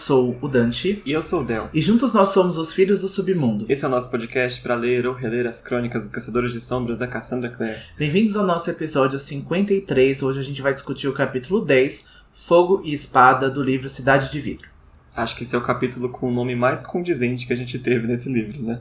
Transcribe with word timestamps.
sou 0.00 0.36
o 0.40 0.48
Dante. 0.48 1.02
E 1.04 1.12
eu 1.12 1.22
sou 1.22 1.42
o 1.42 1.44
Del. 1.44 1.68
E 1.74 1.80
juntos 1.80 2.12
nós 2.12 2.30
somos 2.30 2.56
os 2.56 2.72
Filhos 2.72 3.02
do 3.02 3.08
Submundo. 3.08 3.66
Esse 3.68 3.84
é 3.84 3.88
o 3.88 3.90
nosso 3.90 4.10
podcast 4.10 4.60
para 4.62 4.74
ler 4.74 5.06
ou 5.06 5.12
reler 5.12 5.46
as 5.46 5.60
crônicas 5.60 6.04
dos 6.04 6.10
Caçadores 6.10 6.52
de 6.52 6.60
Sombras 6.60 6.96
da 6.96 7.06
Cassandra 7.06 7.50
Clare. 7.50 7.76
Bem-vindos 7.98 8.34
ao 8.34 8.46
nosso 8.46 8.70
episódio 8.70 9.18
53. 9.18 10.22
Hoje 10.22 10.40
a 10.40 10.42
gente 10.42 10.62
vai 10.62 10.72
discutir 10.72 11.06
o 11.06 11.12
capítulo 11.12 11.62
10, 11.62 12.06
Fogo 12.32 12.80
e 12.82 12.94
Espada, 12.94 13.50
do 13.50 13.62
livro 13.62 13.90
Cidade 13.90 14.32
de 14.32 14.40
Vidro. 14.40 14.68
Acho 15.14 15.36
que 15.36 15.42
esse 15.42 15.54
é 15.54 15.58
o 15.58 15.62
capítulo 15.62 16.08
com 16.08 16.28
o 16.28 16.32
nome 16.32 16.56
mais 16.56 16.82
condizente 16.82 17.46
que 17.46 17.52
a 17.52 17.56
gente 17.56 17.78
teve 17.78 18.06
nesse 18.06 18.32
livro, 18.32 18.62
né? 18.62 18.80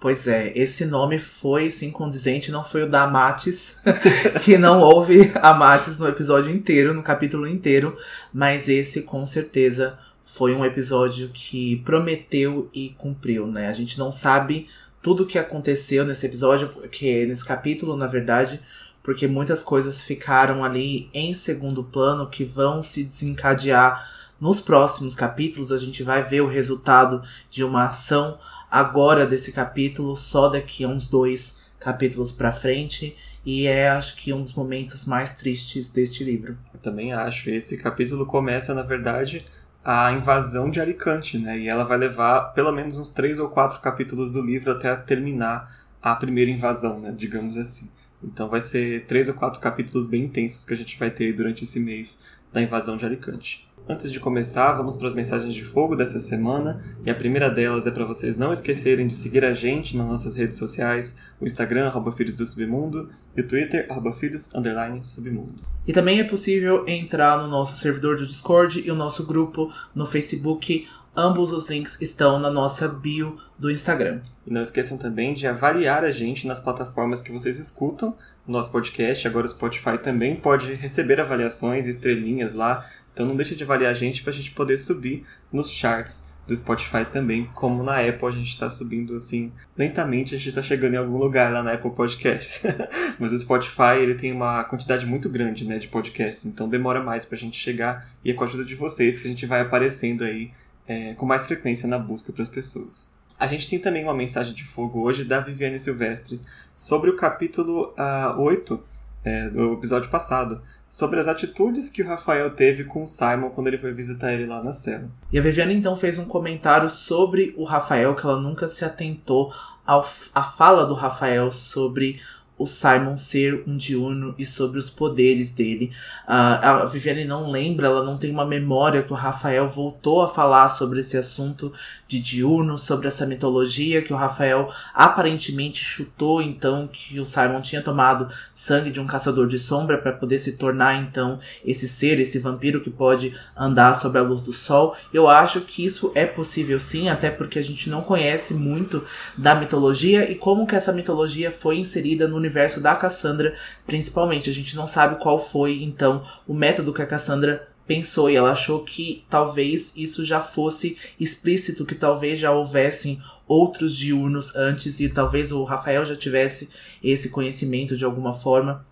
Pois 0.00 0.26
é, 0.26 0.52
esse 0.56 0.86
nome 0.86 1.18
foi 1.18 1.70
sim 1.70 1.90
condizente, 1.90 2.50
não 2.50 2.64
foi 2.64 2.84
o 2.84 2.88
da 2.88 3.06
Matis, 3.06 3.78
que 4.42 4.56
não 4.56 4.80
houve 4.80 5.30
a 5.34 5.52
Matis 5.52 5.98
no 5.98 6.08
episódio 6.08 6.50
inteiro, 6.50 6.94
no 6.94 7.02
capítulo 7.02 7.46
inteiro, 7.46 7.96
mas 8.32 8.68
esse 8.68 9.02
com 9.02 9.26
certeza 9.26 9.98
foi 10.26 10.52
um 10.56 10.64
episódio 10.64 11.30
que 11.32 11.76
prometeu 11.76 12.68
e 12.74 12.90
cumpriu, 12.98 13.46
né? 13.46 13.68
A 13.68 13.72
gente 13.72 13.96
não 13.96 14.10
sabe 14.10 14.66
tudo 15.00 15.22
o 15.22 15.26
que 15.26 15.38
aconteceu 15.38 16.04
nesse 16.04 16.26
episódio, 16.26 16.68
que 16.90 17.24
nesse 17.26 17.44
capítulo, 17.44 17.96
na 17.96 18.08
verdade, 18.08 18.60
porque 19.04 19.28
muitas 19.28 19.62
coisas 19.62 20.02
ficaram 20.02 20.64
ali 20.64 21.08
em 21.14 21.32
segundo 21.32 21.84
plano 21.84 22.28
que 22.28 22.44
vão 22.44 22.82
se 22.82 23.04
desencadear 23.04 24.04
nos 24.40 24.60
próximos 24.60 25.14
capítulos. 25.14 25.70
A 25.70 25.78
gente 25.78 26.02
vai 26.02 26.24
ver 26.24 26.40
o 26.40 26.48
resultado 26.48 27.22
de 27.48 27.62
uma 27.62 27.84
ação 27.86 28.36
agora 28.68 29.24
desse 29.24 29.52
capítulo, 29.52 30.16
só 30.16 30.48
daqui 30.48 30.82
a 30.82 30.88
uns 30.88 31.06
dois 31.06 31.60
capítulos 31.78 32.32
para 32.32 32.50
frente. 32.50 33.16
E 33.44 33.68
é, 33.68 33.88
acho 33.90 34.16
que, 34.16 34.32
um 34.32 34.42
dos 34.42 34.54
momentos 34.54 35.04
mais 35.04 35.36
tristes 35.36 35.88
deste 35.88 36.24
livro. 36.24 36.58
Eu 36.74 36.80
também 36.80 37.12
acho. 37.12 37.48
Esse 37.48 37.78
capítulo 37.78 38.26
começa, 38.26 38.74
na 38.74 38.82
verdade, 38.82 39.46
a 39.88 40.10
invasão 40.10 40.68
de 40.68 40.80
Alicante, 40.80 41.38
né? 41.38 41.56
E 41.60 41.68
ela 41.68 41.84
vai 41.84 41.96
levar 41.96 42.52
pelo 42.54 42.72
menos 42.72 42.98
uns 42.98 43.12
três 43.12 43.38
ou 43.38 43.48
quatro 43.48 43.80
capítulos 43.80 44.32
do 44.32 44.42
livro 44.42 44.72
até 44.72 44.96
terminar 44.96 45.86
a 46.02 46.16
primeira 46.16 46.50
invasão, 46.50 46.98
né? 46.98 47.14
Digamos 47.16 47.56
assim. 47.56 47.92
Então 48.20 48.48
vai 48.48 48.60
ser 48.60 49.06
três 49.06 49.28
ou 49.28 49.34
quatro 49.34 49.60
capítulos 49.60 50.08
bem 50.08 50.24
intensos 50.24 50.64
que 50.64 50.74
a 50.74 50.76
gente 50.76 50.98
vai 50.98 51.08
ter 51.08 51.32
durante 51.32 51.62
esse 51.62 51.78
mês 51.78 52.18
da 52.52 52.60
invasão 52.60 52.96
de 52.96 53.06
Alicante. 53.06 53.65
Antes 53.88 54.10
de 54.10 54.18
começar, 54.18 54.72
vamos 54.72 54.96
para 54.96 55.06
as 55.06 55.14
mensagens 55.14 55.54
de 55.54 55.64
fogo 55.64 55.94
dessa 55.94 56.18
semana. 56.18 56.82
E 57.04 57.10
a 57.10 57.14
primeira 57.14 57.48
delas 57.48 57.86
é 57.86 57.90
para 57.92 58.04
vocês 58.04 58.36
não 58.36 58.52
esquecerem 58.52 59.06
de 59.06 59.14
seguir 59.14 59.44
a 59.44 59.54
gente 59.54 59.96
nas 59.96 60.08
nossas 60.08 60.36
redes 60.36 60.58
sociais, 60.58 61.18
o 61.40 61.46
Instagram, 61.46 61.86
arroba 61.86 62.10
Filhos 62.10 62.34
do 62.34 62.44
Submundo, 62.44 63.08
e 63.36 63.40
o 63.40 63.46
Twitter, 63.46 63.86
arroba 63.88 64.12
Filhos, 64.12 64.52
underline, 64.56 65.04
Submundo. 65.04 65.60
E 65.86 65.92
também 65.92 66.18
é 66.18 66.24
possível 66.24 66.84
entrar 66.88 67.40
no 67.40 67.46
nosso 67.46 67.78
servidor 67.78 68.16
do 68.16 68.26
Discord 68.26 68.82
e 68.84 68.90
o 68.90 68.94
nosso 68.96 69.24
grupo 69.24 69.72
no 69.94 70.04
Facebook. 70.04 70.88
Ambos 71.16 71.52
os 71.52 71.70
links 71.70 71.98
estão 72.00 72.40
na 72.40 72.50
nossa 72.50 72.88
bio 72.88 73.38
do 73.56 73.70
Instagram. 73.70 74.20
E 74.44 74.52
não 74.52 74.62
esqueçam 74.62 74.98
também 74.98 75.32
de 75.32 75.46
avaliar 75.46 76.04
a 76.04 76.10
gente 76.10 76.44
nas 76.46 76.58
plataformas 76.58 77.22
que 77.22 77.30
vocês 77.30 77.58
escutam 77.60 78.16
o 78.46 78.50
nosso 78.50 78.70
podcast. 78.70 79.26
Agora 79.26 79.46
o 79.46 79.50
Spotify 79.50 79.96
também 79.96 80.36
pode 80.36 80.74
receber 80.74 81.20
avaliações, 81.20 81.86
estrelinhas 81.86 82.52
lá. 82.52 82.84
Então 83.16 83.24
não 83.24 83.34
deixe 83.34 83.56
de 83.56 83.64
avaliar 83.64 83.92
a 83.92 83.94
gente 83.94 84.22
para 84.22 84.30
a 84.30 84.34
gente 84.34 84.50
poder 84.50 84.76
subir 84.76 85.24
nos 85.50 85.70
charts 85.70 86.28
do 86.46 86.54
Spotify 86.54 87.06
também, 87.10 87.48
como 87.54 87.82
na 87.82 87.98
Apple 88.06 88.28
a 88.28 88.30
gente 88.30 88.50
está 88.50 88.68
subindo 88.68 89.16
assim 89.16 89.50
lentamente, 89.74 90.34
a 90.34 90.38
gente 90.38 90.50
está 90.50 90.62
chegando 90.62 90.92
em 90.92 90.98
algum 90.98 91.16
lugar 91.16 91.50
lá 91.50 91.62
na 91.62 91.72
Apple 91.72 91.92
Podcasts. 91.92 92.62
Mas 93.18 93.32
o 93.32 93.38
Spotify 93.38 93.96
ele 94.02 94.16
tem 94.16 94.32
uma 94.32 94.62
quantidade 94.64 95.06
muito 95.06 95.30
grande 95.30 95.66
né, 95.66 95.78
de 95.78 95.88
podcasts, 95.88 96.44
então 96.44 96.68
demora 96.68 97.02
mais 97.02 97.24
para 97.24 97.36
a 97.36 97.38
gente 97.38 97.58
chegar 97.58 98.06
e 98.22 98.30
é 98.30 98.34
com 98.34 98.44
a 98.44 98.46
ajuda 98.46 98.66
de 98.66 98.74
vocês 98.74 99.16
que 99.16 99.26
a 99.26 99.30
gente 99.30 99.46
vai 99.46 99.62
aparecendo 99.62 100.22
aí 100.22 100.50
é, 100.86 101.14
com 101.14 101.24
mais 101.24 101.46
frequência 101.46 101.88
na 101.88 101.98
busca 101.98 102.34
para 102.34 102.42
as 102.42 102.50
pessoas. 102.50 103.16
A 103.40 103.46
gente 103.46 103.66
tem 103.66 103.78
também 103.78 104.04
uma 104.04 104.14
mensagem 104.14 104.52
de 104.52 104.64
fogo 104.64 105.00
hoje 105.00 105.24
da 105.24 105.40
Viviane 105.40 105.80
Silvestre 105.80 106.38
sobre 106.74 107.08
o 107.08 107.16
capítulo 107.16 107.94
uh, 107.96 108.38
8 108.38 108.84
é, 109.24 109.48
do 109.48 109.72
episódio 109.72 110.08
passado, 110.08 110.62
sobre 110.88 111.20
as 111.20 111.28
atitudes 111.28 111.90
que 111.90 112.02
o 112.02 112.06
Rafael 112.06 112.50
teve 112.50 112.84
com 112.84 113.04
o 113.04 113.08
Simon 113.08 113.50
quando 113.50 113.66
ele 113.68 113.78
foi 113.78 113.92
visitar 113.92 114.32
ele 114.32 114.46
lá 114.46 114.62
na 114.62 114.72
cela. 114.72 115.08
E 115.32 115.38
a 115.38 115.42
Viviane 115.42 115.74
então 115.74 115.96
fez 115.96 116.18
um 116.18 116.24
comentário 116.24 116.88
sobre 116.88 117.54
o 117.56 117.64
Rafael, 117.64 118.14
que 118.14 118.24
ela 118.24 118.40
nunca 118.40 118.68
se 118.68 118.84
atentou 118.84 119.52
à 119.86 120.42
fala 120.42 120.84
do 120.84 120.94
Rafael 120.94 121.50
sobre 121.50 122.20
o 122.58 122.64
Simon 122.64 123.16
ser 123.16 123.62
um 123.66 123.76
diurno 123.76 124.34
e 124.38 124.46
sobre 124.46 124.78
os 124.78 124.88
poderes 124.88 125.52
dele. 125.52 125.92
Uh, 126.26 126.32
a 126.62 126.84
Viviane 126.86 127.24
não 127.24 127.50
lembra, 127.50 127.86
ela 127.86 128.04
não 128.04 128.16
tem 128.16 128.30
uma 128.30 128.46
memória 128.46 129.02
que 129.02 129.12
o 129.12 129.16
Rafael 129.16 129.68
voltou 129.68 130.22
a 130.22 130.28
falar 130.28 130.68
sobre 130.68 131.00
esse 131.00 131.16
assunto 131.16 131.72
de 132.08 132.18
diurno, 132.18 132.78
sobre 132.78 133.08
essa 133.08 133.26
mitologia 133.26 134.00
que 134.00 134.12
o 134.12 134.16
Rafael 134.16 134.70
aparentemente 134.94 135.84
chutou 135.84 136.40
então 136.40 136.88
que 136.90 137.20
o 137.20 137.26
Simon 137.26 137.60
tinha 137.60 137.82
tomado 137.82 138.28
sangue 138.54 138.90
de 138.90 139.00
um 139.00 139.06
caçador 139.06 139.46
de 139.46 139.58
sombra 139.58 139.98
para 139.98 140.12
poder 140.12 140.38
se 140.38 140.52
tornar 140.52 140.94
então 141.02 141.38
esse 141.64 141.86
ser, 141.86 142.18
esse 142.18 142.38
vampiro 142.38 142.80
que 142.80 142.90
pode 142.90 143.34
andar 143.56 143.94
sobre 143.94 144.18
a 144.18 144.22
luz 144.22 144.40
do 144.40 144.52
sol. 144.52 144.96
Eu 145.12 145.28
acho 145.28 145.60
que 145.60 145.84
isso 145.84 146.10
é 146.14 146.24
possível 146.24 146.80
sim, 146.80 147.08
até 147.08 147.30
porque 147.30 147.58
a 147.58 147.62
gente 147.62 147.90
não 147.90 148.00
conhece 148.00 148.54
muito 148.54 149.04
da 149.36 149.54
mitologia 149.54 150.30
e 150.30 150.34
como 150.34 150.66
que 150.66 150.74
essa 150.74 150.92
mitologia 150.92 151.50
foi 151.52 151.78
inserida 151.78 152.26
no 152.26 152.45
universo 152.46 152.80
da 152.80 152.94
Cassandra, 152.94 153.54
principalmente. 153.86 154.48
A 154.48 154.52
gente 154.52 154.76
não 154.76 154.86
sabe 154.86 155.20
qual 155.20 155.38
foi, 155.38 155.82
então, 155.82 156.24
o 156.46 156.54
método 156.54 156.92
que 156.92 157.02
a 157.02 157.06
Cassandra 157.06 157.68
pensou 157.86 158.28
e 158.28 158.36
ela 158.36 158.52
achou 158.52 158.82
que 158.82 159.24
talvez 159.30 159.92
isso 159.96 160.24
já 160.24 160.40
fosse 160.40 160.98
explícito, 161.20 161.86
que 161.86 161.94
talvez 161.94 162.38
já 162.38 162.50
houvessem 162.50 163.20
outros 163.46 163.96
diurnos 163.96 164.56
antes 164.56 164.98
e 164.98 165.08
talvez 165.08 165.52
o 165.52 165.62
Rafael 165.62 166.04
já 166.04 166.16
tivesse 166.16 166.68
esse 167.02 167.28
conhecimento 167.28 167.96
de 167.96 168.04
alguma 168.04 168.34
forma 168.34 168.84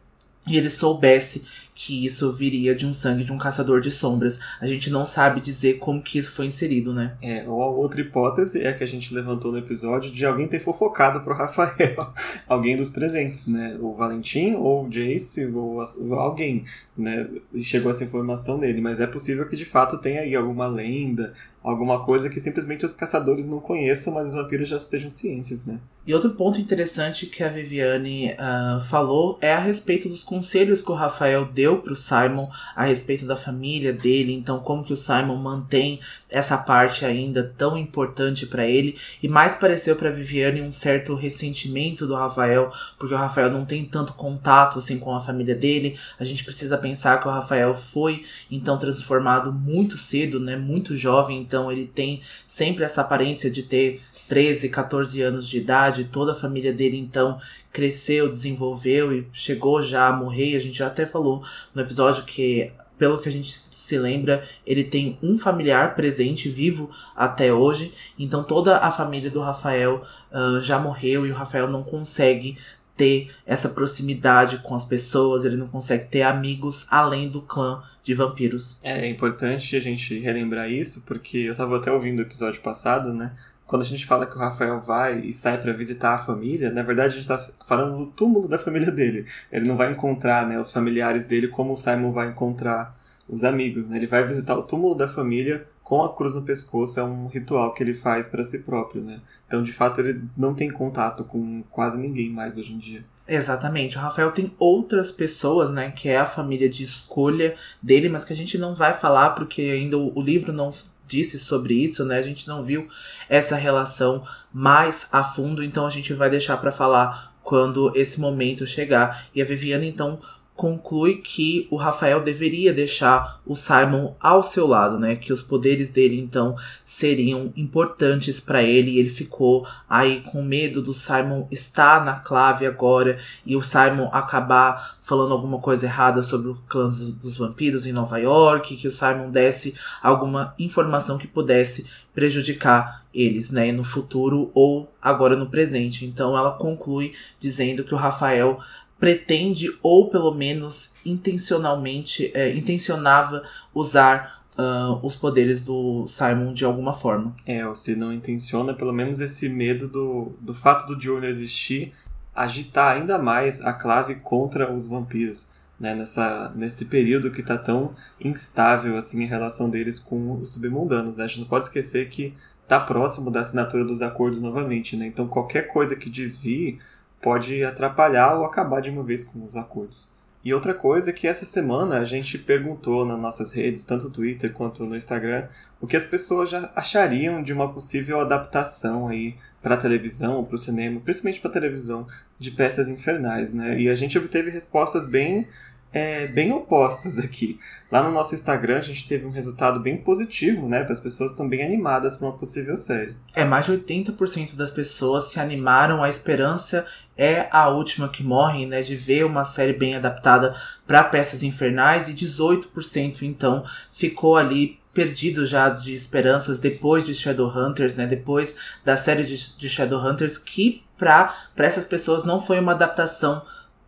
e 0.47 0.57
ele 0.57 0.71
soubesse 0.71 1.45
que 1.75 2.05
isso 2.05 2.33
viria 2.33 2.75
de 2.75 2.87
um 2.87 2.95
sangue 2.95 3.25
de 3.25 3.33
um 3.33 3.39
caçador 3.39 3.81
de 3.81 3.91
sombras. 3.91 4.39
A 4.61 4.67
gente 4.67 4.91
não 4.91 5.05
sabe 5.05 5.41
dizer 5.41 5.79
como 5.79 6.01
que 6.01 6.19
isso 6.19 6.31
foi 6.31 6.47
inserido, 6.47 6.95
né? 6.95 7.17
É, 7.21 7.49
ou 7.49 7.59
outra 7.77 8.01
hipótese 8.01 8.63
é 8.63 8.73
que 8.73 8.85
a 8.85 8.87
gente 8.87 9.13
levantou 9.13 9.51
no 9.51 9.59
episódio 9.59 10.13
de 10.13 10.25
alguém 10.25 10.47
ter 10.47 10.61
fofocado 10.61 11.21
pro 11.21 11.35
Rafael. 11.35 12.13
alguém 12.47 12.77
dos 12.77 12.91
presentes, 12.91 13.49
né? 13.49 13.77
O 13.81 13.93
Valentim, 13.95 14.55
ou 14.55 14.87
o 14.87 14.89
Jace, 14.89 15.47
ou 15.47 15.81
alguém, 16.15 16.65
né? 16.97 17.29
E 17.53 17.61
chegou 17.63 17.91
essa 17.91 18.05
informação 18.05 18.57
nele. 18.59 18.81
Mas 18.81 19.01
é 19.01 19.07
possível 19.07 19.49
que 19.49 19.57
de 19.57 19.65
fato 19.65 19.99
tenha 19.99 20.21
aí 20.21 20.37
alguma 20.37 20.69
lenda, 20.69 21.33
alguma 21.63 22.05
coisa 22.05 22.31
que 22.31 22.39
simplesmente 22.39 22.87
os 22.87 22.95
caçadores 22.95 23.47
não 23.47 23.59
conheçam, 23.59 24.15
mas 24.15 24.29
os 24.29 24.35
vampiros 24.35 24.69
já 24.69 24.77
estejam 24.77 25.11
cientes, 25.11 25.65
né? 25.65 25.81
E 26.07 26.13
outro 26.13 26.31
ponto 26.33 26.61
interessante 26.61 27.25
que 27.25 27.43
a 27.43 27.49
Viviane 27.49 28.33
uh, 28.33 28.79
falou 28.83 29.39
é 29.41 29.55
a 29.55 29.59
respeito 29.59 30.07
dos 30.07 30.23
conselhos 30.23 30.83
que 30.83 30.91
o 30.91 30.95
Rafael 30.95 31.47
deu 31.47 31.79
pro 31.79 31.97
Simon 31.97 32.51
a 32.77 32.85
respeito 32.85 33.25
da 33.25 33.39
família 33.39 33.91
dele, 33.91 34.35
então 34.35 34.61
como 34.61 34.85
que 34.85 34.93
o 34.93 34.99
Simon 34.99 35.37
mantém 35.37 36.01
essa 36.29 36.59
parte 36.59 37.07
ainda 37.07 37.55
tão 37.57 37.79
importante 37.79 38.45
para 38.47 38.67
ele 38.67 38.99
e 39.23 39.29
mais 39.29 39.55
pareceu 39.55 39.97
para 39.97 40.11
Viviane 40.11 40.61
um 40.61 40.73
certo 40.73 41.15
ressentimento 41.15 42.07
do 42.07 42.15
Rafael, 42.15 42.71
porque 42.99 43.15
o 43.15 43.19
Rafael 43.19 43.51
não 43.51 43.65
tem 43.65 43.83
tanto 43.87 44.13
contato 44.13 44.77
assim 44.77 44.99
com 44.99 45.15
a 45.15 45.21
família 45.21 45.55
dele. 45.55 45.99
A 46.21 46.25
gente 46.25 46.45
precisa 46.45 46.77
pensar 46.77 47.19
que 47.19 47.29
o 47.29 47.31
Rafael 47.31 47.75
foi 47.75 48.27
então 48.51 48.79
transformado 48.79 49.51
muito 49.51 49.97
cedo, 49.97 50.39
né, 50.39 50.55
muito 50.55 50.95
jovem, 50.95 51.41
então 51.41 51.73
ele 51.73 51.87
tem 51.87 52.21
sempre 52.47 52.85
essa 52.85 53.01
aparência 53.01 53.51
de 53.51 53.63
ter 53.63 54.03
13, 54.29 54.69
14 54.69 55.23
anos 55.23 55.49
de 55.49 55.59
idade, 55.59 56.05
toda 56.05 56.33
a 56.33 56.37
família 56.37 56.73
dele 56.73 56.97
então 56.97 57.39
cresceu, 57.73 58.29
desenvolveu 58.29 59.13
e 59.13 59.27
chegou 59.33 59.83
já 59.83 60.09
a 60.09 60.13
morrer. 60.13 60.57
A 60.57 60.61
gente 60.61 60.79
já 60.79 60.87
até 60.87 61.07
falou 61.07 61.43
no 61.75 61.83
episódio 61.83 62.25
que 62.25 62.73
pelo 62.99 63.19
que 63.19 63.29
a 63.29 63.33
gente 63.33 63.53
se 63.53 63.99
lembra, 63.99 64.45
ele 64.65 64.85
tem 64.85 65.19
um 65.23 65.39
familiar 65.39 65.95
presente, 65.95 66.49
vivo 66.49 66.91
até 67.15 67.53
hoje. 67.53 67.93
Então 68.19 68.43
toda 68.43 68.79
a 68.79 68.91
família 68.91 69.31
do 69.31 69.41
Rafael 69.41 70.03
uh, 70.33 70.61
já 70.61 70.79
morreu 70.79 71.27
e 71.27 71.31
o 71.31 71.35
Rafael 71.35 71.69
não 71.69 71.83
consegue 71.83 72.57
ter 72.97 73.31
essa 73.45 73.69
proximidade 73.69 74.59
com 74.59 74.75
as 74.75 74.85
pessoas, 74.85 75.45
ele 75.45 75.57
não 75.57 75.67
consegue 75.67 76.05
ter 76.05 76.23
amigos 76.23 76.87
além 76.91 77.29
do 77.29 77.43
clã 77.43 77.83
de 78.03 78.15
vampiros. 78.15 78.79
É 78.83 79.09
importante 79.09 79.77
a 79.77 79.81
gente 79.81 80.19
relembrar 80.21 80.71
isso, 80.71 81.05
porque 81.05 81.39
eu 81.39 81.55
tava 81.57 81.77
até 81.79 81.91
ouvindo 81.91 82.21
o 82.21 82.23
episódio 82.23 82.61
passado, 82.61 83.13
né? 83.13 83.35
Quando 83.67 83.83
a 83.83 83.87
gente 83.87 84.07
fala 84.07 84.27
que 84.27 84.37
o 84.37 84.39
Rafael 84.39 84.81
vai 84.81 85.21
e 85.21 85.33
sai 85.33 85.61
para 85.61 85.73
visitar 85.73 86.15
a 86.15 86.19
família, 86.19 86.71
na 86.71 86.83
verdade 86.83 87.09
a 87.09 87.21
gente 87.21 87.23
está 87.23 87.39
falando 87.65 87.99
do 87.99 88.07
túmulo 88.07 88.47
da 88.47 88.59
família 88.59 88.91
dele. 88.91 89.27
Ele 89.51 89.67
não 89.67 89.77
vai 89.77 89.91
encontrar 89.91 90.47
né, 90.47 90.61
os 90.61 90.71
familiares 90.71 91.27
dele 91.27 91.49
como 91.49 91.73
o 91.73 91.77
Simon 91.77 92.13
vai 92.13 92.29
encontrar 92.29 92.95
os 93.29 93.43
amigos. 93.43 93.89
Né? 93.89 93.97
Ele 93.97 94.07
vai 94.07 94.25
visitar 94.27 94.57
o 94.57 94.63
túmulo 94.63 94.95
da 94.95 95.09
família 95.09 95.67
com 95.83 96.03
a 96.03 96.15
cruz 96.15 96.35
no 96.35 96.43
pescoço. 96.43 97.01
É 97.01 97.05
um 97.05 97.27
ritual 97.27 97.73
que 97.73 97.83
ele 97.83 97.95
faz 97.95 98.27
para 98.27 98.45
si 98.45 98.61
próprio. 98.61 99.03
Né? 99.03 99.21
Então, 99.47 99.63
de 99.63 99.73
fato, 99.73 100.01
ele 100.01 100.23
não 100.37 100.55
tem 100.55 100.71
contato 100.71 101.25
com 101.25 101.63
quase 101.71 101.99
ninguém 101.99 102.31
mais 102.31 102.59
hoje 102.59 102.73
em 102.73 102.79
dia. 102.79 103.05
Exatamente. 103.27 103.97
O 103.97 104.01
Rafael 104.01 104.31
tem 104.33 104.53
outras 104.59 105.11
pessoas, 105.11 105.71
né, 105.71 105.91
que 105.91 106.11
é 106.11 106.19
a 106.19 106.27
família 106.27 106.69
de 106.69 106.85
escolha 106.85 107.57
dele, 107.83 108.11
mas 108.11 108.23
que 108.23 108.35
a 108.35 108.37
gente 108.37 108.59
não 108.59 108.75
vai 108.75 108.93
falar 108.93 109.31
porque 109.31 109.63
ainda 109.63 109.97
o 109.97 110.21
livro 110.21 110.53
não 110.53 110.71
disse 111.07 111.39
sobre 111.39 111.75
isso, 111.75 112.05
né? 112.05 112.19
A 112.19 112.23
gente 112.23 112.49
não 112.49 112.63
viu 112.63 112.89
essa 113.29 113.57
relação 113.57 114.25
mais 114.53 115.09
a 115.13 115.23
fundo, 115.23 115.63
então 115.63 115.87
a 115.87 115.91
gente 115.91 116.13
vai 116.13 116.31
deixar 116.31 116.57
para 116.57 116.73
falar 116.73 117.35
quando 117.43 117.93
esse 117.95 118.21
momento 118.21 118.67
chegar. 118.67 119.27
E 119.35 119.43
a 119.43 119.45
Viviane 119.45 119.89
então 119.89 120.19
conclui 120.57 121.17
que 121.17 121.67
o 121.71 121.77
Rafael 121.77 122.23
deveria 122.23 122.73
deixar 122.73 123.41
o 123.45 123.57
Simon 123.57 124.15
ao 124.21 124.43
seu 124.43 124.67
lado, 124.67 124.99
né? 124.99 125.17
Que 125.17 125.33
os 125.33 125.43
poderes 125.43 125.91
dele 125.91 126.19
então 126.19 126.57
seriam 126.85 127.53
importantes 127.57 128.39
para 128.39 128.63
ele. 128.63 128.93
E 128.93 128.99
ele 128.99 129.09
ficou 129.09 129.67
aí 129.89 130.21
com 130.21 130.43
medo 130.43 130.81
do 130.81 130.95
Simon 130.95 131.49
estar 131.51 132.05
na 132.05 132.15
clave 132.15 132.67
agora 132.67 133.19
e 133.45 133.57
o 133.57 133.63
Simon 133.63 134.09
acabar 134.13 134.97
falando 135.01 135.33
alguma 135.33 135.59
coisa 135.59 135.87
errada 135.87 136.23
sobre 136.23 136.51
o 136.51 136.55
clã 136.69 136.89
dos 136.89 137.37
vampiros 137.37 137.85
em 137.85 137.93
Nova 137.93 138.19
York, 138.19 138.77
que 138.77 138.89
o 138.89 138.93
Simon 138.93 139.31
desse 139.31 139.75
alguma 140.01 140.55
informação 140.59 141.19
que 141.19 141.27
pudesse 141.27 141.87
prejudicar 142.15 143.05
eles, 143.13 143.51
né, 143.51 143.71
no 143.71 143.85
futuro 143.85 144.51
ou 144.55 144.93
agora 145.03 145.37
no 145.37 145.51
presente. 145.51 146.05
Então 146.05 146.37
ela 146.37 146.53
conclui 146.53 147.13
dizendo 147.39 147.85
que 147.85 147.95
o 147.95 147.99
Rafael 147.99 148.61
pretende 149.05 149.69
ou 149.83 150.09
pelo 150.09 150.33
menos 150.33 150.95
intencionalmente 151.05 152.31
é, 152.33 152.55
intencionava 152.55 153.43
usar 153.75 154.43
uh, 154.57 154.99
os 155.05 155.15
poderes 155.15 155.61
do 155.61 156.07
Simon 156.07 156.55
de 156.55 156.65
alguma 156.65 156.95
forma. 156.95 157.37
É, 157.45 157.69
ou 157.69 157.75
se 157.75 157.95
não 157.95 158.11
intenciona, 158.11 158.73
pelo 158.73 158.95
menos 158.95 159.21
esse 159.21 159.47
medo 159.47 159.89
do, 159.89 160.33
do 160.41 160.55
fato 160.55 160.87
do 160.87 160.99
Diurno 160.99 161.27
existir 161.27 161.93
agitar 162.35 162.97
ainda 162.97 163.19
mais 163.19 163.61
a 163.61 163.75
clave 163.75 164.15
contra 164.15 164.73
os 164.73 164.87
vampiros. 164.87 165.53
Né, 165.79 165.93
nessa, 165.93 166.53
nesse 166.55 166.87
período 166.87 167.33
que 167.33 167.41
está 167.41 167.59
tão 167.59 167.97
instável 168.21 168.97
assim 168.97 169.25
a 169.25 169.29
relação 169.29 169.69
deles 169.69 169.99
com 169.99 170.41
os 170.41 170.55
submundanos. 170.55 171.17
Né? 171.17 171.25
A 171.25 171.27
gente 171.27 171.41
não 171.41 171.47
pode 171.47 171.67
esquecer 171.67 172.09
que 172.09 172.33
está 172.63 172.81
próximo 172.81 173.31
da 173.31 173.41
assinatura 173.41 173.85
dos 173.85 174.01
acordos 174.01 174.41
novamente. 174.41 174.97
Né? 174.97 175.07
Então 175.09 175.29
qualquer 175.29 175.69
coisa 175.69 175.95
que 175.95 176.09
desvie 176.09 176.79
pode 177.25 177.65
atrapalhar 177.65 178.35
ou 178.37 178.45
acabar 178.45 178.83
de 178.83 178.91
uma 178.91 179.03
vez 179.03 179.25
com 179.25 179.47
os 179.47 179.57
acordos. 179.57 180.07
E 180.45 180.53
outra 180.53 180.75
coisa 180.75 181.09
é 181.09 181.13
que 181.13 181.27
essa 181.27 181.47
semana 181.47 182.01
a 182.01 182.05
gente 182.05 182.37
perguntou 182.37 183.07
nas 183.07 183.19
nossas 183.19 183.51
redes, 183.51 183.87
tanto 183.87 184.05
no 184.05 184.11
Twitter 184.11 184.53
quanto 184.53 184.85
no 184.85 184.95
Instagram, 184.95 185.49
o 185.81 185.87
que 185.87 185.97
as 185.97 186.05
pessoas 186.05 186.51
já 186.51 186.71
achariam 186.77 187.43
de 187.43 187.51
uma 187.51 187.73
possível 187.73 188.21
adaptação 188.21 189.09
aí 189.09 189.37
para 189.63 189.79
televisão, 189.79 190.45
para 190.45 190.57
o 190.57 190.59
cinema, 190.59 191.01
principalmente 191.01 191.41
para 191.41 191.51
televisão, 191.51 192.07
de 192.39 192.51
peças 192.51 192.91
infernais, 192.91 193.51
né? 193.51 193.81
E 193.81 193.89
a 193.89 193.95
gente 193.95 194.19
obteve 194.19 194.51
respostas 194.51 195.07
bem 195.07 195.49
é, 195.95 196.27
bem 196.27 196.53
opostas 196.53 197.21
aqui. 197.21 197.61
Lá 197.89 198.03
no 198.03 198.11
nosso 198.11 198.35
Instagram 198.35 198.79
a 198.79 198.83
gente 198.83 199.07
teve 199.07 199.25
um 199.25 199.31
resultado 199.31 199.79
bem 199.79 199.97
positivo, 199.97 200.69
né? 200.69 200.85
As 200.91 200.99
pessoas 200.99 201.31
estão 201.31 201.49
bem 201.49 201.65
animadas 201.65 202.17
para 202.17 202.27
uma 202.27 202.37
possível 202.37 202.77
série. 202.77 203.15
É, 203.33 203.45
mais 203.45 203.67
de 203.67 203.73
80% 203.73 204.57
das 204.57 204.73
pessoas 204.73 205.27
se 205.27 205.39
animaram. 205.39 206.03
A 206.03 206.11
esperança 206.11 206.85
é 207.17 207.47
a 207.53 207.69
última 207.69 208.09
que 208.09 208.25
morre, 208.25 208.67
né? 208.67 208.83
De 208.83 208.97
ver 208.97 209.25
uma 209.25 209.45
série 209.45 209.73
bem 209.73 209.95
adaptada 209.95 210.53
para 210.85 211.05
peças 211.05 211.45
infernais. 211.45 212.09
E 212.09 212.13
18% 212.13 213.23
então 213.23 213.65
ficou 213.93 214.37
ali 214.37 214.81
perdido 214.93 215.47
já 215.47 215.69
de 215.69 215.95
esperanças 215.95 216.59
depois 216.59 217.05
de 217.05 217.15
Shadowhunters, 217.15 217.95
né? 217.95 218.05
Depois 218.05 218.57
da 218.85 218.97
série 218.97 219.23
de, 219.23 219.57
de 219.57 219.69
Shadowhunters, 219.69 220.39
que 220.39 220.83
para 220.99 221.33
essas 221.57 221.87
pessoas 221.87 222.25
não 222.25 222.41
foi 222.41 222.59
uma 222.59 222.73
adaptação 222.73 223.43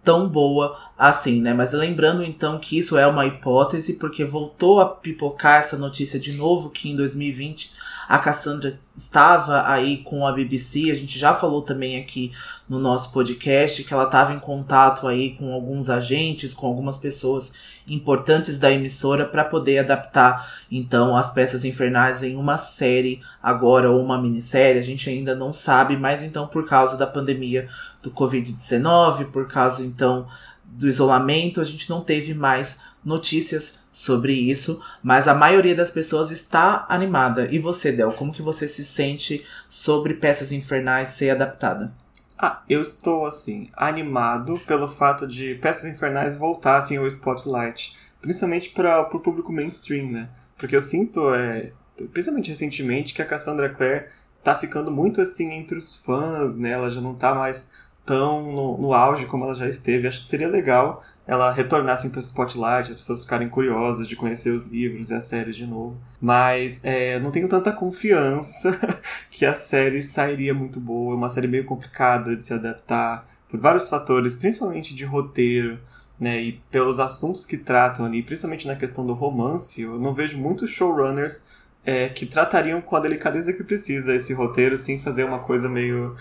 tão 0.06 0.28
boa 0.28 0.78
assim, 0.96 1.42
né? 1.42 1.52
Mas 1.52 1.72
lembrando 1.72 2.22
então 2.22 2.58
que 2.60 2.78
isso 2.78 2.96
é 2.96 3.04
uma 3.08 3.26
hipótese, 3.26 3.94
porque 3.94 4.24
voltou 4.24 4.80
a 4.80 4.86
pipocar 4.86 5.58
essa 5.58 5.76
notícia 5.76 6.18
de 6.18 6.32
novo 6.32 6.70
que 6.70 6.88
em 6.88 6.94
2020 6.94 7.72
a 8.08 8.16
Cassandra 8.20 8.78
estava 8.96 9.68
aí 9.68 9.98
com 9.98 10.24
a 10.24 10.30
BBC. 10.30 10.92
A 10.92 10.94
gente 10.94 11.18
já 11.18 11.34
falou 11.34 11.60
também 11.60 12.00
aqui 12.00 12.30
no 12.68 12.78
nosso 12.78 13.10
podcast 13.10 13.82
que 13.82 13.92
ela 13.92 14.04
estava 14.04 14.32
em 14.32 14.38
contato 14.38 15.08
aí 15.08 15.32
com 15.32 15.52
alguns 15.52 15.90
agentes, 15.90 16.54
com 16.54 16.68
algumas 16.68 16.96
pessoas 16.96 17.52
importantes 17.88 18.58
da 18.58 18.70
emissora 18.70 19.24
para 19.24 19.44
poder 19.44 19.78
adaptar 19.78 20.46
então 20.70 21.16
as 21.16 21.30
peças 21.30 21.64
infernais 21.64 22.22
em 22.22 22.36
uma 22.36 22.58
série 22.58 23.20
agora 23.42 23.90
ou 23.90 24.02
uma 24.02 24.20
minissérie. 24.20 24.78
A 24.78 24.82
gente 24.82 25.08
ainda 25.08 25.34
não 25.34 25.52
sabe, 25.52 25.96
mas 25.96 26.22
então 26.22 26.46
por 26.46 26.66
causa 26.66 26.96
da 26.96 27.06
pandemia 27.06 27.68
do 28.02 28.10
Covid-19, 28.10 29.26
por 29.26 29.46
causa 29.46 29.84
então 29.84 30.26
do 30.64 30.88
isolamento, 30.88 31.60
a 31.60 31.64
gente 31.64 31.88
não 31.88 32.00
teve 32.00 32.34
mais 32.34 32.80
notícias 33.04 33.78
sobre 33.92 34.32
isso, 34.32 34.82
mas 35.02 35.28
a 35.28 35.34
maioria 35.34 35.74
das 35.74 35.90
pessoas 35.90 36.30
está 36.30 36.84
animada. 36.88 37.48
E 37.50 37.58
você, 37.58 37.92
Del, 37.92 38.12
como 38.12 38.32
que 38.32 38.42
você 38.42 38.66
se 38.66 38.84
sente 38.84 39.44
sobre 39.68 40.14
Peças 40.14 40.52
Infernais 40.52 41.08
ser 41.08 41.30
adaptada? 41.30 41.92
Ah, 42.38 42.62
eu 42.68 42.82
estou 42.82 43.24
assim, 43.24 43.70
animado 43.74 44.58
pelo 44.66 44.88
fato 44.88 45.26
de 45.26 45.54
Peças 45.54 45.90
Infernais 45.90 46.36
voltassem 46.36 46.98
ao 46.98 47.06
spotlight, 47.06 47.96
principalmente 48.20 48.70
para 48.70 49.00
o 49.00 49.20
público 49.20 49.50
mainstream, 49.50 50.10
né? 50.10 50.28
Porque 50.58 50.76
eu 50.76 50.82
sinto, 50.82 51.32
é, 51.34 51.72
principalmente 52.12 52.50
recentemente, 52.50 53.14
que 53.14 53.22
a 53.22 53.26
Cassandra 53.26 53.70
Clare 53.70 54.06
tá 54.44 54.54
ficando 54.54 54.90
muito 54.90 55.20
assim 55.20 55.52
entre 55.52 55.78
os 55.78 55.96
fãs, 55.96 56.56
né? 56.58 56.70
Ela 56.70 56.90
já 56.90 57.00
não 57.00 57.14
tá 57.14 57.34
mais 57.34 57.70
tão 58.04 58.52
no, 58.52 58.78
no 58.78 58.94
auge 58.94 59.26
como 59.26 59.44
ela 59.44 59.54
já 59.54 59.68
esteve. 59.68 60.06
Acho 60.06 60.22
que 60.22 60.28
seria 60.28 60.48
legal 60.48 61.02
ela 61.26 61.50
retornasse 61.50 62.08
para 62.08 62.18
o 62.18 62.22
spotlight, 62.22 62.90
as 62.90 62.96
pessoas 62.96 63.24
ficarem 63.24 63.48
curiosas 63.48 64.06
de 64.06 64.14
conhecer 64.14 64.50
os 64.50 64.68
livros 64.68 65.10
e 65.10 65.14
as 65.14 65.24
séries 65.24 65.56
de 65.56 65.66
novo. 65.66 65.96
Mas 66.20 66.80
é, 66.84 67.18
não 67.18 67.32
tenho 67.32 67.48
tanta 67.48 67.72
confiança 67.72 68.78
que 69.30 69.44
a 69.44 69.54
série 69.54 70.02
sairia 70.02 70.54
muito 70.54 70.78
boa. 70.78 71.14
É 71.14 71.16
uma 71.16 71.28
série 71.28 71.48
meio 71.48 71.64
complicada 71.64 72.36
de 72.36 72.44
se 72.44 72.54
adaptar 72.54 73.26
por 73.48 73.58
vários 73.58 73.88
fatores, 73.88 74.36
principalmente 74.36 74.94
de 74.94 75.04
roteiro. 75.04 75.78
Né, 76.18 76.40
e 76.40 76.52
pelos 76.70 76.98
assuntos 76.98 77.44
que 77.44 77.58
tratam 77.58 78.06
ali, 78.06 78.22
principalmente 78.22 78.66
na 78.66 78.74
questão 78.74 79.06
do 79.06 79.12
romance, 79.12 79.82
eu 79.82 79.98
não 79.98 80.14
vejo 80.14 80.38
muitos 80.38 80.70
showrunners 80.70 81.44
é, 81.84 82.08
que 82.08 82.24
tratariam 82.24 82.80
com 82.80 82.96
a 82.96 83.00
delicadeza 83.00 83.52
que 83.52 83.62
precisa 83.62 84.14
esse 84.14 84.32
roteiro 84.32 84.78
sem 84.78 84.98
fazer 84.98 85.24
uma 85.24 85.40
coisa 85.40 85.68
meio 85.68 86.16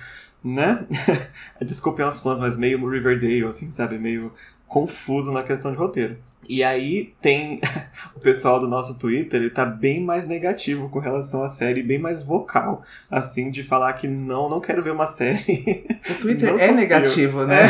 né? 0.46 0.86
Desculpem 1.60 2.06
os 2.06 2.20
fãs, 2.20 2.40
mas 2.40 2.56
meio 2.56 2.88
Riverdale, 2.88 3.46
assim, 3.46 3.72
sabe? 3.72 3.98
Meio 3.98 4.32
confuso 4.68 5.32
na 5.32 5.44
questão 5.44 5.72
de 5.72 5.78
roteiro. 5.78 6.18
E 6.48 6.64
aí 6.64 7.14
tem 7.22 7.60
o 8.16 8.20
pessoal 8.20 8.60
do 8.60 8.68
nosso 8.68 8.98
Twitter, 9.00 9.42
ele 9.42 9.50
tá 9.50 9.66
bem 9.66 10.04
mais 10.04 10.28
negativo 10.28 10.90
com 10.90 11.00
relação 11.00 11.44
à 11.44 11.50
série, 11.50 11.82
bem 11.82 12.00
mais 12.00 12.24
vocal, 12.24 12.84
assim, 13.10 13.50
de 13.50 13.64
falar 13.64 13.94
que 13.94 14.08
não, 14.08 14.50
não 14.50 14.60
quero 14.60 14.84
ver 14.84 14.92
uma 14.92 15.08
série. 15.08 15.86
O 16.10 16.22
Twitter 16.22 16.56
é 16.60 16.72
negativo, 16.72 17.46
né? 17.46 17.64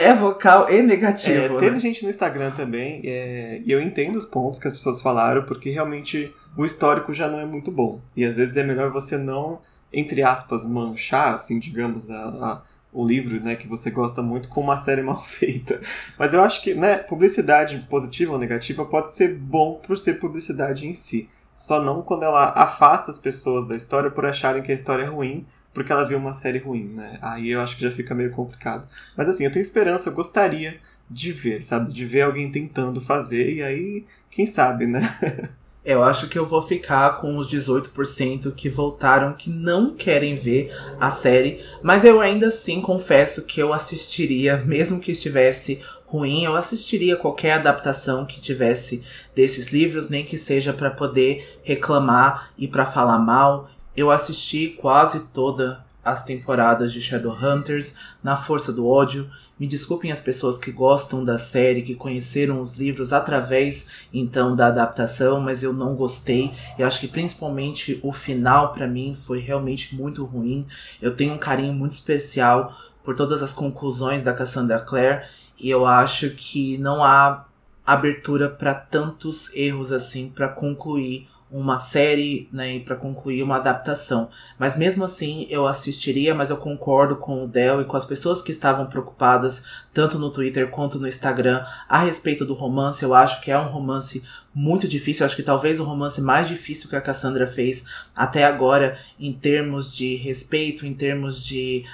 É. 0.00 0.04
é. 0.10 0.14
vocal 0.14 0.68
e 0.70 0.82
negativo. 0.82 1.56
É, 1.56 1.58
teve 1.58 1.72
né? 1.72 1.78
gente 1.78 2.02
no 2.02 2.10
Instagram 2.10 2.50
também, 2.50 3.00
é, 3.04 3.60
e 3.64 3.70
eu 3.70 3.80
entendo 3.80 4.16
os 4.16 4.24
pontos 4.24 4.60
que 4.60 4.66
as 4.66 4.74
pessoas 4.74 5.00
falaram, 5.00 5.44
porque 5.44 5.70
realmente 5.70 6.34
o 6.56 6.64
histórico 6.64 7.12
já 7.12 7.28
não 7.28 7.38
é 7.38 7.46
muito 7.46 7.70
bom. 7.70 8.00
E 8.16 8.24
às 8.24 8.36
vezes 8.36 8.56
é 8.56 8.64
melhor 8.64 8.90
você 8.90 9.16
não, 9.16 9.60
entre 9.92 10.22
aspas, 10.22 10.64
manchar, 10.64 11.34
assim, 11.34 11.58
digamos, 11.58 12.10
a, 12.10 12.16
a 12.16 12.62
o 12.92 13.06
livro, 13.06 13.40
né, 13.40 13.56
que 13.56 13.66
você 13.66 13.90
gosta 13.90 14.20
muito, 14.20 14.48
com 14.48 14.60
uma 14.60 14.76
série 14.76 15.02
mal 15.02 15.22
feita. 15.24 15.80
Mas 16.18 16.34
eu 16.34 16.42
acho 16.42 16.62
que, 16.62 16.74
né, 16.74 16.98
publicidade 16.98 17.78
positiva 17.88 18.32
ou 18.32 18.38
negativa 18.38 18.84
pode 18.84 19.10
ser 19.10 19.34
bom 19.34 19.80
por 19.84 19.96
ser 19.96 20.14
publicidade 20.20 20.86
em 20.86 20.94
si. 20.94 21.28
Só 21.54 21.82
não 21.82 22.02
quando 22.02 22.24
ela 22.24 22.50
afasta 22.50 23.10
as 23.10 23.18
pessoas 23.18 23.66
da 23.66 23.76
história 23.76 24.10
por 24.10 24.26
acharem 24.26 24.62
que 24.62 24.72
a 24.72 24.74
história 24.74 25.04
é 25.04 25.06
ruim, 25.06 25.46
porque 25.72 25.90
ela 25.90 26.04
viu 26.06 26.18
uma 26.18 26.34
série 26.34 26.58
ruim, 26.58 26.84
né? 26.84 27.18
Aí 27.22 27.50
eu 27.50 27.60
acho 27.60 27.76
que 27.76 27.82
já 27.82 27.90
fica 27.90 28.14
meio 28.14 28.30
complicado. 28.30 28.86
Mas 29.16 29.28
assim, 29.28 29.44
eu 29.44 29.52
tenho 29.52 29.62
esperança, 29.62 30.10
eu 30.10 30.14
gostaria 30.14 30.78
de 31.08 31.32
ver, 31.32 31.62
sabe? 31.62 31.92
De 31.92 32.04
ver 32.04 32.22
alguém 32.22 32.50
tentando 32.50 33.00
fazer, 33.00 33.54
e 33.54 33.62
aí, 33.62 34.04
quem 34.30 34.46
sabe, 34.46 34.86
né? 34.86 35.00
Eu 35.84 36.04
acho 36.04 36.28
que 36.28 36.38
eu 36.38 36.46
vou 36.46 36.62
ficar 36.62 37.20
com 37.20 37.36
os 37.36 37.48
18% 37.48 38.54
que 38.54 38.68
voltaram 38.68 39.32
que 39.32 39.50
não 39.50 39.94
querem 39.94 40.36
ver 40.36 40.72
a 41.00 41.10
série, 41.10 41.60
mas 41.82 42.04
eu 42.04 42.20
ainda 42.20 42.46
assim 42.46 42.80
confesso 42.80 43.42
que 43.42 43.60
eu 43.60 43.72
assistiria, 43.72 44.58
mesmo 44.64 45.00
que 45.00 45.10
estivesse 45.10 45.80
ruim, 46.06 46.44
eu 46.44 46.54
assistiria 46.54 47.16
qualquer 47.16 47.54
adaptação 47.54 48.24
que 48.24 48.40
tivesse 48.40 49.02
desses 49.34 49.72
livros, 49.72 50.08
nem 50.08 50.24
que 50.24 50.38
seja 50.38 50.72
para 50.72 50.90
poder 50.90 51.58
reclamar 51.64 52.52
e 52.56 52.68
para 52.68 52.86
falar 52.86 53.18
mal. 53.18 53.68
Eu 53.96 54.08
assisti 54.08 54.68
quase 54.80 55.20
toda 55.32 55.84
as 56.04 56.24
temporadas 56.24 56.92
de 56.92 57.00
Shadowhunters, 57.00 57.94
na 58.22 58.36
Força 58.36 58.72
do 58.72 58.86
Ódio. 58.86 59.30
Me 59.58 59.66
desculpem 59.66 60.10
as 60.10 60.20
pessoas 60.20 60.58
que 60.58 60.72
gostam 60.72 61.24
da 61.24 61.38
série, 61.38 61.82
que 61.82 61.94
conheceram 61.94 62.60
os 62.60 62.76
livros 62.76 63.12
através 63.12 63.86
então 64.12 64.56
da 64.56 64.66
adaptação, 64.66 65.40
mas 65.40 65.62
eu 65.62 65.72
não 65.72 65.94
gostei. 65.94 66.52
Eu 66.78 66.86
acho 66.86 67.00
que 67.00 67.08
principalmente 67.08 68.00
o 68.02 68.12
final 68.12 68.72
para 68.72 68.88
mim 68.88 69.14
foi 69.14 69.38
realmente 69.38 69.94
muito 69.94 70.24
ruim. 70.24 70.66
Eu 71.00 71.14
tenho 71.14 71.34
um 71.34 71.38
carinho 71.38 71.72
muito 71.72 71.92
especial 71.92 72.76
por 73.04 73.14
todas 73.14 73.42
as 73.42 73.52
conclusões 73.52 74.22
da 74.22 74.32
Cassandra 74.32 74.80
Clare 74.80 75.24
e 75.58 75.70
eu 75.70 75.86
acho 75.86 76.30
que 76.30 76.76
não 76.78 77.04
há 77.04 77.46
abertura 77.86 78.48
para 78.48 78.74
tantos 78.74 79.52
erros 79.54 79.92
assim 79.92 80.28
para 80.28 80.48
concluir 80.48 81.28
uma 81.52 81.76
série, 81.76 82.48
né, 82.50 82.78
para 82.80 82.96
concluir 82.96 83.42
uma 83.42 83.56
adaptação. 83.56 84.30
Mas 84.58 84.74
mesmo 84.74 85.04
assim, 85.04 85.46
eu 85.50 85.66
assistiria, 85.66 86.34
mas 86.34 86.48
eu 86.48 86.56
concordo 86.56 87.16
com 87.16 87.44
o 87.44 87.48
Del 87.48 87.82
e 87.82 87.84
com 87.84 87.94
as 87.94 88.06
pessoas 88.06 88.40
que 88.40 88.50
estavam 88.50 88.86
preocupadas, 88.86 89.62
tanto 89.92 90.18
no 90.18 90.30
Twitter 90.30 90.70
quanto 90.70 90.98
no 90.98 91.06
Instagram, 91.06 91.62
a 91.86 91.98
respeito 91.98 92.46
do 92.46 92.54
romance. 92.54 93.02
Eu 93.02 93.14
acho 93.14 93.42
que 93.42 93.50
é 93.50 93.58
um 93.58 93.68
romance 93.68 94.22
muito 94.54 94.88
difícil, 94.88 95.22
eu 95.22 95.26
acho 95.26 95.36
que 95.36 95.42
talvez 95.42 95.78
o 95.78 95.84
romance 95.84 96.22
mais 96.22 96.48
difícil 96.48 96.88
que 96.88 96.96
a 96.96 97.02
Cassandra 97.02 97.46
fez 97.46 97.84
até 98.16 98.44
agora, 98.44 98.98
em 99.20 99.32
termos 99.32 99.94
de 99.94 100.16
respeito, 100.16 100.86
em 100.86 100.94
termos 100.94 101.44
de 101.44 101.84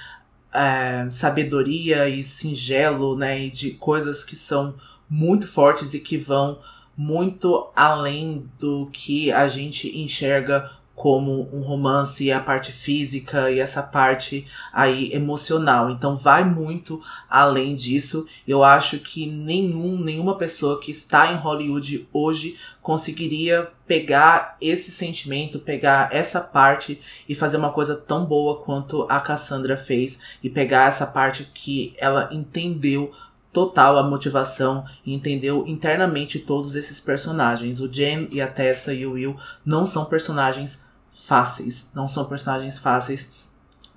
é, 0.54 1.10
sabedoria 1.10 2.08
e 2.08 2.22
singelo, 2.22 3.16
né, 3.16 3.46
e 3.46 3.50
de 3.50 3.72
coisas 3.72 4.22
que 4.22 4.36
são 4.36 4.76
muito 5.10 5.48
fortes 5.48 5.94
e 5.94 5.98
que 5.98 6.16
vão 6.16 6.60
muito 6.98 7.70
além 7.76 8.50
do 8.58 8.90
que 8.92 9.30
a 9.30 9.46
gente 9.46 9.96
enxerga 9.96 10.68
como 10.98 11.48
um 11.52 11.60
romance 11.60 12.24
e 12.24 12.32
a 12.32 12.40
parte 12.40 12.72
física 12.72 13.52
e 13.52 13.60
essa 13.60 13.80
parte 13.80 14.44
aí 14.72 15.12
emocional. 15.12 15.90
Então 15.90 16.16
vai 16.16 16.42
muito 16.42 17.00
além 17.30 17.76
disso. 17.76 18.26
Eu 18.46 18.64
acho 18.64 18.98
que 18.98 19.24
nenhum, 19.24 20.00
nenhuma 20.00 20.36
pessoa 20.36 20.80
que 20.80 20.90
está 20.90 21.32
em 21.32 21.36
Hollywood 21.36 22.08
hoje 22.12 22.58
conseguiria 22.82 23.70
pegar 23.86 24.56
esse 24.60 24.90
sentimento, 24.90 25.60
pegar 25.60 26.12
essa 26.12 26.40
parte 26.40 27.00
e 27.28 27.34
fazer 27.34 27.58
uma 27.58 27.70
coisa 27.70 27.94
tão 27.94 28.24
boa 28.26 28.56
quanto 28.56 29.06
a 29.08 29.20
Cassandra 29.20 29.76
fez 29.76 30.18
e 30.42 30.50
pegar 30.50 30.88
essa 30.88 31.06
parte 31.06 31.48
que 31.54 31.94
ela 31.96 32.28
entendeu 32.32 33.12
total 33.58 33.98
a 33.98 34.04
motivação 34.04 34.84
e 35.04 35.12
entendeu 35.12 35.66
internamente 35.66 36.38
todos 36.38 36.76
esses 36.76 37.00
personagens. 37.00 37.80
O 37.80 37.92
Jen 37.92 38.28
e 38.30 38.40
a 38.40 38.46
Tessa 38.46 38.94
e 38.94 39.04
o 39.04 39.14
Will 39.14 39.36
não 39.66 39.84
são 39.84 40.04
personagens 40.04 40.84
fáceis, 41.10 41.90
não 41.92 42.06
são 42.06 42.26
personagens 42.26 42.78
fáceis 42.78 43.48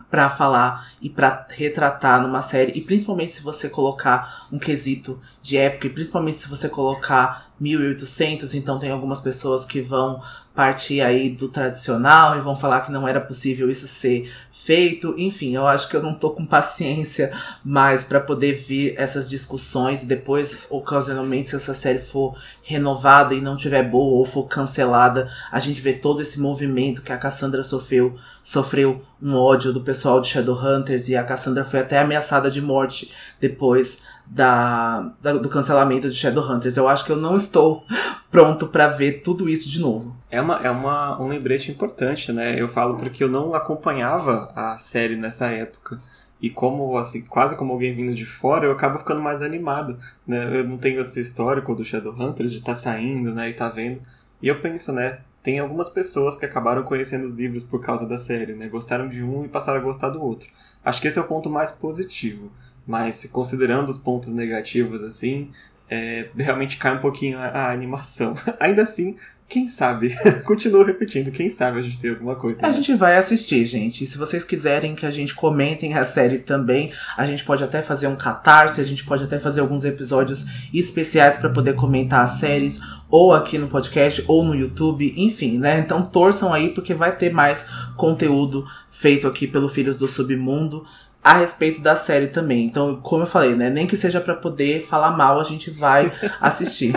para 0.10 0.32
falar 0.32 0.94
e 1.00 1.12
para 1.12 1.46
retratar 1.52 2.24
numa 2.24 2.42
série, 2.42 2.72
e 2.76 2.82
principalmente 2.82 3.34
se 3.34 3.44
você 3.44 3.70
colocar 3.70 4.48
um 4.52 4.58
quesito 4.58 5.22
de 5.42 5.58
época, 5.58 5.88
e 5.88 5.90
principalmente 5.90 6.38
se 6.38 6.48
você 6.48 6.70
colocar 6.70 7.52
1800, 7.60 8.56
então 8.56 8.80
tem 8.80 8.90
algumas 8.90 9.22
pessoas 9.22 9.66
que 9.66 9.82
vão 9.82 10.22
partir 10.54 11.00
aí 11.00 11.30
do 11.30 11.48
tradicional 11.48 12.36
e 12.36 12.42
vão 12.42 12.58
falar 12.58 12.82
que 12.82 12.92
não 12.92 13.08
era 13.08 13.22
possível 13.22 13.70
isso 13.70 13.88
ser 13.88 14.32
feito. 14.52 15.14
Enfim, 15.18 15.56
eu 15.56 15.66
acho 15.66 15.88
que 15.88 15.96
eu 15.96 16.02
não 16.02 16.14
tô 16.14 16.32
com 16.32 16.46
paciência 16.46 17.32
mais 17.64 18.04
para 18.04 18.20
poder 18.20 18.54
vir 18.54 18.96
essas 18.98 19.30
discussões. 19.30 20.04
Depois, 20.04 20.68
ocasionalmente, 20.70 21.50
se 21.50 21.56
essa 21.56 21.74
série 21.74 22.00
for 22.00 22.36
renovada 22.64 23.34
e 23.34 23.42
não 23.42 23.56
tiver 23.56 23.84
boa 23.84 24.18
ou 24.18 24.26
for 24.26 24.44
cancelada, 24.48 25.30
a 25.52 25.60
gente 25.60 25.80
vê 25.80 25.94
todo 25.94 26.22
esse 26.22 26.40
movimento 26.40 27.02
que 27.02 27.14
a 27.14 27.18
Cassandra 27.18 27.64
sofreu, 27.64 28.16
sofreu 28.44 29.02
um 29.22 29.36
ódio 29.36 29.72
do 29.72 29.82
pessoal 29.82 30.20
de 30.20 30.28
Shadowhunters 30.28 31.08
e 31.08 31.16
a 31.16 31.24
Cassandra 31.24 31.64
foi 31.64 31.80
até 31.80 32.00
ameaçada 32.00 32.50
de 32.50 32.60
morte 32.60 33.12
depois 33.40 34.02
da, 34.34 35.14
da, 35.22 35.34
do 35.34 35.50
cancelamento 35.50 36.10
de 36.10 36.16
Shadowhunters. 36.16 36.78
Eu 36.78 36.88
acho 36.88 37.04
que 37.04 37.12
eu 37.12 37.18
não 37.18 37.36
estou 37.36 37.86
pronto 38.32 38.66
para 38.66 38.88
ver 38.88 39.22
tudo 39.22 39.50
isso 39.50 39.70
de 39.70 39.82
novo. 39.82 40.16
É, 40.30 40.40
uma, 40.40 40.56
é 40.60 40.72
uma, 40.72 41.22
um 41.22 41.28
lembrete 41.28 41.70
importante, 41.70 42.32
né? 42.32 42.56
Eu 42.58 42.70
falo 42.70 42.96
porque 42.96 43.22
eu 43.22 43.28
não 43.28 43.54
acompanhava 43.54 44.50
a 44.56 44.80
série 44.80 45.18
nessa 45.18 45.48
época. 45.48 45.98
E 46.42 46.50
como, 46.50 46.98
assim, 46.98 47.24
quase 47.26 47.58
como 47.58 47.74
alguém 47.74 47.94
vindo 47.94 48.16
de 48.16 48.26
fora, 48.26 48.66
eu 48.66 48.72
acabo 48.72 48.98
ficando 48.98 49.22
mais 49.22 49.42
animado, 49.42 50.00
né? 50.26 50.46
Eu 50.48 50.64
não 50.64 50.78
tenho 50.78 51.02
esse 51.02 51.20
histórico 51.20 51.76
do 51.76 51.84
Shadowhunters 51.84 52.52
de 52.52 52.60
estar 52.60 52.74
tá 52.74 52.80
saindo, 52.80 53.36
né, 53.36 53.50
e 53.50 53.54
tá 53.54 53.70
vendo. 53.70 54.00
E 54.42 54.48
eu 54.48 54.60
penso, 54.60 54.92
né, 54.92 55.20
tem 55.44 55.60
algumas 55.60 55.90
pessoas 55.90 56.38
que 56.38 56.46
acabaram 56.46 56.84
conhecendo 56.84 57.26
os 57.26 57.34
livros 57.34 57.64
por 57.64 57.80
causa 57.80 58.08
da 58.08 58.18
série, 58.18 58.54
né? 58.54 58.68
Gostaram 58.70 59.08
de 59.10 59.22
um 59.22 59.46
e 59.46 59.50
passaram 59.50 59.80
a 59.80 59.84
gostar 59.84 60.10
do 60.10 60.24
outro. 60.24 60.50
Acho 60.84 61.02
que 61.02 61.08
esse 61.08 61.20
é 61.20 61.22
o 61.22 61.28
ponto 61.28 61.50
mais 61.50 61.70
positivo. 61.70 62.52
Mas 62.86 63.26
considerando 63.26 63.90
os 63.90 63.98
pontos 63.98 64.34
negativos 64.34 65.04
assim, 65.04 65.52
é, 65.90 66.30
realmente 66.36 66.78
cai 66.78 66.96
um 66.96 67.02
pouquinho 67.02 67.38
a, 67.38 67.48
a 67.48 67.72
animação. 67.72 68.36
Ainda 68.60 68.84
assim, 68.84 69.18
quem 69.52 69.68
sabe? 69.68 70.16
Continuo 70.46 70.82
repetindo, 70.82 71.30
quem 71.30 71.50
sabe 71.50 71.78
a 71.78 71.82
gente 71.82 72.00
tem 72.00 72.10
alguma 72.10 72.38
coisa. 72.38 72.66
A 72.66 72.70
né? 72.70 72.74
gente 72.74 72.96
vai 72.96 73.18
assistir, 73.18 73.66
gente. 73.66 74.08
Se 74.08 74.18
vocês 74.18 74.46
quiserem 74.46 74.96
que 74.96 75.06
a 75.06 75.12
gente 75.12 75.36
comentem 75.36 75.94
a 75.94 76.06
série 76.06 76.38
também, 76.38 76.94
a 77.18 77.26
gente 77.26 77.44
pode 77.44 77.62
até 77.62 77.82
fazer 77.82 78.08
um 78.08 78.16
catarse, 78.16 78.80
a 78.80 78.84
gente 78.86 79.04
pode 79.04 79.26
até 79.26 79.38
fazer 79.38 79.60
alguns 79.60 79.84
episódios 79.84 80.46
especiais 80.74 81.36
para 81.36 81.50
poder 81.50 81.76
comentar 81.76 82.24
as 82.24 82.40
séries, 82.40 82.80
ou 83.10 83.34
aqui 83.34 83.58
no 83.58 83.68
podcast, 83.68 84.24
ou 84.26 84.46
no 84.46 84.56
YouTube, 84.56 85.14
enfim, 85.18 85.58
né? 85.60 85.80
Então 85.80 86.06
torçam 86.06 86.54
aí, 86.54 86.70
porque 86.70 86.94
vai 86.94 87.14
ter 87.14 87.34
mais 87.34 87.66
conteúdo 87.98 88.66
feito 88.90 89.28
aqui 89.28 89.48
pelo 89.48 89.68
Filhos 89.68 89.98
do 89.98 90.08
Submundo 90.08 90.86
a 91.24 91.34
respeito 91.34 91.82
da 91.82 91.96
série 91.96 92.28
também. 92.28 92.66
Então, 92.66 93.00
como 93.02 93.24
eu 93.24 93.28
falei, 93.28 93.56
né? 93.56 93.70
Nem 93.70 93.86
que 93.86 93.96
seja 93.96 94.20
para 94.20 94.36
poder 94.36 94.82
falar 94.82 95.12
mal, 95.12 95.40
a 95.40 95.44
gente 95.44 95.70
vai 95.70 96.12
assistir. 96.42 96.94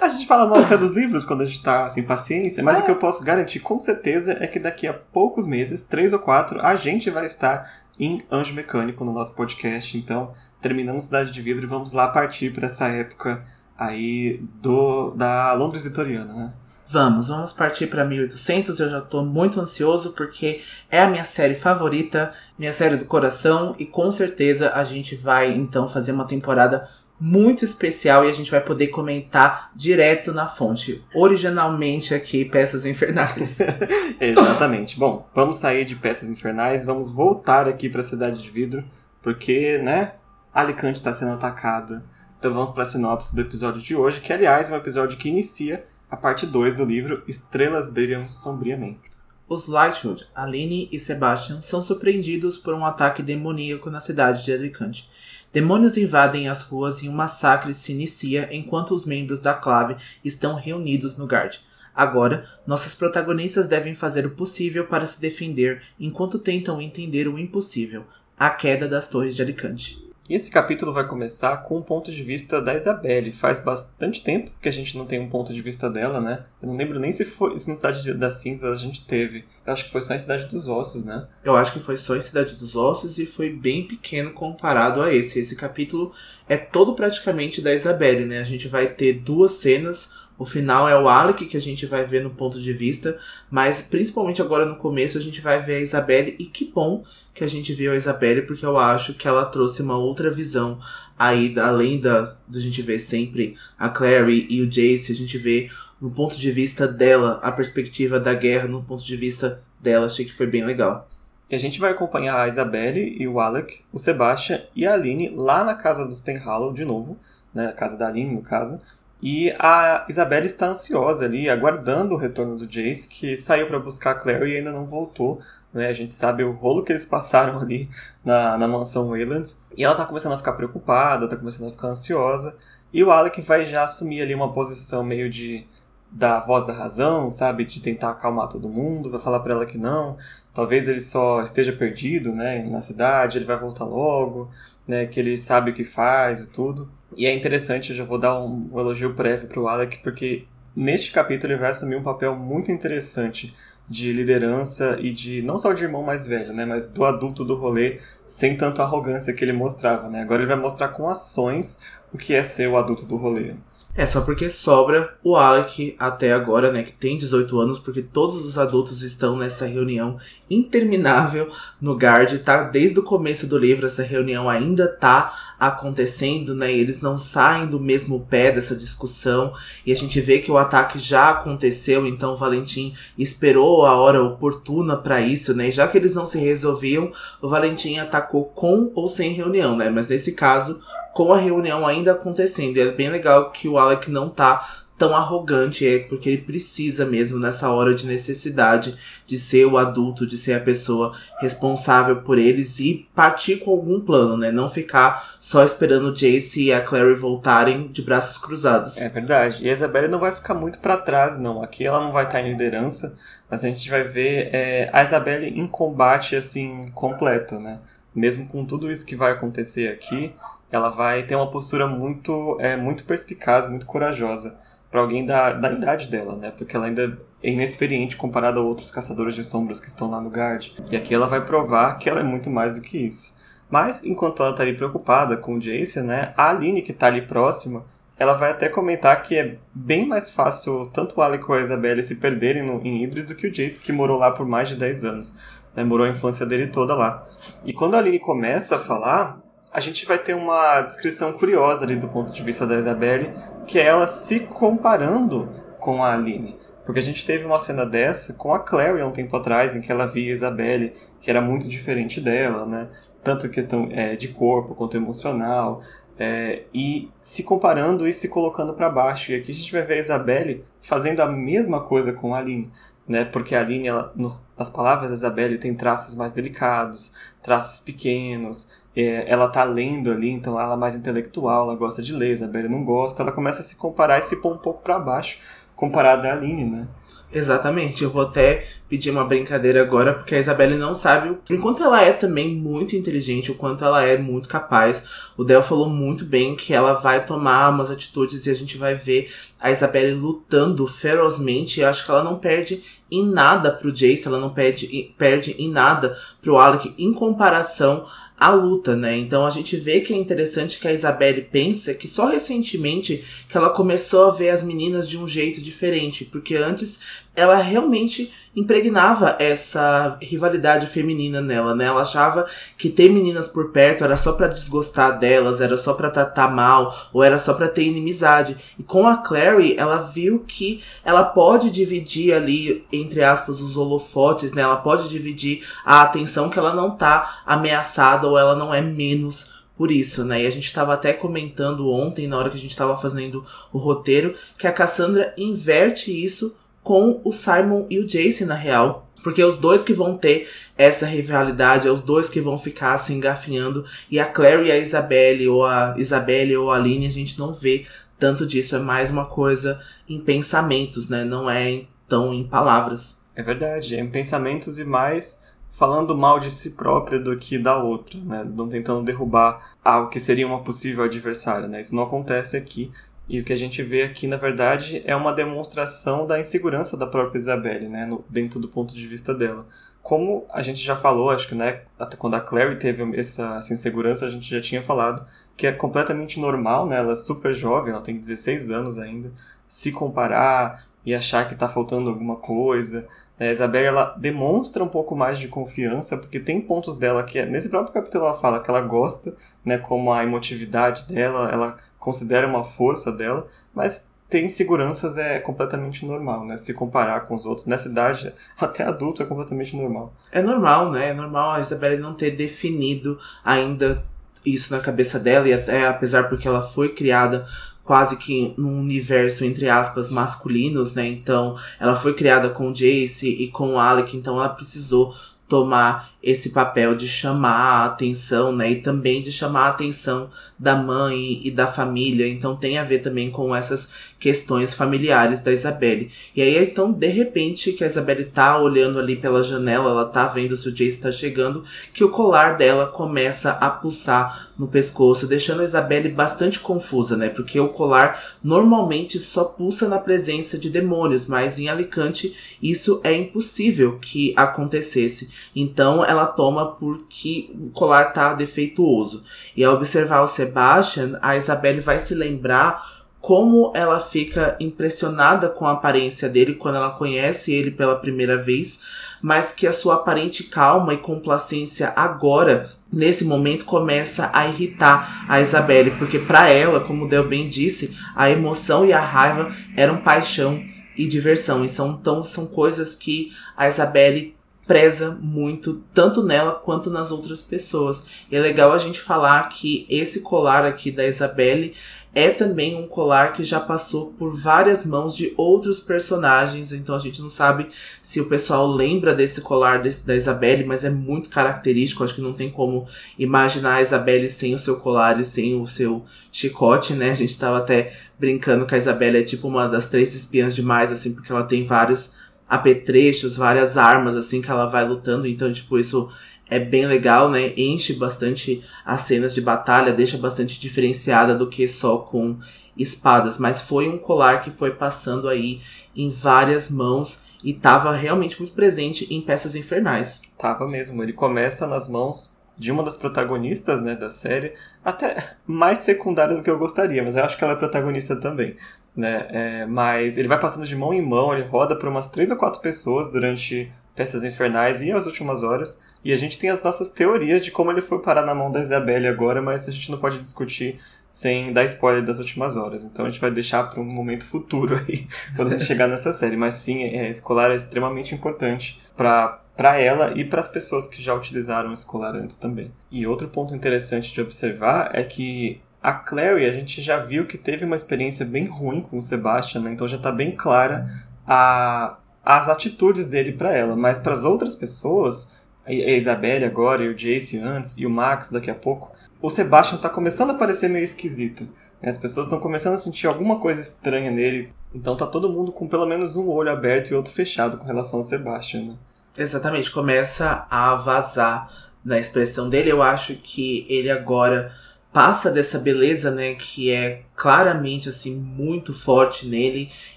a 0.00 0.08
gente 0.08 0.26
fala 0.26 0.46
mal 0.46 0.60
até 0.60 0.76
dos 0.76 0.94
livros 0.94 1.24
quando 1.24 1.42
a 1.42 1.46
gente 1.46 1.62
tá 1.62 1.88
sem 1.88 2.02
paciência, 2.02 2.62
mas 2.62 2.78
é. 2.78 2.80
o 2.80 2.84
que 2.84 2.90
eu 2.90 2.96
posso 2.96 3.24
garantir 3.24 3.60
com 3.60 3.80
certeza 3.80 4.36
é 4.40 4.46
que 4.46 4.58
daqui 4.58 4.86
a 4.86 4.92
poucos 4.92 5.46
meses, 5.46 5.82
três 5.82 6.12
ou 6.12 6.18
quatro, 6.18 6.60
a 6.60 6.76
gente 6.76 7.08
vai 7.08 7.26
estar 7.26 7.80
em 7.98 8.22
Anjo 8.30 8.54
Mecânico 8.54 9.04
no 9.04 9.12
nosso 9.12 9.34
podcast. 9.34 9.96
Então, 9.96 10.34
terminamos 10.60 11.04
Cidade 11.04 11.30
de 11.30 11.40
Vidro 11.40 11.64
e 11.64 11.68
vamos 11.68 11.92
lá 11.92 12.08
partir 12.08 12.52
para 12.52 12.66
essa 12.66 12.88
época 12.88 13.42
aí 13.78 14.42
do 14.60 15.12
da 15.12 15.54
Londres 15.54 15.82
vitoriana, 15.82 16.32
né? 16.34 16.52
Vamos, 16.92 17.28
vamos 17.28 17.52
partir 17.52 17.86
para 17.86 18.04
1800. 18.04 18.80
Eu 18.80 18.90
já 18.90 19.00
tô 19.00 19.24
muito 19.24 19.60
ansioso 19.60 20.12
porque 20.12 20.60
é 20.90 21.00
a 21.00 21.08
minha 21.08 21.24
série 21.24 21.54
favorita, 21.54 22.32
minha 22.58 22.72
série 22.72 22.96
do 22.96 23.04
coração 23.04 23.76
e 23.78 23.86
com 23.86 24.10
certeza 24.10 24.72
a 24.74 24.82
gente 24.82 25.14
vai 25.14 25.52
então 25.52 25.88
fazer 25.88 26.10
uma 26.10 26.26
temporada 26.26 26.88
muito 27.20 27.64
especial 27.64 28.24
e 28.24 28.28
a 28.28 28.32
gente 28.32 28.50
vai 28.50 28.60
poder 28.60 28.88
comentar 28.88 29.70
direto 29.76 30.32
na 30.32 30.48
fonte, 30.48 31.04
originalmente 31.14 32.12
aqui 32.12 32.44
Peças 32.44 32.84
Infernais. 32.84 33.58
Exatamente. 34.18 34.98
Bom, 34.98 35.28
vamos 35.32 35.58
sair 35.58 35.84
de 35.84 35.94
Peças 35.94 36.28
Infernais, 36.28 36.84
vamos 36.84 37.12
voltar 37.12 37.68
aqui 37.68 37.88
para 37.88 38.00
a 38.00 38.04
Cidade 38.04 38.42
de 38.42 38.50
Vidro, 38.50 38.82
porque, 39.22 39.78
né, 39.78 40.14
Alicante 40.52 40.96
está 40.96 41.12
sendo 41.12 41.32
atacada. 41.32 42.04
Então 42.38 42.52
vamos 42.52 42.70
para 42.70 42.82
a 42.82 42.86
sinopse 42.86 43.36
do 43.36 43.42
episódio 43.42 43.80
de 43.80 43.94
hoje, 43.94 44.20
que 44.20 44.32
aliás 44.32 44.70
é 44.70 44.72
um 44.72 44.76
episódio 44.78 45.18
que 45.18 45.28
inicia 45.28 45.84
a 46.10 46.16
parte 46.16 46.44
2 46.44 46.74
do 46.74 46.84
livro 46.84 47.22
Estrelas 47.28 47.88
Brilham 47.88 48.28
Sombriamente. 48.28 49.10
Os 49.48 49.66
Lightwood, 49.66 50.26
Aline 50.34 50.88
e 50.90 50.98
Sebastian, 50.98 51.60
são 51.62 51.80
surpreendidos 51.82 52.58
por 52.58 52.74
um 52.74 52.84
ataque 52.84 53.22
demoníaco 53.22 53.90
na 53.90 54.00
cidade 54.00 54.44
de 54.44 54.52
Alicante. 54.52 55.08
Demônios 55.52 55.96
invadem 55.96 56.48
as 56.48 56.62
ruas 56.62 57.02
e 57.02 57.08
um 57.08 57.12
massacre 57.12 57.72
se 57.72 57.92
inicia 57.92 58.48
enquanto 58.52 58.92
os 58.92 59.04
membros 59.04 59.40
da 59.40 59.54
clave 59.54 59.96
estão 60.24 60.54
reunidos 60.54 61.16
no 61.16 61.26
Guard. 61.26 61.58
Agora, 61.94 62.46
nossos 62.66 62.94
protagonistas 62.94 63.68
devem 63.68 63.94
fazer 63.94 64.26
o 64.26 64.30
possível 64.30 64.86
para 64.86 65.06
se 65.06 65.20
defender 65.20 65.82
enquanto 65.98 66.38
tentam 66.38 66.80
entender 66.80 67.28
o 67.28 67.38
impossível 67.38 68.04
a 68.38 68.50
queda 68.50 68.88
das 68.88 69.08
torres 69.08 69.36
de 69.36 69.42
Alicante. 69.42 70.09
E 70.30 70.36
esse 70.36 70.48
capítulo 70.48 70.92
vai 70.92 71.08
começar 71.08 71.56
com 71.56 71.78
um 71.78 71.82
ponto 71.82 72.12
de 72.12 72.22
vista 72.22 72.62
da 72.62 72.76
Isabelle. 72.76 73.32
Faz 73.32 73.58
bastante 73.58 74.22
tempo 74.22 74.52
que 74.62 74.68
a 74.68 74.72
gente 74.72 74.96
não 74.96 75.04
tem 75.04 75.18
um 75.18 75.28
ponto 75.28 75.52
de 75.52 75.60
vista 75.60 75.90
dela, 75.90 76.20
né? 76.20 76.44
Eu 76.62 76.68
não 76.68 76.76
lembro 76.76 77.00
nem 77.00 77.10
se 77.10 77.24
foi 77.24 77.58
se 77.58 77.68
no 77.68 77.74
Cidade 77.74 78.14
das 78.14 78.34
Cinzas 78.34 78.76
a 78.76 78.80
gente 78.80 79.04
teve. 79.04 79.44
Eu 79.66 79.72
acho 79.72 79.86
que 79.86 79.90
foi 79.90 80.02
só 80.02 80.14
em 80.14 80.20
Cidade 80.20 80.46
dos 80.46 80.68
Ossos, 80.68 81.04
né? 81.04 81.26
Eu 81.42 81.56
acho 81.56 81.72
que 81.72 81.80
foi 81.80 81.96
só 81.96 82.14
em 82.14 82.20
Cidade 82.20 82.54
dos 82.54 82.76
Ossos 82.76 83.18
e 83.18 83.26
foi 83.26 83.50
bem 83.50 83.88
pequeno 83.88 84.30
comparado 84.30 85.02
a 85.02 85.12
esse. 85.12 85.40
Esse 85.40 85.56
capítulo 85.56 86.12
é 86.48 86.56
todo 86.56 86.94
praticamente 86.94 87.60
da 87.60 87.74
Isabelle, 87.74 88.24
né? 88.24 88.38
A 88.38 88.44
gente 88.44 88.68
vai 88.68 88.86
ter 88.86 89.14
duas 89.14 89.54
cenas 89.54 90.28
o 90.40 90.46
final 90.46 90.88
é 90.88 90.98
o 90.98 91.06
Alec 91.06 91.44
que 91.44 91.56
a 91.58 91.60
gente 91.60 91.84
vai 91.84 92.02
ver 92.02 92.22
no 92.22 92.30
ponto 92.30 92.58
de 92.58 92.72
vista, 92.72 93.18
mas 93.50 93.82
principalmente 93.82 94.40
agora 94.40 94.64
no 94.64 94.76
começo 94.76 95.18
a 95.18 95.20
gente 95.20 95.38
vai 95.38 95.60
ver 95.60 95.74
a 95.74 95.80
Isabelle 95.80 96.34
e 96.38 96.46
que 96.46 96.64
bom 96.64 97.04
que 97.34 97.44
a 97.44 97.46
gente 97.46 97.74
viu 97.74 97.92
a 97.92 97.94
Isabelle 97.94 98.46
porque 98.46 98.64
eu 98.64 98.78
acho 98.78 99.12
que 99.12 99.28
ela 99.28 99.44
trouxe 99.44 99.82
uma 99.82 99.98
outra 99.98 100.30
visão 100.30 100.80
aí 101.18 101.52
além 101.58 102.00
da, 102.00 102.34
da 102.48 102.58
gente 102.58 102.80
ver 102.80 102.98
sempre 103.00 103.54
a 103.78 103.90
Clary 103.90 104.46
e 104.48 104.62
o 104.62 104.66
Jace, 104.66 105.12
a 105.12 105.14
gente 105.14 105.36
vê 105.36 105.68
no 106.00 106.10
ponto 106.10 106.38
de 106.38 106.50
vista 106.50 106.88
dela 106.88 107.38
a 107.42 107.52
perspectiva 107.52 108.18
da 108.18 108.32
guerra 108.32 108.66
no 108.66 108.82
ponto 108.82 109.04
de 109.04 109.16
vista 109.16 109.62
dela, 109.78 110.06
achei 110.06 110.24
que 110.24 110.32
foi 110.32 110.46
bem 110.46 110.64
legal. 110.64 111.06
E 111.50 111.54
a 111.54 111.58
gente 111.58 111.78
vai 111.78 111.90
acompanhar 111.90 112.40
a 112.40 112.48
Isabelle 112.48 113.14
e 113.20 113.28
o 113.28 113.40
Alec, 113.40 113.82
o 113.92 113.98
Sebastian 113.98 114.62
e 114.74 114.86
a 114.86 114.94
Aline 114.94 115.28
lá 115.34 115.62
na 115.62 115.74
casa 115.74 116.06
dos 116.06 116.18
Penhallow 116.18 116.72
de 116.72 116.86
novo, 116.86 117.18
né, 117.52 117.66
a 117.66 117.72
casa 117.72 117.98
da 117.98 118.08
Aline 118.08 118.34
no 118.34 118.40
caso, 118.40 118.80
e 119.22 119.54
a 119.58 120.06
Isabelle 120.08 120.46
está 120.46 120.68
ansiosa 120.68 121.26
ali, 121.26 121.48
aguardando 121.50 122.14
o 122.14 122.18
retorno 122.18 122.56
do 122.56 122.66
Jace, 122.66 123.08
que 123.08 123.36
saiu 123.36 123.66
para 123.66 123.78
buscar 123.78 124.12
a 124.12 124.14
Clary 124.14 124.52
e 124.52 124.56
ainda 124.58 124.72
não 124.72 124.86
voltou. 124.86 125.40
Né? 125.72 125.88
A 125.88 125.92
gente 125.92 126.14
sabe 126.14 126.42
o 126.42 126.52
rolo 126.52 126.82
que 126.82 126.92
eles 126.92 127.04
passaram 127.04 127.60
ali 127.60 127.88
na, 128.24 128.56
na 128.56 128.66
mansão 128.66 129.08
Waylands. 129.10 129.60
E 129.76 129.84
ela 129.84 129.92
está 129.92 130.06
começando 130.06 130.32
a 130.32 130.38
ficar 130.38 130.54
preocupada, 130.54 131.26
está 131.26 131.36
começando 131.36 131.68
a 131.68 131.72
ficar 131.72 131.88
ansiosa. 131.88 132.56
E 132.92 133.04
o 133.04 133.10
Alec 133.10 133.40
vai 133.42 133.64
já 133.66 133.84
assumir 133.84 134.22
ali 134.22 134.34
uma 134.34 134.52
posição 134.52 135.04
meio 135.04 135.30
de 135.30 135.66
da 136.10 136.40
voz 136.40 136.66
da 136.66 136.72
razão, 136.72 137.30
sabe? 137.30 137.64
De 137.64 137.80
tentar 137.80 138.10
acalmar 138.10 138.48
todo 138.48 138.68
mundo, 138.68 139.10
vai 139.10 139.20
falar 139.20 139.40
para 139.40 139.52
ela 139.54 139.66
que 139.66 139.78
não. 139.78 140.16
Talvez 140.52 140.88
ele 140.88 140.98
só 140.98 141.42
esteja 141.42 141.72
perdido, 141.72 142.32
né, 142.32 142.64
na 142.64 142.80
cidade, 142.80 143.38
ele 143.38 143.44
vai 143.44 143.56
voltar 143.56 143.84
logo, 143.84 144.50
né, 144.88 145.06
que 145.06 145.20
ele 145.20 145.38
sabe 145.38 145.70
o 145.70 145.74
que 145.74 145.84
faz 145.84 146.42
e 146.42 146.50
tudo. 146.50 146.90
E 147.16 147.26
é 147.26 147.34
interessante, 147.34 147.90
eu 147.90 147.96
já 147.96 148.04
vou 148.04 148.18
dar 148.18 148.40
um, 148.40 148.70
um 148.72 148.78
elogio 148.78 149.14
prévio 149.14 149.48
pro 149.48 149.66
Alec, 149.68 149.98
porque 149.98 150.44
neste 150.74 151.10
capítulo 151.10 151.52
ele 151.52 151.60
vai 151.60 151.70
assumir 151.70 151.96
um 151.96 152.02
papel 152.02 152.36
muito 152.36 152.70
interessante 152.70 153.54
de 153.88 154.12
liderança 154.12 154.96
e 155.00 155.12
de 155.12 155.42
não 155.42 155.58
só 155.58 155.72
de 155.72 155.82
irmão 155.82 156.04
mais 156.04 156.24
velho, 156.24 156.52
né, 156.52 156.64
mas 156.64 156.92
do 156.92 157.04
adulto 157.04 157.44
do 157.44 157.56
rolê, 157.56 157.98
sem 158.24 158.56
tanto 158.56 158.80
arrogância 158.80 159.32
que 159.34 159.44
ele 159.44 159.52
mostrava, 159.52 160.08
né? 160.08 160.22
Agora 160.22 160.42
ele 160.42 160.48
vai 160.48 160.56
mostrar 160.60 160.88
com 160.88 161.08
ações 161.08 161.82
o 162.12 162.18
que 162.18 162.32
é 162.32 162.44
ser 162.44 162.68
o 162.68 162.76
adulto 162.76 163.04
do 163.04 163.16
rolê. 163.16 163.54
É 163.92 164.06
só 164.06 164.20
porque 164.20 164.48
sobra 164.48 165.14
o 165.22 165.34
Alec 165.34 165.96
até 165.98 166.32
agora, 166.32 166.70
né, 166.70 166.84
que 166.84 166.92
tem 166.92 167.16
18 167.16 167.58
anos, 167.58 167.78
porque 167.80 168.00
todos 168.00 168.44
os 168.44 168.56
adultos 168.56 169.02
estão 169.02 169.36
nessa 169.36 169.66
reunião 169.66 170.16
interminável 170.48 171.50
no 171.80 171.94
Guard, 171.94 172.38
tá? 172.38 172.62
Desde 172.62 173.00
o 173.00 173.02
começo 173.02 173.48
do 173.48 173.58
livro 173.58 173.86
essa 173.86 174.04
reunião 174.04 174.48
ainda 174.48 174.86
tá 174.86 175.32
acontecendo, 175.58 176.54
né? 176.54 176.72
eles 176.72 177.00
não 177.00 177.18
saem 177.18 177.66
do 177.66 177.78
mesmo 177.78 178.20
pé 178.30 178.52
dessa 178.52 178.74
discussão 178.74 179.52
e 179.84 179.92
a 179.92 179.96
gente 179.96 180.20
vê 180.20 180.38
que 180.38 180.50
o 180.50 180.56
ataque 180.56 180.98
já 180.98 181.30
aconteceu, 181.30 182.06
então 182.06 182.36
Valentim 182.36 182.94
esperou 183.18 183.84
a 183.84 183.94
hora 183.96 184.22
oportuna 184.22 184.96
para 184.96 185.20
isso, 185.20 185.52
né? 185.52 185.68
E 185.68 185.72
já 185.72 185.86
que 185.86 185.98
eles 185.98 186.14
não 186.14 186.24
se 186.24 186.38
resolviam, 186.38 187.12
o 187.42 187.48
Valentim 187.48 187.98
atacou 187.98 188.44
com 188.44 188.90
ou 188.94 189.08
sem 189.08 189.32
reunião, 189.32 189.76
né? 189.76 189.90
Mas 189.90 190.08
nesse 190.08 190.32
caso, 190.32 190.80
com 191.14 191.32
a 191.32 191.38
reunião 191.38 191.86
ainda 191.86 192.12
acontecendo. 192.12 192.76
E 192.76 192.80
é 192.80 192.90
bem 192.90 193.10
legal 193.10 193.50
que 193.50 193.68
o 193.68 193.78
Alec 193.78 194.10
não 194.10 194.28
tá 194.28 194.84
tão 195.00 195.16
arrogante, 195.16 195.88
é 195.88 196.00
porque 196.00 196.28
ele 196.28 196.42
precisa 196.42 197.06
mesmo 197.06 197.38
nessa 197.38 197.70
hora 197.70 197.94
de 197.94 198.06
necessidade 198.06 198.94
de 199.24 199.38
ser 199.38 199.64
o 199.64 199.78
adulto, 199.78 200.26
de 200.26 200.36
ser 200.36 200.52
a 200.52 200.60
pessoa 200.60 201.16
responsável 201.40 202.16
por 202.16 202.36
eles 202.36 202.78
e 202.80 203.08
partir 203.14 203.56
com 203.56 203.70
algum 203.70 203.98
plano, 203.98 204.36
né? 204.36 204.52
Não 204.52 204.68
ficar 204.68 205.36
só 205.40 205.64
esperando 205.64 206.08
o 206.08 206.12
Jace 206.12 206.64
e 206.64 206.70
a 206.70 206.82
Clary 206.82 207.14
voltarem 207.14 207.88
de 207.88 208.02
braços 208.02 208.36
cruzados. 208.36 208.98
É 208.98 209.08
verdade. 209.08 209.64
E 209.64 209.70
a 209.70 209.72
Isabelle 209.72 210.06
não 210.06 210.18
vai 210.18 210.34
ficar 210.34 210.52
muito 210.52 210.78
para 210.80 210.98
trás, 210.98 211.38
não. 211.38 211.62
Aqui 211.62 211.86
ela 211.86 212.04
não 212.04 212.12
vai 212.12 212.26
estar 212.26 212.42
em 212.42 212.50
liderança, 212.50 213.16
mas 213.48 213.64
a 213.64 213.68
gente 213.68 213.88
vai 213.88 214.04
ver 214.04 214.50
é, 214.52 214.90
a 214.92 215.02
Isabelle 215.02 215.48
em 215.48 215.66
combate 215.66 216.36
assim 216.36 216.90
completo, 216.94 217.58
né? 217.58 217.80
Mesmo 218.14 218.46
com 218.46 218.66
tudo 218.66 218.90
isso 218.90 219.06
que 219.06 219.16
vai 219.16 219.32
acontecer 219.32 219.88
aqui, 219.88 220.34
ela 220.70 220.88
vai 220.88 221.22
ter 221.24 221.34
uma 221.34 221.50
postura 221.50 221.86
muito, 221.86 222.56
é, 222.60 222.76
muito 222.76 223.04
perspicaz, 223.04 223.68
muito 223.68 223.86
corajosa 223.86 224.58
para 224.90 225.00
alguém 225.00 225.24
da, 225.24 225.52
da 225.52 225.72
idade 225.72 226.08
dela, 226.08 226.36
né? 226.36 226.52
Porque 226.56 226.76
ela 226.76 226.86
ainda 226.86 227.18
é 227.42 227.50
inexperiente 227.50 228.16
comparada 228.16 228.58
a 228.58 228.62
outros 228.62 228.90
caçadores 228.90 229.34
de 229.34 229.44
sombras 229.44 229.80
que 229.80 229.88
estão 229.88 230.10
lá 230.10 230.20
no 230.20 230.30
Guard. 230.30 230.72
E 230.90 230.96
aqui 230.96 231.14
ela 231.14 231.26
vai 231.26 231.44
provar 231.44 231.96
que 231.98 232.08
ela 232.08 232.20
é 232.20 232.24
muito 232.24 232.50
mais 232.50 232.74
do 232.74 232.80
que 232.80 232.98
isso. 232.98 233.38
Mas 233.70 234.04
enquanto 234.04 234.42
ela 234.42 234.54
tá 234.54 234.62
ali 234.62 234.74
preocupada 234.74 235.36
com 235.36 235.54
o 235.54 235.60
Jace, 235.60 236.00
né? 236.02 236.34
A 236.36 236.50
Aline 236.50 236.82
que 236.82 236.92
tá 236.92 237.06
ali 237.06 237.22
próxima, 237.22 237.84
ela 238.18 238.34
vai 238.34 238.50
até 238.50 238.68
comentar 238.68 239.22
que 239.22 239.38
é 239.38 239.56
bem 239.72 240.06
mais 240.06 240.28
fácil 240.28 240.90
tanto 240.92 241.18
o 241.18 241.22
Alec 241.22 241.48
ou 241.48 241.56
a 241.56 241.60
Isabelle 241.62 242.02
se 242.02 242.16
perderem 242.16 242.64
no, 242.64 242.84
em 242.84 243.02
Idris 243.02 243.24
do 243.24 243.34
que 243.34 243.46
o 243.46 243.50
Jace 243.50 243.80
que 243.80 243.92
morou 243.92 244.18
lá 244.18 244.32
por 244.32 244.44
mais 244.44 244.68
de 244.68 244.76
10 244.76 245.04
anos. 245.04 245.34
Né? 245.74 245.84
Morou 245.84 246.04
a 246.04 246.10
infância 246.10 246.44
dele 246.44 246.66
toda 246.66 246.94
lá. 246.94 247.26
E 247.64 247.72
quando 247.72 247.94
a 247.94 247.98
Aline 247.98 248.18
começa 248.18 248.74
a 248.74 248.78
falar, 248.80 249.40
a 249.72 249.80
gente 249.80 250.04
vai 250.04 250.18
ter 250.18 250.34
uma 250.34 250.82
descrição 250.82 251.32
curiosa 251.32 251.84
ali 251.84 251.96
do 251.96 252.08
ponto 252.08 252.34
de 252.34 252.42
vista 252.42 252.66
da 252.66 252.76
Isabelle, 252.76 253.32
que 253.66 253.78
é 253.78 253.86
ela 253.86 254.08
se 254.08 254.40
comparando 254.40 255.48
com 255.78 256.02
a 256.02 256.14
Aline. 256.14 256.58
Porque 256.84 256.98
a 256.98 257.02
gente 257.02 257.24
teve 257.24 257.44
uma 257.44 257.58
cena 257.60 257.86
dessa 257.86 258.32
com 258.34 258.52
a 258.52 258.58
Clary 258.58 259.00
há 259.00 259.06
um 259.06 259.12
tempo 259.12 259.36
atrás, 259.36 259.76
em 259.76 259.80
que 259.80 259.92
ela 259.92 260.06
via 260.06 260.32
a 260.32 260.34
Isabelle, 260.34 260.94
que 261.20 261.30
era 261.30 261.40
muito 261.40 261.68
diferente 261.68 262.20
dela, 262.20 262.66
né? 262.66 262.88
Tanto 263.22 263.46
em 263.46 263.50
questão 263.50 263.88
é, 263.92 264.16
de 264.16 264.28
corpo 264.28 264.74
quanto 264.74 264.96
emocional. 264.96 265.82
É, 266.18 266.64
e 266.74 267.08
se 267.22 267.44
comparando 267.44 268.08
e 268.08 268.12
se 268.12 268.28
colocando 268.28 268.74
para 268.74 268.90
baixo. 268.90 269.30
E 269.30 269.36
aqui 269.36 269.52
a 269.52 269.54
gente 269.54 269.70
vai 269.70 269.82
ver 269.82 269.94
a 269.94 269.98
Isabelle 269.98 270.64
fazendo 270.82 271.20
a 271.20 271.26
mesma 271.26 271.80
coisa 271.80 272.12
com 272.12 272.34
a 272.34 272.38
Aline. 272.38 272.70
Né? 273.06 273.24
Porque 273.24 273.54
a 273.54 273.60
Aline, 273.60 273.88
ela, 273.88 274.12
nos, 274.16 274.48
nas 274.58 274.68
palavras 274.68 275.10
da 275.10 275.16
Isabelle, 275.16 275.58
tem 275.58 275.74
traços 275.74 276.14
mais 276.14 276.32
delicados, 276.32 277.12
traços 277.42 277.80
pequenos, 277.80 278.79
é, 278.94 279.30
ela 279.30 279.48
tá 279.48 279.64
lendo 279.64 280.10
ali, 280.10 280.30
então 280.30 280.58
ela 280.60 280.74
é 280.74 280.76
mais 280.76 280.94
intelectual, 280.94 281.64
ela 281.64 281.76
gosta 281.76 282.02
de 282.02 282.12
ler, 282.12 282.32
Isabelle 282.32 282.68
não 282.68 282.84
gosta, 282.84 283.22
ela 283.22 283.32
começa 283.32 283.60
a 283.60 283.64
se 283.64 283.76
comparar 283.76 284.18
e 284.18 284.22
se 284.22 284.36
pôr 284.36 284.52
um 284.52 284.58
pouco 284.58 284.82
para 284.82 284.98
baixo 284.98 285.38
comparada 285.80 286.28
à 286.28 286.34
Aline, 286.34 286.64
né? 286.64 286.86
Exatamente, 287.32 288.02
eu 288.02 288.10
vou 288.10 288.22
até 288.22 288.66
pedir 288.88 289.10
uma 289.10 289.24
brincadeira 289.24 289.80
agora, 289.80 290.12
porque 290.12 290.34
a 290.34 290.38
Isabelle 290.38 290.74
não 290.74 290.94
sabe, 290.94 291.38
enquanto 291.48 291.82
ela 291.82 292.02
é 292.02 292.12
também 292.12 292.54
muito 292.54 292.96
inteligente, 292.96 293.52
o 293.52 293.54
quanto 293.54 293.84
ela 293.84 294.04
é 294.04 294.18
muito 294.18 294.48
capaz. 294.48 295.30
O 295.36 295.44
Del 295.44 295.62
falou 295.62 295.88
muito 295.88 296.24
bem 296.24 296.56
que 296.56 296.74
ela 296.74 296.94
vai 296.94 297.24
tomar 297.24 297.70
umas 297.70 297.90
atitudes 297.90 298.46
e 298.46 298.50
a 298.50 298.54
gente 298.54 298.76
vai 298.76 298.96
ver 298.96 299.32
a 299.60 299.70
Isabelle 299.70 300.12
lutando 300.12 300.86
ferozmente. 300.88 301.80
Eu 301.80 301.88
acho 301.88 302.04
que 302.04 302.10
ela 302.10 302.24
não 302.24 302.36
perde 302.36 302.82
em 303.08 303.24
nada 303.24 303.70
pro 303.70 303.92
Jace, 303.92 304.26
ela 304.26 304.38
não 304.38 304.50
perde, 304.50 305.14
perde 305.16 305.52
em 305.52 305.70
nada 305.70 306.16
pro 306.42 306.58
Alec 306.58 306.92
em 306.98 307.12
comparação 307.12 308.06
a 308.40 308.50
luta, 308.50 308.96
né? 308.96 309.18
Então 309.18 309.46
a 309.46 309.50
gente 309.50 309.76
vê 309.76 310.00
que 310.00 310.14
é 310.14 310.16
interessante 310.16 310.80
que 310.80 310.88
a 310.88 310.92
Isabelle 310.92 311.42
pensa 311.42 311.92
que 311.92 312.08
só 312.08 312.26
recentemente 312.26 313.22
que 313.46 313.56
ela 313.56 313.68
começou 313.68 314.28
a 314.28 314.30
ver 314.30 314.48
as 314.48 314.62
meninas 314.62 315.06
de 315.06 315.18
um 315.18 315.28
jeito 315.28 315.60
diferente, 315.60 316.24
porque 316.24 316.56
antes 316.56 317.00
ela 317.40 317.56
realmente 317.56 318.30
impregnava 318.54 319.36
essa 319.38 320.18
rivalidade 320.20 320.86
feminina 320.86 321.40
nela, 321.40 321.74
né? 321.74 321.84
Ela 321.86 322.02
achava 322.02 322.46
que 322.76 322.88
ter 322.88 323.08
meninas 323.08 323.48
por 323.48 323.70
perto 323.70 324.04
era 324.04 324.16
só 324.16 324.32
para 324.32 324.48
desgostar 324.48 325.18
delas, 325.18 325.60
era 325.60 325.76
só 325.78 325.94
para 325.94 326.10
tratar 326.10 326.48
mal, 326.48 326.94
ou 327.12 327.22
era 327.22 327.38
só 327.38 327.54
para 327.54 327.68
ter 327.68 327.84
inimizade. 327.84 328.56
E 328.78 328.82
com 328.82 329.06
a 329.06 329.16
Clary, 329.16 329.76
ela 329.78 329.98
viu 329.98 330.40
que 330.40 330.82
ela 331.04 331.24
pode 331.24 331.70
dividir 331.70 332.34
ali, 332.34 332.84
entre 332.92 333.22
aspas, 333.22 333.60
os 333.60 333.76
holofotes, 333.76 334.52
né? 334.52 334.62
Ela 334.62 334.76
pode 334.76 335.08
dividir 335.08 335.64
a 335.84 336.02
atenção 336.02 336.50
que 336.50 336.58
ela 336.58 336.74
não 336.74 336.90
tá 336.90 337.42
ameaçada 337.46 338.26
ou 338.26 338.38
ela 338.38 338.54
não 338.54 338.74
é 338.74 338.80
menos 338.80 339.60
por 339.80 339.90
isso, 339.90 340.24
né? 340.26 340.42
E 340.42 340.46
a 340.46 340.50
gente 340.50 340.66
estava 340.66 340.92
até 340.92 341.12
comentando 341.12 341.90
ontem, 341.90 342.26
na 342.26 342.36
hora 342.36 342.50
que 342.50 342.56
a 342.56 342.60
gente 342.60 342.72
estava 342.72 342.98
fazendo 342.98 343.46
o 343.72 343.78
roteiro, 343.78 344.34
que 344.58 344.66
a 344.66 344.72
Cassandra 344.72 345.32
inverte 345.38 346.12
isso 346.12 346.54
com 346.90 347.20
o 347.22 347.30
Simon 347.30 347.86
e 347.88 348.00
o 348.00 348.04
Jace, 348.04 348.44
na 348.44 348.56
real. 348.56 349.08
Porque 349.22 349.40
é 349.40 349.46
os 349.46 349.56
dois 349.56 349.84
que 349.84 349.92
vão 349.92 350.18
ter 350.18 350.50
essa 350.76 351.06
rivalidade, 351.06 351.86
é 351.86 351.90
os 351.92 352.00
dois 352.00 352.28
que 352.28 352.40
vão 352.40 352.58
ficar 352.58 352.98
se 352.98 353.12
engafinhando. 353.12 353.84
E 354.10 354.18
a 354.18 354.26
Clary 354.26 354.66
e 354.66 354.72
a 354.72 354.76
Isabelle, 354.76 355.46
ou 355.46 355.64
a 355.64 355.94
Isabelle 355.96 356.56
ou 356.56 356.72
a 356.72 356.74
Aline, 356.74 357.06
a 357.06 357.10
gente 357.10 357.38
não 357.38 357.52
vê 357.52 357.86
tanto 358.18 358.44
disso. 358.44 358.74
É 358.74 358.80
mais 358.80 359.08
uma 359.08 359.24
coisa 359.24 359.80
em 360.08 360.18
pensamentos, 360.18 361.08
né? 361.08 361.22
Não 361.22 361.48
é 361.48 361.84
tão 362.08 362.34
em 362.34 362.42
palavras. 362.42 363.20
É 363.36 363.42
verdade, 363.44 363.94
é 363.94 364.00
em 364.00 364.10
pensamentos 364.10 364.80
e 364.80 364.84
mais 364.84 365.44
falando 365.70 366.18
mal 366.18 366.40
de 366.40 366.50
si 366.50 366.72
própria 366.72 367.20
do 367.20 367.36
que 367.36 367.56
da 367.56 367.80
outra, 367.80 368.18
né? 368.18 368.44
Não 368.44 368.68
tentando 368.68 369.04
derrubar 369.04 369.76
algo 369.84 370.10
que 370.10 370.18
seria 370.18 370.44
uma 370.44 370.64
possível 370.64 371.04
adversária, 371.04 371.68
né? 371.68 371.80
Isso 371.80 371.94
não 371.94 372.02
acontece 372.02 372.56
aqui. 372.56 372.90
E 373.30 373.38
o 373.38 373.44
que 373.44 373.52
a 373.52 373.56
gente 373.56 373.80
vê 373.80 374.02
aqui, 374.02 374.26
na 374.26 374.36
verdade, 374.36 375.04
é 375.06 375.14
uma 375.14 375.32
demonstração 375.32 376.26
da 376.26 376.40
insegurança 376.40 376.96
da 376.96 377.06
própria 377.06 377.38
Isabelle, 377.38 377.88
né, 377.88 378.04
no, 378.04 378.24
dentro 378.28 378.58
do 378.58 378.66
ponto 378.66 378.92
de 378.92 379.06
vista 379.06 379.32
dela. 379.32 379.68
Como 380.02 380.44
a 380.52 380.62
gente 380.62 380.82
já 380.82 380.96
falou, 380.96 381.30
acho 381.30 381.46
que 381.46 381.54
né, 381.54 381.82
quando 382.18 382.34
a 382.34 382.40
Clary 382.40 382.76
teve 382.76 383.04
essa, 383.16 383.58
essa 383.58 383.72
insegurança, 383.72 384.26
a 384.26 384.28
gente 384.28 384.50
já 384.50 384.60
tinha 384.60 384.82
falado 384.82 385.24
que 385.56 385.64
é 385.64 385.70
completamente 385.70 386.40
normal, 386.40 386.88
né, 386.88 386.96
ela 386.96 387.12
é 387.12 387.16
super 387.16 387.54
jovem, 387.54 387.92
ela 387.92 388.02
tem 388.02 388.18
16 388.18 388.68
anos 388.68 388.98
ainda, 388.98 389.30
se 389.68 389.92
comparar 389.92 390.84
e 391.06 391.14
achar 391.14 391.46
que 391.46 391.54
está 391.54 391.68
faltando 391.68 392.10
alguma 392.10 392.34
coisa. 392.34 393.06
A 393.38 393.46
Isabelle 393.46 393.86
ela 393.86 394.16
demonstra 394.18 394.82
um 394.82 394.88
pouco 394.88 395.14
mais 395.14 395.38
de 395.38 395.46
confiança, 395.46 396.16
porque 396.16 396.40
tem 396.40 396.60
pontos 396.60 396.96
dela 396.96 397.22
que, 397.22 397.40
nesse 397.46 397.68
próprio 397.68 397.94
capítulo, 397.94 398.24
ela 398.24 398.36
fala 398.36 398.60
que 398.60 398.68
ela 398.68 398.80
gosta, 398.80 399.36
né, 399.64 399.78
como 399.78 400.12
a 400.12 400.24
emotividade 400.24 401.06
dela, 401.06 401.48
ela 401.48 401.76
considera 402.00 402.48
uma 402.48 402.64
força 402.64 403.12
dela, 403.12 403.46
mas 403.72 404.10
ter 404.28 404.42
inseguranças 404.42 405.18
é 405.18 405.38
completamente 405.38 406.06
normal, 406.06 406.44
né? 406.46 406.56
Se 406.56 406.72
comparar 406.72 407.26
com 407.26 407.34
os 407.34 407.44
outros. 407.44 407.66
Nessa 407.66 407.88
idade, 407.88 408.32
até 408.58 408.84
adulto 408.84 409.22
é 409.22 409.26
completamente 409.26 409.76
normal. 409.76 410.12
É 410.32 410.40
normal, 410.40 410.90
né? 410.90 411.10
É 411.10 411.14
normal 411.14 411.52
a 411.52 411.60
Isabelle 411.60 411.98
não 411.98 412.14
ter 412.14 412.30
definido 412.32 413.18
ainda 413.44 414.04
isso 414.46 414.72
na 414.74 414.80
cabeça 414.80 415.18
dela, 415.18 415.46
e 415.46 415.52
até 415.52 415.86
apesar 415.86 416.28
porque 416.28 416.48
ela 416.48 416.62
foi 416.62 416.88
criada 416.94 417.44
quase 417.84 418.16
que 418.16 418.54
num 418.56 418.78
universo, 418.78 419.44
entre 419.44 419.68
aspas, 419.68 420.08
masculinos, 420.08 420.94
né? 420.94 421.06
Então, 421.06 421.56
ela 421.78 421.96
foi 421.96 422.14
criada 422.14 422.48
com 422.48 422.70
o 422.70 422.72
Jace 422.72 423.28
e 423.28 423.48
com 423.48 423.74
o 423.74 423.78
Alec, 423.78 424.16
então 424.16 424.36
ela 424.36 424.48
precisou 424.48 425.12
tomar 425.50 426.12
esse 426.22 426.50
papel 426.50 426.94
de 426.94 427.08
chamar 427.08 427.82
a 427.82 427.84
atenção, 427.86 428.52
né? 428.52 428.70
E 428.70 428.76
também 428.76 429.22
de 429.22 429.32
chamar 429.32 429.62
a 429.62 429.68
atenção 429.70 430.30
da 430.58 430.76
mãe 430.76 431.40
e 431.42 431.50
da 431.50 431.66
família. 431.66 432.28
Então 432.28 432.54
tem 432.54 432.78
a 432.78 432.84
ver 432.84 432.98
também 432.98 433.30
com 433.30 433.54
essas 433.54 433.90
questões 434.18 434.74
familiares 434.74 435.40
da 435.40 435.50
Isabelle. 435.50 436.10
E 436.36 436.42
aí, 436.42 436.62
então, 436.62 436.92
de 436.92 437.06
repente, 437.06 437.72
que 437.72 437.82
a 437.82 437.86
Isabelle 437.86 438.26
tá 438.26 438.60
olhando 438.60 438.98
ali 438.98 439.16
pela 439.16 439.42
janela, 439.42 439.90
ela 439.90 440.04
tá 440.04 440.26
vendo 440.26 440.56
se 440.56 440.68
o 440.68 440.72
Jace 440.72 441.00
tá 441.00 441.10
chegando, 441.10 441.64
que 441.94 442.04
o 442.04 442.10
colar 442.10 442.58
dela 442.58 442.86
começa 442.86 443.52
a 443.52 443.70
pulsar 443.70 444.50
no 444.58 444.68
pescoço, 444.68 445.26
deixando 445.26 445.62
a 445.62 445.64
Isabelle 445.64 446.10
bastante 446.10 446.60
confusa, 446.60 447.16
né? 447.16 447.30
Porque 447.30 447.58
o 447.58 447.70
colar 447.70 448.22
normalmente 448.44 449.18
só 449.18 449.44
pulsa 449.44 449.88
na 449.88 449.98
presença 449.98 450.58
de 450.58 450.68
demônios, 450.68 451.24
mas 451.24 451.58
em 451.58 451.70
Alicante 451.70 452.36
isso 452.62 453.00
é 453.02 453.14
impossível 453.14 453.98
que 453.98 454.34
acontecesse. 454.36 455.30
Então 455.54 456.04
ela 456.04 456.26
toma 456.26 456.72
porque 456.72 457.50
o 457.54 457.70
colar 457.70 458.12
tá 458.12 458.34
defeituoso. 458.34 459.24
E 459.56 459.64
ao 459.64 459.74
observar 459.74 460.22
o 460.22 460.28
Sebastian, 460.28 461.18
a 461.22 461.36
Isabelle 461.36 461.80
vai 461.80 461.98
se 461.98 462.14
lembrar 462.14 463.00
como 463.20 463.70
ela 463.74 464.00
fica 464.00 464.56
impressionada 464.58 465.48
com 465.48 465.66
a 465.66 465.72
aparência 465.72 466.28
dele 466.28 466.54
quando 466.54 466.76
ela 466.76 466.90
conhece 466.90 467.52
ele 467.52 467.70
pela 467.70 467.96
primeira 467.96 468.36
vez, 468.36 468.80
mas 469.20 469.52
que 469.52 469.66
a 469.66 469.72
sua 469.72 469.96
aparente 469.96 470.44
calma 470.44 470.94
e 470.94 470.98
complacência 470.98 471.92
agora, 471.94 472.70
nesse 472.90 473.24
momento, 473.24 473.66
começa 473.66 474.30
a 474.32 474.46
irritar 474.46 475.26
a 475.28 475.40
Isabelle, 475.40 475.90
porque 475.92 476.18
para 476.18 476.48
ela, 476.48 476.80
como 476.80 477.06
Del 477.06 477.28
bem 477.28 477.48
disse, 477.48 477.94
a 478.16 478.30
emoção 478.30 478.86
e 478.86 478.92
a 478.92 479.00
raiva 479.00 479.54
eram 479.76 479.98
paixão 479.98 480.62
e 480.96 481.06
diversão, 481.06 481.64
e 481.64 481.68
são, 481.68 481.98
então 482.00 482.24
são 482.24 482.46
coisas 482.46 482.96
que 482.96 483.32
a 483.54 483.68
Isabelle 483.68 484.34
preza 484.70 485.18
muito, 485.20 485.82
tanto 485.92 486.22
nela 486.22 486.52
quanto 486.52 486.90
nas 486.90 487.10
outras 487.10 487.42
pessoas. 487.42 488.04
E 488.30 488.36
é 488.36 488.40
legal 488.40 488.72
a 488.72 488.78
gente 488.78 489.00
falar 489.00 489.48
que 489.48 489.84
esse 489.90 490.20
colar 490.20 490.64
aqui 490.64 490.92
da 490.92 491.04
Isabelle 491.04 491.74
é 492.14 492.28
também 492.28 492.76
um 492.76 492.86
colar 492.86 493.32
que 493.32 493.42
já 493.42 493.58
passou 493.58 494.12
por 494.16 494.32
várias 494.32 494.86
mãos 494.86 495.16
de 495.16 495.34
outros 495.36 495.80
personagens, 495.80 496.72
então 496.72 496.94
a 496.94 497.00
gente 497.00 497.20
não 497.20 497.28
sabe 497.28 497.66
se 498.00 498.20
o 498.20 498.28
pessoal 498.28 498.68
lembra 498.68 499.12
desse 499.12 499.40
colar 499.40 499.82
de, 499.82 499.90
da 499.90 500.14
Isabelle, 500.14 500.62
mas 500.62 500.84
é 500.84 500.90
muito 500.90 501.30
característico, 501.30 502.04
acho 502.04 502.14
que 502.14 502.20
não 502.20 502.32
tem 502.32 502.48
como 502.48 502.86
imaginar 503.18 503.74
a 503.74 503.82
Isabelle 503.82 504.30
sem 504.30 504.54
o 504.54 504.58
seu 504.58 504.76
colar 504.76 505.20
e 505.20 505.24
sem 505.24 505.60
o 505.60 505.66
seu 505.66 506.04
chicote, 506.30 506.92
né? 506.92 507.10
A 507.10 507.14
gente 507.14 507.36
tava 507.36 507.58
até 507.58 507.92
brincando 508.16 508.64
que 508.66 508.74
a 508.76 508.78
Isabelle 508.78 509.18
é 509.18 509.24
tipo 509.24 509.48
uma 509.48 509.66
das 509.66 509.86
três 509.86 510.14
espiãs 510.14 510.54
demais, 510.54 510.92
assim, 510.92 511.12
porque 511.12 511.32
ela 511.32 511.42
tem 511.42 511.64
vários 511.64 512.20
apetrechos, 512.50 513.36
várias 513.36 513.78
armas, 513.78 514.16
assim, 514.16 514.42
que 514.42 514.50
ela 514.50 514.66
vai 514.66 514.84
lutando, 514.84 515.26
então, 515.26 515.52
tipo, 515.52 515.78
isso 515.78 516.10
é 516.50 516.58
bem 516.58 516.84
legal, 516.84 517.30
né? 517.30 517.54
Enche 517.56 517.92
bastante 517.94 518.60
as 518.84 519.02
cenas 519.02 519.32
de 519.32 519.40
batalha, 519.40 519.92
deixa 519.92 520.18
bastante 520.18 520.58
diferenciada 520.58 521.32
do 521.32 521.46
que 521.46 521.68
só 521.68 521.98
com 521.98 522.36
espadas. 522.76 523.38
Mas 523.38 523.62
foi 523.62 523.88
um 523.88 523.96
colar 523.96 524.42
que 524.42 524.50
foi 524.50 524.72
passando 524.72 525.28
aí 525.28 525.60
em 525.94 526.10
várias 526.10 526.68
mãos 526.68 527.22
e 527.42 527.54
tava 527.54 527.92
realmente 527.92 528.36
muito 528.38 528.52
presente 528.52 529.06
em 529.14 529.20
peças 529.20 529.54
infernais. 529.54 530.20
Tava 530.36 530.66
mesmo. 530.66 531.00
Ele 531.04 531.12
começa 531.12 531.68
nas 531.68 531.88
mãos 531.88 532.30
de 532.60 532.70
uma 532.70 532.84
das 532.84 532.94
protagonistas, 532.94 533.80
né, 533.80 533.96
da 533.96 534.10
série, 534.10 534.52
até 534.84 535.30
mais 535.46 535.78
secundária 535.78 536.36
do 536.36 536.42
que 536.42 536.50
eu 536.50 536.58
gostaria, 536.58 537.02
mas 537.02 537.16
eu 537.16 537.24
acho 537.24 537.38
que 537.38 537.42
ela 537.42 537.54
é 537.54 537.56
protagonista 537.56 538.16
também, 538.16 538.54
né? 538.94 539.26
É, 539.30 539.66
mas 539.66 540.18
ele 540.18 540.28
vai 540.28 540.38
passando 540.38 540.66
de 540.66 540.76
mão 540.76 540.92
em 540.92 541.00
mão, 541.00 541.32
ele 541.32 541.48
roda 541.48 541.74
por 541.74 541.88
umas 541.88 542.10
três 542.10 542.30
ou 542.30 542.36
quatro 542.36 542.60
pessoas 542.60 543.10
durante 543.10 543.72
peças 543.96 544.22
infernais 544.24 544.82
e 544.82 544.92
as 544.92 545.06
últimas 545.06 545.42
horas. 545.42 545.80
E 546.04 546.12
a 546.12 546.16
gente 546.16 546.38
tem 546.38 546.50
as 546.50 546.62
nossas 546.62 546.90
teorias 546.90 547.42
de 547.42 547.50
como 547.50 547.70
ele 547.70 547.80
foi 547.80 547.98
parar 548.00 548.26
na 548.26 548.34
mão 548.34 548.52
da 548.52 548.60
Isabelle 548.60 549.06
agora, 549.06 549.40
mas 549.40 549.66
a 549.66 549.72
gente 549.72 549.90
não 549.90 549.98
pode 549.98 550.18
discutir 550.18 550.78
sem 551.10 551.54
dar 551.54 551.64
spoiler 551.64 552.04
das 552.04 552.18
últimas 552.18 552.58
horas. 552.58 552.84
Então 552.84 553.06
a 553.06 553.10
gente 553.10 553.20
vai 553.22 553.30
deixar 553.30 553.70
para 553.70 553.80
um 553.80 553.84
momento 553.84 554.26
futuro 554.26 554.76
aí, 554.76 555.08
quando 555.34 555.48
a 555.48 555.52
gente 555.52 555.64
chegar 555.64 555.88
nessa 555.88 556.12
série. 556.12 556.36
Mas 556.36 556.54
sim, 556.54 556.84
é, 556.84 557.08
escolar 557.08 557.52
é 557.52 557.56
extremamente 557.56 558.14
importante 558.14 558.80
para 558.94 559.40
para 559.60 559.78
ela 559.78 560.18
e 560.18 560.24
para 560.24 560.40
as 560.40 560.48
pessoas 560.48 560.88
que 560.88 561.02
já 561.02 561.12
utilizaram 561.12 561.68
o 561.68 561.74
escolar 561.74 562.16
antes 562.16 562.38
também. 562.38 562.72
E 562.90 563.06
outro 563.06 563.28
ponto 563.28 563.54
interessante 563.54 564.10
de 564.10 564.18
observar 564.18 564.88
é 564.94 565.04
que 565.04 565.60
a 565.82 565.92
Clary, 565.92 566.46
a 566.46 566.50
gente 566.50 566.80
já 566.80 566.96
viu 566.96 567.26
que 567.26 567.36
teve 567.36 567.66
uma 567.66 567.76
experiência 567.76 568.24
bem 568.24 568.46
ruim 568.46 568.80
com 568.80 568.96
o 568.96 569.02
Sebastian, 569.02 569.60
né? 569.60 569.72
então 569.72 569.86
já 569.86 569.98
está 569.98 570.10
bem 570.10 570.34
clara 570.34 570.88
a, 571.26 571.98
as 572.24 572.48
atitudes 572.48 573.04
dele 573.04 573.32
para 573.32 573.52
ela. 573.52 573.76
Mas 573.76 573.98
para 573.98 574.14
as 574.14 574.24
outras 574.24 574.54
pessoas, 574.54 575.34
a 575.66 575.70
Isabelle 575.70 576.46
agora, 576.46 576.82
e 576.82 576.88
o 576.88 576.94
Jace 576.94 577.38
antes, 577.38 577.76
e 577.76 577.84
o 577.84 577.90
Max 577.90 578.30
daqui 578.30 578.50
a 578.50 578.54
pouco, 578.54 578.92
o 579.20 579.28
Sebastian 579.28 579.76
tá 579.76 579.90
começando 579.90 580.30
a 580.30 580.34
parecer 580.38 580.70
meio 580.70 580.86
esquisito. 580.86 581.46
As 581.82 581.98
pessoas 581.98 582.28
estão 582.28 582.40
começando 582.40 582.76
a 582.76 582.78
sentir 582.78 583.08
alguma 583.08 583.38
coisa 583.38 583.60
estranha 583.60 584.10
nele. 584.10 584.54
Então 584.74 584.96
tá 584.96 585.06
todo 585.06 585.28
mundo 585.28 585.52
com 585.52 585.68
pelo 585.68 585.84
menos 585.84 586.16
um 586.16 586.30
olho 586.30 586.50
aberto 586.50 586.92
e 586.92 586.94
outro 586.94 587.12
fechado 587.12 587.58
com 587.58 587.66
relação 587.66 587.98
ao 587.98 588.04
Sebastian, 588.04 588.62
né? 588.62 588.74
Exatamente, 589.18 589.70
começa 589.70 590.46
a 590.50 590.74
vazar 590.76 591.50
na 591.84 591.98
expressão 591.98 592.48
dele. 592.48 592.70
Eu 592.70 592.82
acho 592.82 593.14
que 593.16 593.66
ele 593.68 593.90
agora 593.90 594.52
passa 594.92 595.30
dessa 595.30 595.58
beleza, 595.58 596.10
né, 596.10 596.34
que 596.34 596.70
é 596.70 597.02
claramente 597.20 597.86
assim 597.90 598.16
muito 598.16 598.72
forte 598.72 599.26
nele. 599.26 599.70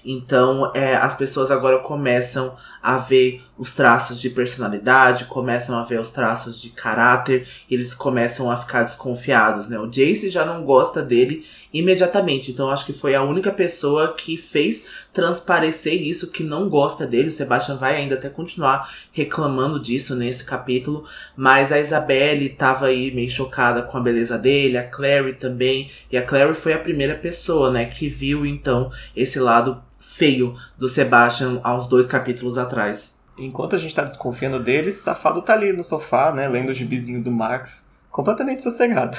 Então, 0.04 0.70
é, 0.74 0.94
as 0.94 1.14
pessoas 1.14 1.50
agora 1.50 1.78
começam 1.78 2.54
a 2.82 2.98
ver 2.98 3.42
os 3.56 3.74
traços 3.74 4.20
de 4.20 4.28
personalidade, 4.28 5.24
começam 5.24 5.78
a 5.78 5.84
ver 5.84 5.98
os 5.98 6.10
traços 6.10 6.60
de 6.60 6.68
caráter, 6.68 7.48
eles 7.70 7.94
começam 7.94 8.50
a 8.50 8.58
ficar 8.58 8.82
desconfiados, 8.82 9.68
né? 9.68 9.78
O 9.78 9.86
Jace 9.86 10.28
já 10.28 10.44
não 10.44 10.64
gosta 10.64 11.00
dele 11.00 11.46
imediatamente, 11.72 12.50
então 12.50 12.70
acho 12.70 12.84
que 12.84 12.92
foi 12.92 13.14
a 13.14 13.22
única 13.22 13.50
pessoa 13.50 14.14
que 14.14 14.36
fez 14.36 14.84
transparecer 15.12 15.94
isso 15.94 16.30
que 16.30 16.42
não 16.42 16.68
gosta 16.68 17.06
dele. 17.06 17.28
O 17.28 17.32
Sebastian 17.32 17.76
vai 17.76 17.96
ainda 17.96 18.16
até 18.16 18.28
continuar 18.28 18.92
reclamando 19.12 19.80
disso 19.80 20.14
nesse 20.14 20.44
capítulo, 20.44 21.04
mas 21.36 21.72
a 21.72 21.80
Isabelle 21.80 22.50
tava 22.50 22.86
aí 22.86 23.10
meio 23.12 23.30
chocada 23.30 23.82
com 23.82 23.96
a 23.96 24.00
beleza 24.00 24.36
dele, 24.36 24.76
a 24.76 24.84
Clary 24.84 25.32
também, 25.32 25.90
e 26.12 26.16
a 26.16 26.22
Clary 26.22 26.54
foi 26.54 26.74
a 26.74 26.78
primeira 26.78 27.13
pessoa, 27.14 27.70
né, 27.70 27.86
que 27.86 28.08
viu 28.08 28.44
então 28.44 28.90
esse 29.14 29.38
lado 29.38 29.82
feio 30.00 30.54
do 30.76 30.88
Sebastian 30.88 31.60
há 31.62 31.74
uns 31.74 31.86
dois 31.86 32.06
capítulos 32.06 32.58
atrás. 32.58 33.22
Enquanto 33.36 33.74
a 33.74 33.78
gente 33.78 33.94
tá 33.94 34.04
desconfiando 34.04 34.62
dele, 34.62 34.92
Safado 34.92 35.42
tá 35.42 35.54
ali 35.54 35.72
no 35.72 35.82
sofá, 35.82 36.32
né, 36.32 36.46
lendo 36.46 36.70
o 36.70 36.74
gibizinho 36.74 37.22
do 37.22 37.30
Max, 37.30 37.88
completamente 38.10 38.62
sossegado. 38.62 39.18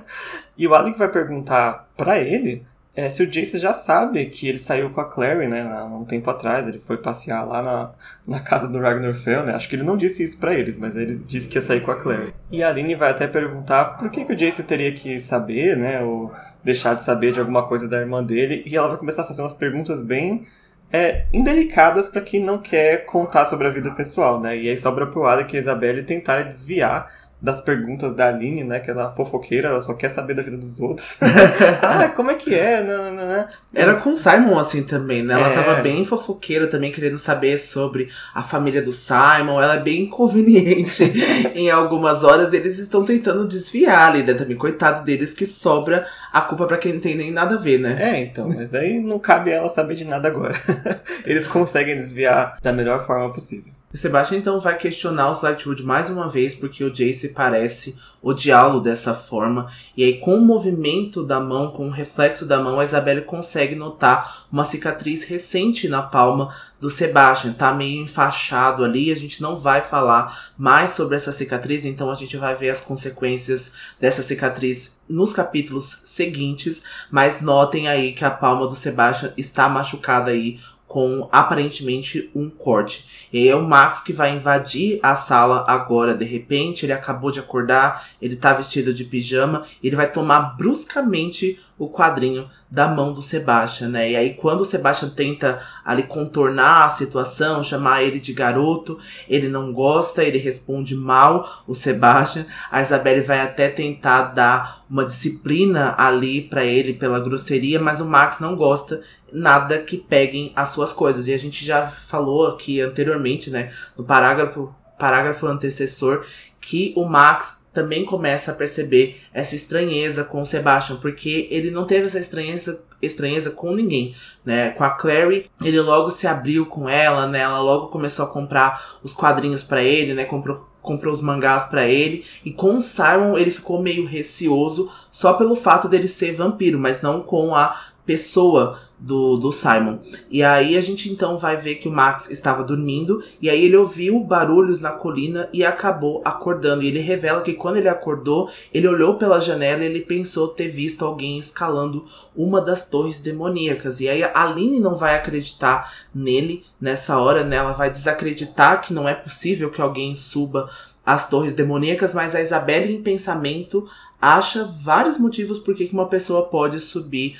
e 0.56 0.66
o 0.66 0.74
Alec 0.74 0.98
vai 0.98 1.08
perguntar 1.08 1.88
para 1.96 2.18
ele 2.18 2.66
é, 2.94 3.08
se 3.08 3.22
o 3.22 3.30
Jace 3.30 3.58
já 3.58 3.72
sabe 3.72 4.26
que 4.26 4.48
ele 4.48 4.58
saiu 4.58 4.90
com 4.90 5.00
a 5.00 5.04
Clary, 5.04 5.46
né, 5.46 5.62
há 5.62 5.84
um 5.84 6.04
tempo 6.04 6.28
atrás, 6.28 6.66
ele 6.66 6.80
foi 6.80 6.96
passear 6.96 7.44
lá 7.44 7.62
na, 7.62 7.90
na 8.26 8.40
casa 8.40 8.66
do 8.66 8.80
Ragnar 8.80 9.14
Fell, 9.14 9.44
né, 9.44 9.54
acho 9.54 9.68
que 9.68 9.76
ele 9.76 9.84
não 9.84 9.96
disse 9.96 10.24
isso 10.24 10.38
para 10.38 10.54
eles, 10.54 10.76
mas 10.76 10.96
ele 10.96 11.14
disse 11.14 11.48
que 11.48 11.56
ia 11.56 11.62
sair 11.62 11.82
com 11.82 11.92
a 11.92 11.96
Clary. 11.96 12.34
E 12.50 12.64
a 12.64 12.68
Aline 12.68 12.96
vai 12.96 13.10
até 13.10 13.28
perguntar 13.28 13.96
por 13.96 14.10
que, 14.10 14.24
que 14.24 14.32
o 14.32 14.36
Jace 14.36 14.64
teria 14.64 14.92
que 14.92 15.20
saber, 15.20 15.76
né, 15.76 16.02
ou 16.02 16.32
deixar 16.64 16.94
de 16.94 17.04
saber 17.04 17.30
de 17.30 17.38
alguma 17.38 17.66
coisa 17.66 17.88
da 17.88 17.98
irmã 17.98 18.24
dele, 18.24 18.64
e 18.66 18.76
ela 18.76 18.88
vai 18.88 18.96
começar 18.96 19.22
a 19.22 19.26
fazer 19.26 19.42
umas 19.42 19.52
perguntas 19.52 20.02
bem 20.02 20.44
é, 20.92 21.26
indelicadas 21.32 22.08
para 22.08 22.20
quem 22.20 22.42
não 22.42 22.58
quer 22.58 23.04
contar 23.06 23.44
sobre 23.44 23.68
a 23.68 23.70
vida 23.70 23.92
pessoal, 23.92 24.40
né, 24.40 24.58
e 24.58 24.68
aí 24.68 24.76
sobra 24.76 25.06
pro 25.06 25.26
Alec 25.26 25.54
e 25.54 25.58
a 25.58 25.60
Isabelle 25.60 26.02
tentar 26.02 26.42
desviar 26.42 27.08
das 27.40 27.60
perguntas 27.60 28.14
da 28.14 28.28
Aline, 28.28 28.64
né? 28.64 28.80
Que 28.80 28.90
ela 28.90 29.10
é 29.12 29.16
fofoqueira, 29.16 29.68
ela 29.68 29.80
só 29.80 29.94
quer 29.94 30.10
saber 30.10 30.34
da 30.34 30.42
vida 30.42 30.56
dos 30.56 30.80
outros. 30.80 31.16
ah, 31.82 32.08
como 32.08 32.30
é 32.30 32.34
que 32.34 32.54
é? 32.54 32.82
Não, 32.82 33.12
não, 33.12 33.26
não. 33.26 33.48
Era 33.74 33.94
com 33.94 34.12
o 34.12 34.16
Simon 34.16 34.58
assim 34.58 34.82
também, 34.82 35.22
né? 35.22 35.34
Ela 35.34 35.48
é... 35.48 35.52
tava 35.52 35.76
bem 35.76 36.04
fofoqueira 36.04 36.66
também, 36.66 36.92
querendo 36.92 37.18
saber 37.18 37.58
sobre 37.58 38.08
a 38.34 38.42
família 38.42 38.82
do 38.82 38.92
Simon. 38.92 39.60
Ela 39.60 39.76
é 39.76 39.80
bem 39.80 40.02
inconveniente 40.02 41.04
em 41.54 41.70
algumas 41.70 42.22
horas. 42.22 42.52
Eles 42.52 42.78
estão 42.78 43.04
tentando 43.04 43.48
desviar 43.48 44.10
ali, 44.10 44.22
né? 44.22 44.34
Também, 44.34 44.56
coitado 44.56 45.04
deles, 45.04 45.32
que 45.32 45.46
sobra 45.46 46.06
a 46.32 46.40
culpa 46.42 46.66
para 46.66 46.78
quem 46.78 46.94
não 46.94 47.00
tem 47.00 47.16
nem 47.16 47.30
nada 47.30 47.54
a 47.54 47.58
ver, 47.58 47.78
né? 47.78 47.96
É, 47.98 48.20
então. 48.20 48.48
Mas 48.48 48.74
aí 48.74 49.00
não 49.00 49.18
cabe 49.18 49.50
ela 49.50 49.68
saber 49.68 49.94
de 49.94 50.04
nada 50.04 50.28
agora. 50.28 50.54
eles 51.24 51.46
conseguem 51.46 51.96
desviar 51.96 52.58
da 52.62 52.72
melhor 52.72 53.06
forma 53.06 53.32
possível. 53.32 53.79
O 53.92 53.96
Sebastian 53.96 54.38
então 54.38 54.60
vai 54.60 54.78
questionar 54.78 55.32
os 55.32 55.42
Lightwood 55.42 55.82
mais 55.82 56.08
uma 56.08 56.28
vez 56.28 56.54
porque 56.54 56.84
o 56.84 56.92
Jace 56.92 57.30
parece 57.30 57.96
odiá-lo 58.22 58.80
dessa 58.80 59.14
forma. 59.14 59.66
E 59.96 60.04
aí, 60.04 60.18
com 60.18 60.36
o 60.36 60.40
movimento 60.40 61.24
da 61.24 61.40
mão, 61.40 61.72
com 61.72 61.88
o 61.88 61.90
reflexo 61.90 62.46
da 62.46 62.60
mão, 62.60 62.78
a 62.78 62.84
Isabelle 62.84 63.22
consegue 63.22 63.74
notar 63.74 64.46
uma 64.52 64.62
cicatriz 64.62 65.24
recente 65.24 65.88
na 65.88 66.02
palma 66.02 66.54
do 66.78 66.88
Sebastian. 66.88 67.52
Tá 67.52 67.74
meio 67.74 68.04
enfaixado 68.04 68.84
ali. 68.84 69.10
A 69.10 69.16
gente 69.16 69.42
não 69.42 69.58
vai 69.58 69.82
falar 69.82 70.52
mais 70.56 70.90
sobre 70.90 71.16
essa 71.16 71.32
cicatriz, 71.32 71.84
então 71.84 72.12
a 72.12 72.14
gente 72.14 72.36
vai 72.36 72.54
ver 72.54 72.70
as 72.70 72.80
consequências 72.80 73.72
dessa 73.98 74.22
cicatriz 74.22 75.00
nos 75.08 75.32
capítulos 75.32 76.02
seguintes. 76.04 76.84
Mas 77.10 77.40
notem 77.40 77.88
aí 77.88 78.12
que 78.12 78.24
a 78.24 78.30
palma 78.30 78.68
do 78.68 78.76
Sebastian 78.76 79.32
está 79.36 79.68
machucada 79.68 80.30
aí 80.30 80.60
com 80.90 81.28
aparentemente 81.30 82.32
um 82.34 82.50
corte. 82.50 83.28
E 83.32 83.38
aí 83.38 83.48
é 83.48 83.54
o 83.54 83.62
Max 83.62 84.00
que 84.00 84.12
vai 84.12 84.34
invadir 84.34 84.98
a 85.04 85.14
sala 85.14 85.64
agora, 85.68 86.16
de 86.16 86.24
repente, 86.24 86.84
ele 86.84 86.92
acabou 86.92 87.30
de 87.30 87.38
acordar, 87.38 88.08
ele 88.20 88.34
tá 88.34 88.52
vestido 88.52 88.92
de 88.92 89.04
pijama, 89.04 89.64
ele 89.80 89.94
vai 89.94 90.10
tomar 90.10 90.56
bruscamente 90.56 91.60
o 91.80 91.88
quadrinho 91.88 92.46
da 92.70 92.86
mão 92.86 93.14
do 93.14 93.22
Sebastian, 93.22 93.88
né? 93.88 94.10
E 94.10 94.14
aí 94.14 94.34
quando 94.34 94.60
o 94.60 94.64
Sebastian 94.66 95.08
tenta 95.08 95.62
ali 95.82 96.02
contornar 96.02 96.84
a 96.84 96.90
situação, 96.90 97.64
chamar 97.64 98.02
ele 98.02 98.20
de 98.20 98.34
garoto, 98.34 98.98
ele 99.26 99.48
não 99.48 99.72
gosta, 99.72 100.22
ele 100.22 100.36
responde 100.36 100.94
mal 100.94 101.64
o 101.66 101.74
Sebastian. 101.74 102.44
A 102.70 102.82
Isabelle 102.82 103.22
vai 103.22 103.40
até 103.40 103.70
tentar 103.70 104.24
dar 104.24 104.84
uma 104.90 105.06
disciplina 105.06 105.94
ali 105.96 106.42
para 106.42 106.66
ele 106.66 106.92
pela 106.92 107.18
grosseria, 107.18 107.80
mas 107.80 107.98
o 107.98 108.04
Max 108.04 108.40
não 108.40 108.54
gosta 108.54 109.00
nada 109.32 109.78
que 109.78 109.96
peguem 109.96 110.52
as 110.54 110.68
suas 110.68 110.92
coisas. 110.92 111.28
E 111.28 111.32
a 111.32 111.38
gente 111.38 111.64
já 111.64 111.86
falou 111.86 112.48
aqui 112.48 112.78
anteriormente, 112.82 113.48
né, 113.48 113.72
no 113.96 114.04
parágrafo 114.04 114.74
parágrafo 114.98 115.46
antecessor 115.46 116.26
que 116.60 116.92
o 116.94 117.06
Max 117.06 117.59
também 117.72 118.04
começa 118.04 118.50
a 118.50 118.54
perceber 118.54 119.20
essa 119.32 119.54
estranheza 119.54 120.24
com 120.24 120.42
o 120.42 120.46
Sebastian, 120.46 120.96
porque 120.96 121.48
ele 121.50 121.70
não 121.70 121.86
teve 121.86 122.06
essa 122.06 122.18
estranheza 122.18 122.82
estranheza 123.02 123.50
com 123.50 123.74
ninguém, 123.74 124.14
né? 124.44 124.70
Com 124.70 124.84
a 124.84 124.90
Clary, 124.90 125.50
ele 125.64 125.80
logo 125.80 126.10
se 126.10 126.26
abriu 126.26 126.66
com 126.66 126.88
ela, 126.88 127.26
né? 127.26 127.40
Ela 127.40 127.60
logo 127.60 127.88
começou 127.88 128.26
a 128.26 128.28
comprar 128.28 128.98
os 129.02 129.14
quadrinhos 129.14 129.62
para 129.62 129.82
ele, 129.82 130.14
né? 130.14 130.24
Comprou 130.24 130.68
comprou 130.82 131.12
os 131.12 131.20
mangás 131.20 131.66
para 131.66 131.86
ele 131.86 132.24
e 132.42 132.50
com 132.50 132.78
o 132.78 132.82
Simon 132.82 133.36
ele 133.36 133.50
ficou 133.50 133.82
meio 133.82 134.06
receoso 134.06 134.90
só 135.10 135.34
pelo 135.34 135.54
fato 135.54 135.88
dele 135.88 136.08
ser 136.08 136.32
vampiro, 136.32 136.78
mas 136.78 137.02
não 137.02 137.20
com 137.22 137.54
a 137.54 137.76
pessoa 138.10 138.76
do, 138.98 139.36
do 139.36 139.52
Simon. 139.52 140.00
E 140.28 140.42
aí 140.42 140.76
a 140.76 140.80
gente 140.80 141.08
então 141.08 141.38
vai 141.38 141.56
ver 141.56 141.76
que 141.76 141.86
o 141.86 141.92
Max 141.92 142.28
estava 142.28 142.64
dormindo 142.64 143.22
e 143.40 143.48
aí 143.48 143.64
ele 143.64 143.76
ouviu 143.76 144.18
barulhos 144.18 144.80
na 144.80 144.90
colina 144.90 145.48
e 145.52 145.64
acabou 145.64 146.20
acordando. 146.24 146.82
E 146.82 146.88
ele 146.88 146.98
revela 146.98 147.40
que 147.40 147.52
quando 147.52 147.76
ele 147.76 147.88
acordou, 147.88 148.50
ele 148.74 148.88
olhou 148.88 149.14
pela 149.14 149.38
janela 149.38 149.84
e 149.84 149.86
ele 149.86 150.00
pensou 150.00 150.48
ter 150.48 150.66
visto 150.66 151.04
alguém 151.04 151.38
escalando 151.38 152.04
uma 152.34 152.60
das 152.60 152.84
torres 152.84 153.20
demoníacas. 153.20 154.00
E 154.00 154.08
aí 154.08 154.24
a 154.24 154.32
Aline 154.34 154.80
não 154.80 154.96
vai 154.96 155.14
acreditar 155.14 155.92
nele 156.12 156.64
nessa 156.80 157.16
hora, 157.16 157.44
né? 157.44 157.56
Ela 157.58 157.72
vai 157.74 157.90
desacreditar 157.90 158.80
que 158.80 158.92
não 158.92 159.08
é 159.08 159.14
possível 159.14 159.70
que 159.70 159.80
alguém 159.80 160.16
suba 160.16 160.68
as 161.06 161.28
torres 161.28 161.54
demoníacas, 161.54 162.12
mas 162.12 162.34
a 162.34 162.42
Isabelle 162.42 162.92
em 162.92 163.02
pensamento 163.02 163.88
acha 164.20 164.64
vários 164.64 165.16
motivos 165.16 165.58
por 165.58 165.74
que 165.74 165.88
uma 165.92 166.08
pessoa 166.08 166.46
pode 166.46 166.78
subir 166.78 167.38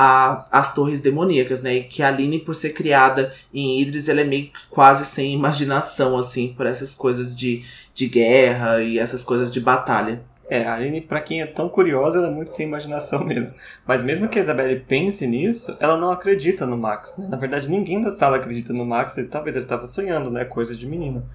a, 0.00 0.44
as 0.52 0.72
torres 0.72 1.00
demoníacas, 1.00 1.60
né? 1.60 1.74
E 1.74 1.82
que 1.82 2.04
a 2.04 2.08
Aline, 2.08 2.38
por 2.38 2.54
ser 2.54 2.70
criada 2.70 3.32
em 3.52 3.80
Idris, 3.80 4.08
ela 4.08 4.20
é 4.20 4.24
meio 4.24 4.44
que 4.44 4.68
quase 4.70 5.04
sem 5.04 5.34
imaginação, 5.34 6.16
assim, 6.16 6.54
por 6.56 6.66
essas 6.66 6.94
coisas 6.94 7.34
de, 7.34 7.64
de 7.92 8.06
guerra 8.06 8.80
e 8.80 8.96
essas 8.96 9.24
coisas 9.24 9.50
de 9.50 9.60
batalha. 9.60 10.22
É, 10.48 10.64
a 10.64 10.74
Aline, 10.74 11.00
pra 11.00 11.20
quem 11.20 11.42
é 11.42 11.46
tão 11.46 11.68
curiosa, 11.68 12.18
ela 12.18 12.28
é 12.28 12.30
muito 12.30 12.52
sem 12.52 12.68
imaginação 12.68 13.22
mesmo. 13.26 13.58
Mas 13.84 14.04
mesmo 14.04 14.28
que 14.28 14.38
a 14.38 14.42
Isabelle 14.42 14.78
pense 14.86 15.26
nisso, 15.26 15.76
ela 15.80 15.96
não 15.96 16.12
acredita 16.12 16.64
no 16.64 16.78
Max, 16.78 17.16
né? 17.18 17.26
Na 17.28 17.36
verdade, 17.36 17.68
ninguém 17.68 18.00
da 18.00 18.12
sala 18.12 18.36
acredita 18.36 18.72
no 18.72 18.86
Max, 18.86 19.18
ele, 19.18 19.26
talvez 19.26 19.56
ele 19.56 19.66
tava 19.66 19.88
sonhando, 19.88 20.30
né? 20.30 20.44
Coisa 20.44 20.76
de 20.76 20.86
menino. 20.86 21.28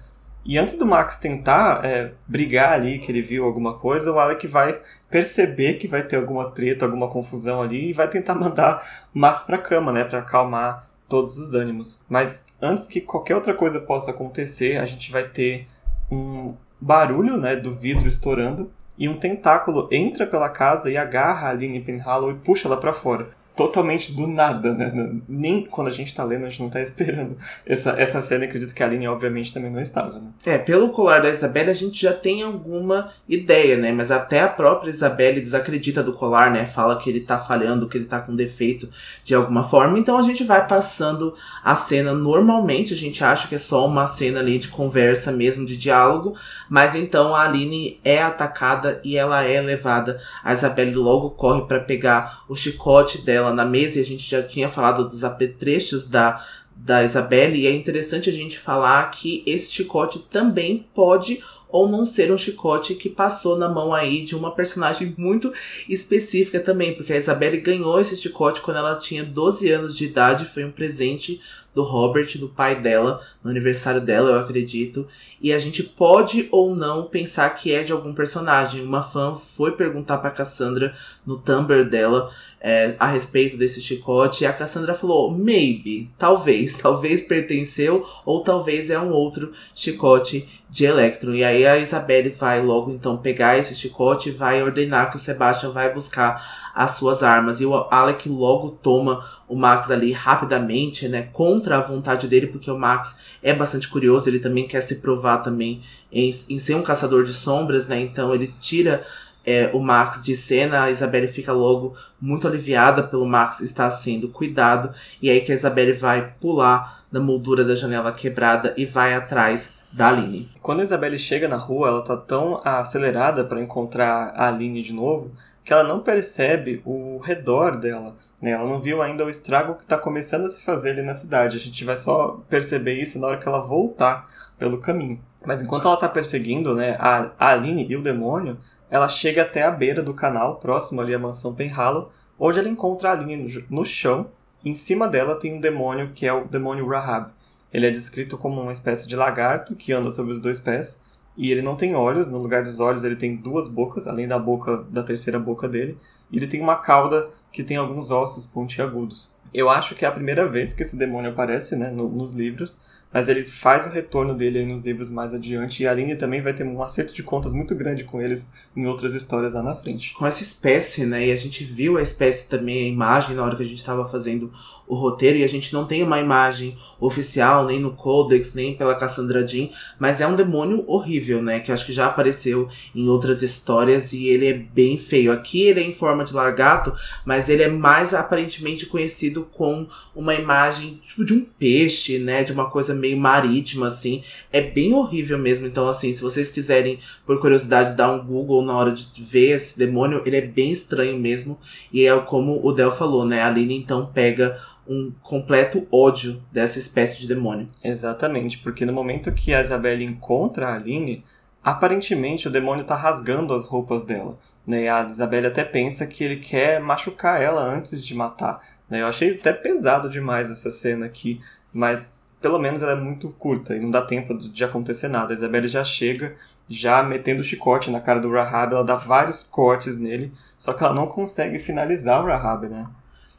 E 0.44 0.58
antes 0.58 0.76
do 0.76 0.84
Max 0.84 1.16
tentar 1.16 1.84
é, 1.84 2.12
brigar 2.26 2.72
ali, 2.72 2.98
que 2.98 3.10
ele 3.10 3.22
viu 3.22 3.44
alguma 3.44 3.78
coisa, 3.78 4.12
o 4.12 4.18
Alec 4.18 4.46
vai 4.46 4.78
perceber 5.10 5.74
que 5.74 5.88
vai 5.88 6.02
ter 6.02 6.16
alguma 6.16 6.50
treta, 6.50 6.84
alguma 6.84 7.08
confusão 7.08 7.62
ali 7.62 7.90
e 7.90 7.92
vai 7.92 8.08
tentar 8.08 8.34
mandar 8.36 8.86
o 9.14 9.18
Max 9.18 9.44
pra 9.44 9.56
cama, 9.56 9.90
né? 9.90 10.04
Pra 10.04 10.18
acalmar 10.18 10.88
todos 11.08 11.38
os 11.38 11.54
ânimos. 11.54 12.04
Mas 12.08 12.46
antes 12.60 12.86
que 12.86 13.00
qualquer 13.00 13.34
outra 13.34 13.54
coisa 13.54 13.80
possa 13.80 14.10
acontecer, 14.10 14.76
a 14.76 14.84
gente 14.84 15.10
vai 15.10 15.24
ter 15.24 15.66
um 16.10 16.54
barulho, 16.78 17.38
né? 17.38 17.56
Do 17.56 17.74
vidro 17.74 18.06
estourando 18.06 18.70
e 18.98 19.08
um 19.08 19.18
tentáculo 19.18 19.88
entra 19.90 20.26
pela 20.26 20.50
casa 20.50 20.90
e 20.90 20.96
agarra 20.96 21.48
a 21.48 21.50
Aline 21.50 21.80
Penhallow 21.80 22.30
e 22.30 22.34
puxa 22.34 22.68
ela 22.68 22.76
para 22.76 22.92
fora 22.92 23.28
totalmente 23.56 24.12
do 24.12 24.26
nada, 24.26 24.74
né? 24.74 24.92
Nem 25.28 25.64
quando 25.64 25.88
a 25.88 25.92
gente 25.92 26.14
tá 26.14 26.24
lendo, 26.24 26.44
a 26.44 26.50
gente 26.50 26.62
não 26.62 26.70
tá 26.70 26.80
esperando 26.80 27.36
essa, 27.64 27.90
essa 27.92 28.20
cena. 28.20 28.44
Acredito 28.44 28.74
que 28.74 28.82
a 28.82 28.86
Aline, 28.86 29.06
obviamente, 29.06 29.52
também 29.52 29.70
não 29.70 29.80
estava, 29.80 30.18
né? 30.18 30.30
É, 30.44 30.58
pelo 30.58 30.88
colar 30.88 31.22
da 31.22 31.30
Isabelle, 31.30 31.70
a 31.70 31.74
gente 31.74 32.00
já 32.00 32.12
tem 32.12 32.42
alguma 32.42 33.10
ideia, 33.28 33.76
né? 33.76 33.92
Mas 33.92 34.10
até 34.10 34.40
a 34.40 34.48
própria 34.48 34.90
Isabelle 34.90 35.40
desacredita 35.40 36.02
do 36.02 36.12
colar, 36.12 36.50
né? 36.50 36.66
Fala 36.66 36.98
que 36.98 37.08
ele 37.08 37.20
tá 37.20 37.38
falhando, 37.38 37.88
que 37.88 37.96
ele 37.96 38.06
tá 38.06 38.20
com 38.20 38.34
defeito 38.34 38.88
de 39.22 39.34
alguma 39.34 39.62
forma. 39.62 39.98
Então 39.98 40.18
a 40.18 40.22
gente 40.22 40.42
vai 40.42 40.66
passando 40.66 41.34
a 41.62 41.76
cena 41.76 42.12
normalmente. 42.12 42.92
A 42.92 42.96
gente 42.96 43.22
acha 43.22 43.46
que 43.46 43.54
é 43.54 43.58
só 43.58 43.86
uma 43.86 44.08
cena 44.08 44.40
ali 44.40 44.58
de 44.58 44.68
conversa 44.68 45.30
mesmo, 45.30 45.64
de 45.64 45.76
diálogo. 45.76 46.34
Mas 46.68 46.94
então 46.96 47.34
a 47.34 47.42
Aline 47.44 48.00
é 48.04 48.20
atacada 48.20 49.00
e 49.04 49.16
ela 49.16 49.44
é 49.44 49.60
levada. 49.60 50.20
A 50.42 50.52
Isabelle 50.52 50.94
logo 50.94 51.30
corre 51.30 51.62
para 51.62 51.78
pegar 51.78 52.42
o 52.48 52.56
chicote 52.56 53.24
dela 53.44 53.52
na 53.52 53.64
mesa 53.64 53.98
e 53.98 54.02
a 54.02 54.04
gente 54.04 54.28
já 54.28 54.42
tinha 54.42 54.68
falado 54.68 55.08
dos 55.08 55.22
apetrechos 55.22 56.06
da, 56.06 56.44
da 56.74 57.04
Isabelle, 57.04 57.60
e 57.60 57.66
é 57.66 57.70
interessante 57.70 58.30
a 58.30 58.32
gente 58.32 58.58
falar 58.58 59.10
que 59.10 59.42
esse 59.46 59.72
chicote 59.72 60.18
também 60.18 60.86
pode 60.94 61.42
ou 61.68 61.88
não 61.88 62.04
ser 62.04 62.30
um 62.30 62.38
chicote 62.38 62.94
que 62.94 63.08
passou 63.08 63.58
na 63.58 63.68
mão 63.68 63.92
aí 63.92 64.22
de 64.24 64.36
uma 64.36 64.52
personagem 64.52 65.12
muito 65.18 65.52
específica 65.88 66.60
também, 66.60 66.94
porque 66.94 67.12
a 67.12 67.16
Isabelle 67.16 67.60
ganhou 67.60 68.00
esse 68.00 68.16
chicote 68.16 68.60
quando 68.60 68.76
ela 68.76 68.96
tinha 68.96 69.24
12 69.24 69.70
anos 69.70 69.96
de 69.96 70.04
idade, 70.04 70.44
foi 70.44 70.64
um 70.64 70.70
presente 70.70 71.40
do 71.74 71.82
Robert, 71.82 72.38
do 72.38 72.48
pai 72.48 72.80
dela, 72.80 73.20
no 73.42 73.50
aniversário 73.50 74.00
dela, 74.00 74.30
eu 74.30 74.38
acredito. 74.38 75.06
E 75.40 75.52
a 75.52 75.58
gente 75.58 75.82
pode 75.82 76.48
ou 76.50 76.74
não 76.74 77.04
pensar 77.04 77.50
que 77.50 77.72
é 77.72 77.82
de 77.82 77.92
algum 77.92 78.14
personagem. 78.14 78.82
Uma 78.82 79.02
fã 79.02 79.34
foi 79.34 79.72
perguntar 79.72 80.18
pra 80.18 80.30
Cassandra 80.30 80.94
no 81.26 81.36
Tumblr 81.36 81.84
dela 81.84 82.30
é, 82.60 82.94
a 82.98 83.06
respeito 83.06 83.58
desse 83.58 83.82
chicote. 83.82 84.44
E 84.44 84.46
a 84.46 84.52
Cassandra 84.52 84.94
falou: 84.94 85.30
maybe, 85.30 86.10
talvez, 86.16 86.78
talvez 86.80 87.20
pertenceu, 87.20 88.06
ou 88.24 88.42
talvez 88.42 88.88
é 88.88 88.98
um 88.98 89.10
outro 89.10 89.52
chicote 89.74 90.48
de 90.70 90.86
Electron. 90.86 91.34
E 91.34 91.44
aí 91.44 91.66
a 91.66 91.76
Isabelle 91.76 92.30
vai 92.30 92.62
logo 92.62 92.90
então 92.90 93.16
pegar 93.16 93.58
esse 93.58 93.74
chicote 93.74 94.30
e 94.30 94.32
vai 94.32 94.62
ordenar 94.62 95.10
que 95.10 95.16
o 95.16 95.20
Sebastian 95.20 95.70
vai 95.70 95.92
buscar 95.92 96.72
as 96.74 96.92
suas 96.92 97.22
armas. 97.22 97.60
E 97.60 97.66
o 97.66 97.74
Alec 97.90 98.28
logo 98.28 98.70
toma 98.82 99.24
o 99.46 99.54
Max 99.54 99.90
ali 99.90 100.10
rapidamente, 100.10 101.06
né? 101.06 101.28
A 101.72 101.80
vontade 101.80 102.28
dele, 102.28 102.46
porque 102.46 102.70
o 102.70 102.78
Max 102.78 103.18
é 103.42 103.54
bastante 103.54 103.88
curioso, 103.88 104.28
ele 104.28 104.38
também 104.38 104.66
quer 104.66 104.82
se 104.82 104.96
provar 104.96 105.38
também 105.38 105.80
em, 106.12 106.34
em 106.48 106.58
ser 106.58 106.74
um 106.74 106.82
caçador 106.82 107.24
de 107.24 107.32
sombras, 107.32 107.86
né? 107.86 108.00
Então 108.00 108.34
ele 108.34 108.52
tira 108.60 109.04
é, 109.44 109.70
o 109.74 109.80
Max 109.80 110.22
de 110.22 110.34
cena, 110.34 110.84
a 110.84 110.90
Isabelle 110.90 111.28
fica 111.28 111.52
logo 111.52 111.94
muito 112.20 112.48
aliviada 112.48 113.02
pelo 113.02 113.26
Max 113.26 113.60
estar 113.60 113.90
sendo 113.90 114.28
cuidado. 114.28 114.94
E 115.20 115.30
aí 115.30 115.40
que 115.40 115.52
a 115.52 115.54
Isabelle 115.54 115.92
vai 115.92 116.34
pular 116.40 117.04
na 117.12 117.20
moldura 117.20 117.64
da 117.64 117.74
janela 117.74 118.12
quebrada 118.12 118.74
e 118.76 118.86
vai 118.86 119.14
atrás 119.14 119.78
da 119.92 120.08
Aline. 120.08 120.48
Quando 120.60 120.80
a 120.80 120.84
Isabelle 120.84 121.18
chega 121.18 121.46
na 121.46 121.56
rua, 121.56 121.88
ela 121.88 122.02
tá 122.02 122.16
tão 122.16 122.60
acelerada 122.64 123.44
para 123.44 123.60
encontrar 123.60 124.32
a 124.34 124.48
Aline 124.48 124.82
de 124.82 124.92
novo 124.92 125.30
que 125.64 125.72
ela 125.72 125.82
não 125.82 126.00
percebe 126.00 126.82
o 126.84 127.18
redor 127.18 127.78
dela. 127.78 128.16
Né? 128.40 128.50
Ela 128.50 128.68
não 128.68 128.80
viu 128.80 129.00
ainda 129.00 129.24
o 129.24 129.30
estrago 129.30 129.74
que 129.74 129.82
está 129.82 129.96
começando 129.96 130.44
a 130.44 130.50
se 130.50 130.62
fazer 130.62 130.90
ali 130.90 131.02
na 131.02 131.14
cidade. 131.14 131.56
A 131.56 131.60
gente 131.60 131.84
vai 131.84 131.96
só 131.96 132.42
perceber 132.48 133.00
isso 133.00 133.18
na 133.18 133.28
hora 133.28 133.38
que 133.38 133.48
ela 133.48 133.62
voltar 133.62 134.28
pelo 134.58 134.78
caminho. 134.78 135.18
Mas 135.44 135.62
enquanto 135.62 135.86
ela 135.86 135.94
está 135.94 136.08
perseguindo 136.08 136.74
né, 136.74 136.96
a 136.98 137.30
Aline 137.38 137.86
e 137.88 137.96
o 137.96 138.02
demônio, 138.02 138.58
ela 138.90 139.08
chega 139.08 139.42
até 139.42 139.62
a 139.62 139.70
beira 139.70 140.02
do 140.02 140.14
canal, 140.14 140.56
próximo 140.56 141.00
ali 141.00 141.14
à 141.14 141.18
mansão 141.18 141.54
Penhallow, 141.54 142.12
onde 142.38 142.58
ela 142.58 142.68
encontra 142.68 143.10
a 143.10 143.12
Aline 143.12 143.64
no 143.70 143.84
chão. 143.84 144.30
Em 144.64 144.74
cima 144.74 145.08
dela 145.08 145.38
tem 145.38 145.54
um 145.54 145.60
demônio 145.60 146.12
que 146.14 146.26
é 146.26 146.32
o 146.32 146.46
demônio 146.46 146.86
Rahab. 146.86 147.30
Ele 147.72 147.86
é 147.86 147.90
descrito 147.90 148.38
como 148.38 148.60
uma 148.60 148.72
espécie 148.72 149.08
de 149.08 149.16
lagarto 149.16 149.74
que 149.74 149.92
anda 149.92 150.10
sobre 150.10 150.32
os 150.32 150.40
dois 150.40 150.58
pés 150.58 151.03
e 151.36 151.50
ele 151.50 151.62
não 151.62 151.76
tem 151.76 151.94
olhos, 151.94 152.28
no 152.28 152.38
lugar 152.38 152.62
dos 152.62 152.80
olhos 152.80 153.04
ele 153.04 153.16
tem 153.16 153.36
duas 153.36 153.68
bocas, 153.68 154.06
além 154.06 154.28
da 154.28 154.38
boca 154.38 154.84
da 154.90 155.02
terceira 155.02 155.38
boca 155.38 155.68
dele, 155.68 155.98
e 156.30 156.36
ele 156.36 156.46
tem 156.46 156.60
uma 156.60 156.76
cauda 156.76 157.28
que 157.52 157.62
tem 157.62 157.76
alguns 157.76 158.10
ossos 158.10 158.46
pontiagudos. 158.46 159.34
Eu 159.52 159.70
acho 159.70 159.94
que 159.94 160.04
é 160.04 160.08
a 160.08 160.12
primeira 160.12 160.48
vez 160.48 160.72
que 160.72 160.82
esse 160.82 160.96
demônio 160.96 161.30
aparece, 161.30 161.76
né, 161.76 161.90
no, 161.90 162.08
nos 162.08 162.32
livros, 162.32 162.78
mas 163.14 163.28
ele 163.28 163.44
faz 163.44 163.86
o 163.86 163.90
retorno 163.90 164.34
dele 164.34 164.66
nos 164.66 164.84
livros 164.84 165.08
mais 165.08 165.32
adiante 165.32 165.80
e 165.80 165.86
a 165.86 165.92
Aline 165.92 166.16
também 166.16 166.42
vai 166.42 166.52
ter 166.52 166.66
um 166.66 166.82
acerto 166.82 167.14
de 167.14 167.22
contas 167.22 167.52
muito 167.52 167.72
grande 167.72 168.02
com 168.02 168.20
eles 168.20 168.50
em 168.76 168.86
outras 168.86 169.14
histórias 169.14 169.54
lá 169.54 169.62
na 169.62 169.76
frente. 169.76 170.12
Com 170.14 170.26
essa 170.26 170.42
espécie, 170.42 171.06
né? 171.06 171.28
E 171.28 171.30
a 171.30 171.36
gente 171.36 171.62
viu 171.62 171.96
a 171.96 172.02
espécie 172.02 172.48
também, 172.48 172.86
a 172.86 172.88
imagem 172.88 173.36
na 173.36 173.44
hora 173.44 173.54
que 173.54 173.62
a 173.62 173.64
gente 173.64 173.76
estava 173.76 174.04
fazendo 174.04 174.52
o 174.86 174.94
roteiro 174.94 175.38
e 175.38 175.44
a 175.44 175.48
gente 175.48 175.72
não 175.72 175.86
tem 175.86 176.02
uma 176.02 176.20
imagem 176.20 176.76
oficial 177.00 177.64
nem 177.66 177.80
no 177.80 177.92
Codex, 177.92 178.54
nem 178.54 178.76
pela 178.76 178.94
Cassandra 178.94 179.46
Jean, 179.46 179.68
mas 179.98 180.20
é 180.20 180.26
um 180.26 180.36
demônio 180.36 180.84
horrível, 180.86 181.42
né? 181.42 181.60
Que 181.60 181.70
eu 181.70 181.74
acho 181.74 181.86
que 181.86 181.92
já 181.92 182.06
apareceu 182.06 182.68
em 182.94 183.08
outras 183.08 183.42
histórias 183.42 184.12
e 184.12 184.28
ele 184.28 184.46
é 184.46 184.52
bem 184.52 184.98
feio. 184.98 185.32
Aqui 185.32 185.62
ele 185.62 185.80
é 185.80 185.84
em 185.84 185.92
forma 185.92 186.24
de 186.24 186.34
largato, 186.34 186.94
mas 187.24 187.48
ele 187.48 187.62
é 187.62 187.68
mais 187.68 188.12
aparentemente 188.12 188.86
conhecido 188.86 189.48
com 189.52 189.86
uma 190.14 190.34
imagem 190.34 191.00
tipo 191.02 191.24
de 191.24 191.32
um 191.32 191.44
peixe, 191.44 192.18
né? 192.18 192.44
De 192.44 192.52
uma 192.52 192.70
coisa 192.70 192.94
meio 192.94 193.16
marítima, 193.16 193.88
assim. 193.88 194.22
É 194.52 194.60
bem 194.60 194.92
horrível 194.92 195.38
mesmo. 195.38 195.66
Então, 195.66 195.88
assim, 195.88 196.12
se 196.12 196.20
vocês 196.20 196.50
quiserem, 196.50 196.98
por 197.24 197.40
curiosidade, 197.40 197.96
dar 197.96 198.12
um 198.12 198.24
Google 198.24 198.62
na 198.62 198.76
hora 198.76 198.92
de 198.92 199.22
ver 199.22 199.56
esse 199.56 199.78
demônio, 199.78 200.22
ele 200.26 200.36
é 200.36 200.42
bem 200.42 200.70
estranho 200.70 201.18
mesmo. 201.18 201.58
E 201.92 202.06
é 202.06 202.16
como 202.20 202.60
o 202.62 202.72
Del 202.72 202.92
falou, 202.92 203.24
né? 203.24 203.40
A 203.40 203.48
Aline 203.48 203.76
então 203.76 204.06
pega 204.06 204.58
um 204.88 205.12
completo 205.22 205.86
ódio 205.90 206.42
dessa 206.52 206.78
espécie 206.78 207.18
de 207.18 207.28
demônio. 207.28 207.66
Exatamente, 207.82 208.58
porque 208.58 208.84
no 208.84 208.92
momento 208.92 209.32
que 209.32 209.54
a 209.54 209.62
Isabelle 209.62 210.04
encontra 210.04 210.68
a 210.68 210.74
Aline, 210.74 211.24
aparentemente 211.62 212.46
o 212.46 212.50
demônio 212.50 212.84
tá 212.84 212.94
rasgando 212.94 213.54
as 213.54 213.66
roupas 213.66 214.02
dela. 214.02 214.38
Né? 214.66 214.88
A 214.88 215.04
Isabelle 215.04 215.46
até 215.46 215.64
pensa 215.64 216.06
que 216.06 216.22
ele 216.22 216.36
quer 216.36 216.80
machucar 216.80 217.40
ela 217.40 217.62
antes 217.62 218.04
de 218.04 218.14
matar. 218.14 218.60
Né? 218.88 219.02
Eu 219.02 219.06
achei 219.06 219.34
até 219.34 219.52
pesado 219.52 220.08
demais 220.08 220.50
essa 220.50 220.70
cena 220.70 221.06
aqui, 221.06 221.40
mas 221.72 222.30
pelo 222.40 222.58
menos 222.58 222.82
ela 222.82 222.92
é 222.92 223.00
muito 223.00 223.30
curta 223.30 223.74
e 223.74 223.80
não 223.80 223.90
dá 223.90 224.02
tempo 224.02 224.36
de 224.36 224.62
acontecer 224.62 225.08
nada. 225.08 225.32
A 225.32 225.36
Isabelle 225.36 225.66
já 225.66 225.82
chega, 225.82 226.36
já 226.68 227.02
metendo 227.02 227.40
o 227.40 227.44
chicote 227.44 227.90
na 227.90 228.00
cara 228.00 228.20
do 228.20 228.30
Rahab, 228.30 228.74
ela 228.74 228.84
dá 228.84 228.96
vários 228.96 229.42
cortes 229.42 229.98
nele, 229.98 230.30
só 230.58 230.74
que 230.74 230.84
ela 230.84 230.92
não 230.92 231.06
consegue 231.06 231.58
finalizar 231.58 232.22
o 232.22 232.26
Rahab, 232.26 232.68
né? 232.68 232.86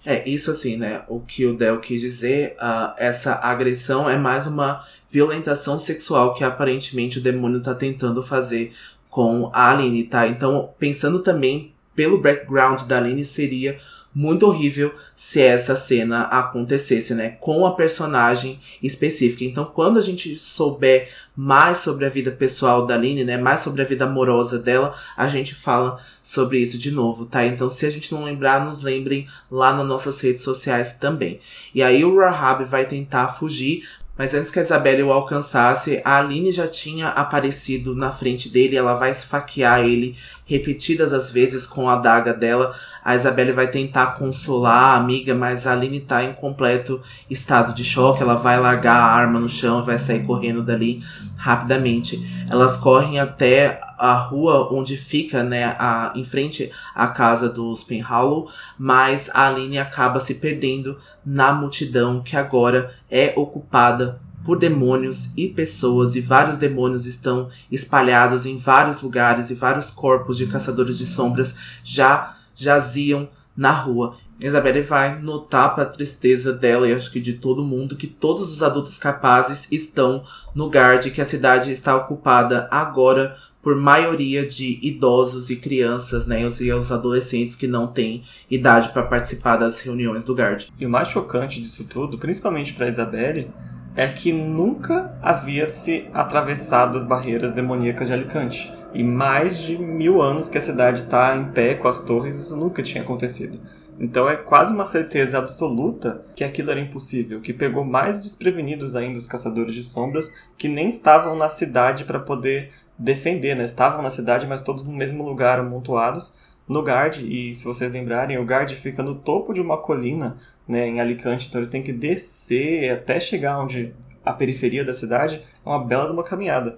É, 0.06 0.28
isso 0.30 0.52
assim, 0.52 0.78
né? 0.78 1.04
O 1.08 1.20
que 1.20 1.46
o 1.46 1.58
Del 1.58 1.80
quis 1.80 2.00
dizer, 2.00 2.56
uh, 2.62 2.94
essa 2.98 3.34
agressão 3.36 4.08
é 4.08 4.16
mais 4.16 4.46
uma 4.46 4.86
violentação 5.10 5.80
sexual 5.80 6.36
que 6.36 6.44
aparentemente 6.44 7.18
o 7.18 7.22
demônio 7.22 7.60
tá 7.62 7.74
tentando 7.74 8.22
fazer 8.22 8.72
com 9.10 9.50
a 9.52 9.72
Aline, 9.72 10.04
tá? 10.04 10.28
Então, 10.28 10.70
pensando 10.78 11.20
também 11.20 11.74
pelo 11.96 12.22
background 12.22 12.84
da 12.84 12.98
Aline, 12.98 13.26
seria 13.26 13.80
muito 14.16 14.48
horrível 14.48 14.96
se 15.14 15.42
essa 15.42 15.76
cena 15.76 16.22
acontecesse, 16.22 17.14
né? 17.14 17.32
Com 17.32 17.66
a 17.66 17.74
personagem 17.74 18.62
específica. 18.82 19.44
Então, 19.44 19.66
quando 19.66 20.00
a 20.00 20.02
gente 20.02 20.36
souber 20.36 21.10
mais 21.36 21.80
sobre 21.80 22.06
a 22.06 22.10
vida 22.10 22.32
pessoal 22.32 22.86
da 22.86 22.96
Aline, 22.96 23.26
né? 23.26 23.38
Mais 23.38 23.60
sobre 23.60 23.82
a 23.82 23.86
vida 23.86 24.06
amorosa 24.06 24.58
dela, 24.58 24.96
a 25.18 25.28
gente 25.28 25.54
fala 25.54 26.00
sobre 26.24 26.60
isso 26.60 26.78
de 26.78 26.92
novo, 26.92 27.26
tá? 27.26 27.46
Então, 27.46 27.70
se 27.70 27.86
a 27.86 27.90
gente 27.90 28.14
não 28.14 28.24
lembrar, 28.24 28.66
nos 28.66 28.82
lembrem 28.82 29.28
lá 29.52 29.74
nas 29.74 29.86
nossas 29.86 30.22
redes 30.22 30.44
sociais 30.44 30.94
também. 30.94 31.42
E 31.74 31.84
aí 31.84 32.06
o 32.06 32.18
Rahab 32.18 32.64
vai 32.64 32.86
tentar 32.86 33.28
fugir, 33.34 33.84
mas 34.18 34.34
antes 34.34 34.50
que 34.50 34.60
a 34.60 34.62
Isabelle 34.62 35.04
o 35.04 35.12
alcançasse, 35.12 36.02
a 36.06 36.20
Aline 36.20 36.52
já 36.54 36.68
tinha 36.68 37.10
aparecido 37.10 37.94
na 37.94 38.14
frente 38.14 38.48
dele. 38.48 38.78
Ela 38.78 38.94
vai 38.94 39.12
esfaquear 39.12 39.82
ele 39.82 40.16
repetidas 40.46 41.12
as 41.12 41.32
vezes 41.32 41.66
com 41.66 41.90
a 41.90 41.94
adaga 41.94 42.34
dela. 42.34 42.74
A 43.04 43.16
Isabelle 43.16 43.52
vai 43.52 43.68
tentar 43.68 44.18
consolar 44.18 44.94
a 44.94 44.96
amiga, 44.96 45.34
mas 45.34 45.66
a 45.66 45.74
Aline 45.74 46.00
tá 46.00 46.24
em 46.24 46.34
completo 46.34 47.02
estado 47.30 47.74
de 47.74 47.84
choque. 47.84 48.22
Ela 48.22 48.36
vai 48.36 48.60
largar 48.60 48.96
a 48.96 49.06
arma 49.06 49.40
no 49.40 49.50
chão 49.50 49.80
e 49.80 49.86
vai 49.86 49.98
sair 49.98 50.24
correndo 50.24 50.64
dali 50.64 51.02
rapidamente. 51.36 52.46
Elas 52.50 52.78
correm 52.78 53.20
até 53.20 53.82
a 53.98 54.14
rua 54.14 54.72
onde 54.72 54.98
fica, 54.98 55.44
né, 55.44 55.76
a, 55.80 56.12
em 56.16 56.26
frente 56.26 56.72
à 56.94 57.08
casa 57.08 57.50
dos 57.50 57.84
Penhallow, 57.84 58.50
mas 58.78 59.30
a 59.34 59.48
Aline 59.48 59.80
acaba 59.80 60.20
se 60.20 60.36
perdendo 60.36 61.00
na 61.26 61.54
multidão 61.54 62.22
que 62.22 62.36
agora 62.36 62.94
é 63.10 63.34
ocupada 63.36 64.20
por 64.46 64.58
demônios 64.60 65.32
e 65.36 65.50
pessoas, 65.50 66.16
e 66.16 66.22
vários 66.22 66.58
demônios 66.58 67.06
estão 67.06 67.50
espalhados 67.72 68.46
em 68.46 68.58
vários 68.58 69.02
lugares, 69.02 69.50
e 69.50 69.56
vários 69.56 69.90
corpos 69.90 70.38
de 70.38 70.46
caçadores 70.46 70.98
de 70.98 71.06
sombras 71.06 71.56
já 71.84 72.38
jaziam 72.56 73.28
na 73.58 73.72
rua. 73.72 74.18
Isabelle 74.40 74.82
vai 74.82 75.18
notar 75.22 75.74
para 75.74 75.86
a 75.86 75.88
tristeza 75.88 76.52
dela 76.52 76.88
e 76.88 76.94
acho 76.94 77.10
que 77.12 77.22
de 77.22 77.34
todo 77.34 77.64
mundo 77.64 77.96
que 77.96 78.06
todos 78.06 78.52
os 78.52 78.62
adultos 78.62 78.98
capazes 78.98 79.72
estão 79.72 80.24
no 80.54 80.68
guard, 80.68 81.10
que 81.10 81.22
a 81.22 81.26
cidade 81.26 81.72
está 81.72 81.96
ocupada 81.96 82.68
agora 82.70 83.38
por 83.62 83.76
maioria 83.76 84.46
de 84.46 84.78
idosos 84.86 85.50
e 85.50 85.56
crianças, 85.56 86.28
né, 86.28 86.42
e 86.42 86.72
os 86.74 86.92
adolescentes 86.92 87.56
que 87.56 87.66
não 87.66 87.88
têm 87.88 88.24
idade 88.52 88.90
para 88.90 89.02
participar 89.02 89.56
das 89.56 89.82
reuniões 89.82 90.24
do 90.24 90.36
guard. 90.36 90.68
E 90.78 90.86
o 90.86 90.90
mais 90.90 91.08
chocante 91.08 91.60
disso 91.60 91.86
tudo, 91.86 92.20
principalmente 92.20 92.74
para 92.74 92.90
Isabelle, 92.90 93.50
é 93.96 94.08
que 94.08 94.34
nunca 94.34 95.18
havia 95.22 95.68
se 95.68 96.10
atravessado 96.14 96.98
as 96.98 97.06
barreiras 97.06 97.54
demoníacas 97.54 98.08
de 98.08 98.14
Alicante. 98.14 98.74
E 98.94 99.04
mais 99.04 99.58
de 99.58 99.78
mil 99.78 100.22
anos 100.22 100.50
que 100.50 100.58
a 100.58 100.62
cidade 100.62 101.02
está 101.02 101.36
em 101.36 101.46
pé 101.46 101.76
com 101.76 101.88
as 101.88 102.04
torres, 102.04 102.40
isso 102.40 102.56
nunca 102.56 102.84
tinha 102.84 103.04
acontecido. 103.04 103.60
Então 104.00 104.28
é 104.28 104.36
quase 104.36 104.74
uma 104.74 104.86
certeza 104.86 105.38
absoluta 105.38 106.22
que 106.36 106.44
aquilo 106.44 106.72
era 106.72 106.80
impossível, 106.80 107.40
que 107.40 107.54
pegou 107.54 107.86
mais 107.86 108.24
desprevenidos 108.24 108.96
ainda 108.96 109.18
os 109.18 109.28
caçadores 109.28 109.74
de 109.74 109.84
sombras 109.84 110.32
que 110.58 110.68
nem 110.68 110.90
estavam 110.90 111.36
na 111.36 111.48
cidade 111.48 112.04
para 112.04 112.20
poder 112.20 112.72
defender, 112.98 113.56
né? 113.56 113.66
Estavam 113.66 114.02
na 114.02 114.10
cidade, 114.10 114.48
mas 114.48 114.62
todos 114.62 114.86
no 114.86 114.94
mesmo 114.94 115.24
lugar, 115.24 115.60
amontoados 115.60 116.36
no 116.68 116.82
Gard. 116.82 117.26
E 117.26 117.54
se 117.54 117.66
vocês 117.66 117.92
lembrarem, 117.92 118.38
o 118.38 118.46
Gard 118.46 118.76
fica 118.76 119.04
no 119.04 119.16
topo 119.16 119.54
de 119.54 119.62
uma 119.62 119.78
colina, 119.78 120.38
né, 120.68 120.88
em 120.88 121.00
Alicante, 121.00 121.48
então 121.48 121.60
eles 121.60 121.70
têm 121.70 121.84
que 121.84 121.94
descer 121.94 122.92
até 122.92 123.20
chegar 123.20 123.60
onde 123.60 123.94
a 124.24 124.34
periferia 124.34 124.84
da 124.84 124.94
cidade 124.94 125.42
é 125.66 125.70
uma 125.70 125.84
bela 125.84 126.08
de 126.08 126.14
uma 126.14 126.24
caminhada. 126.24 126.78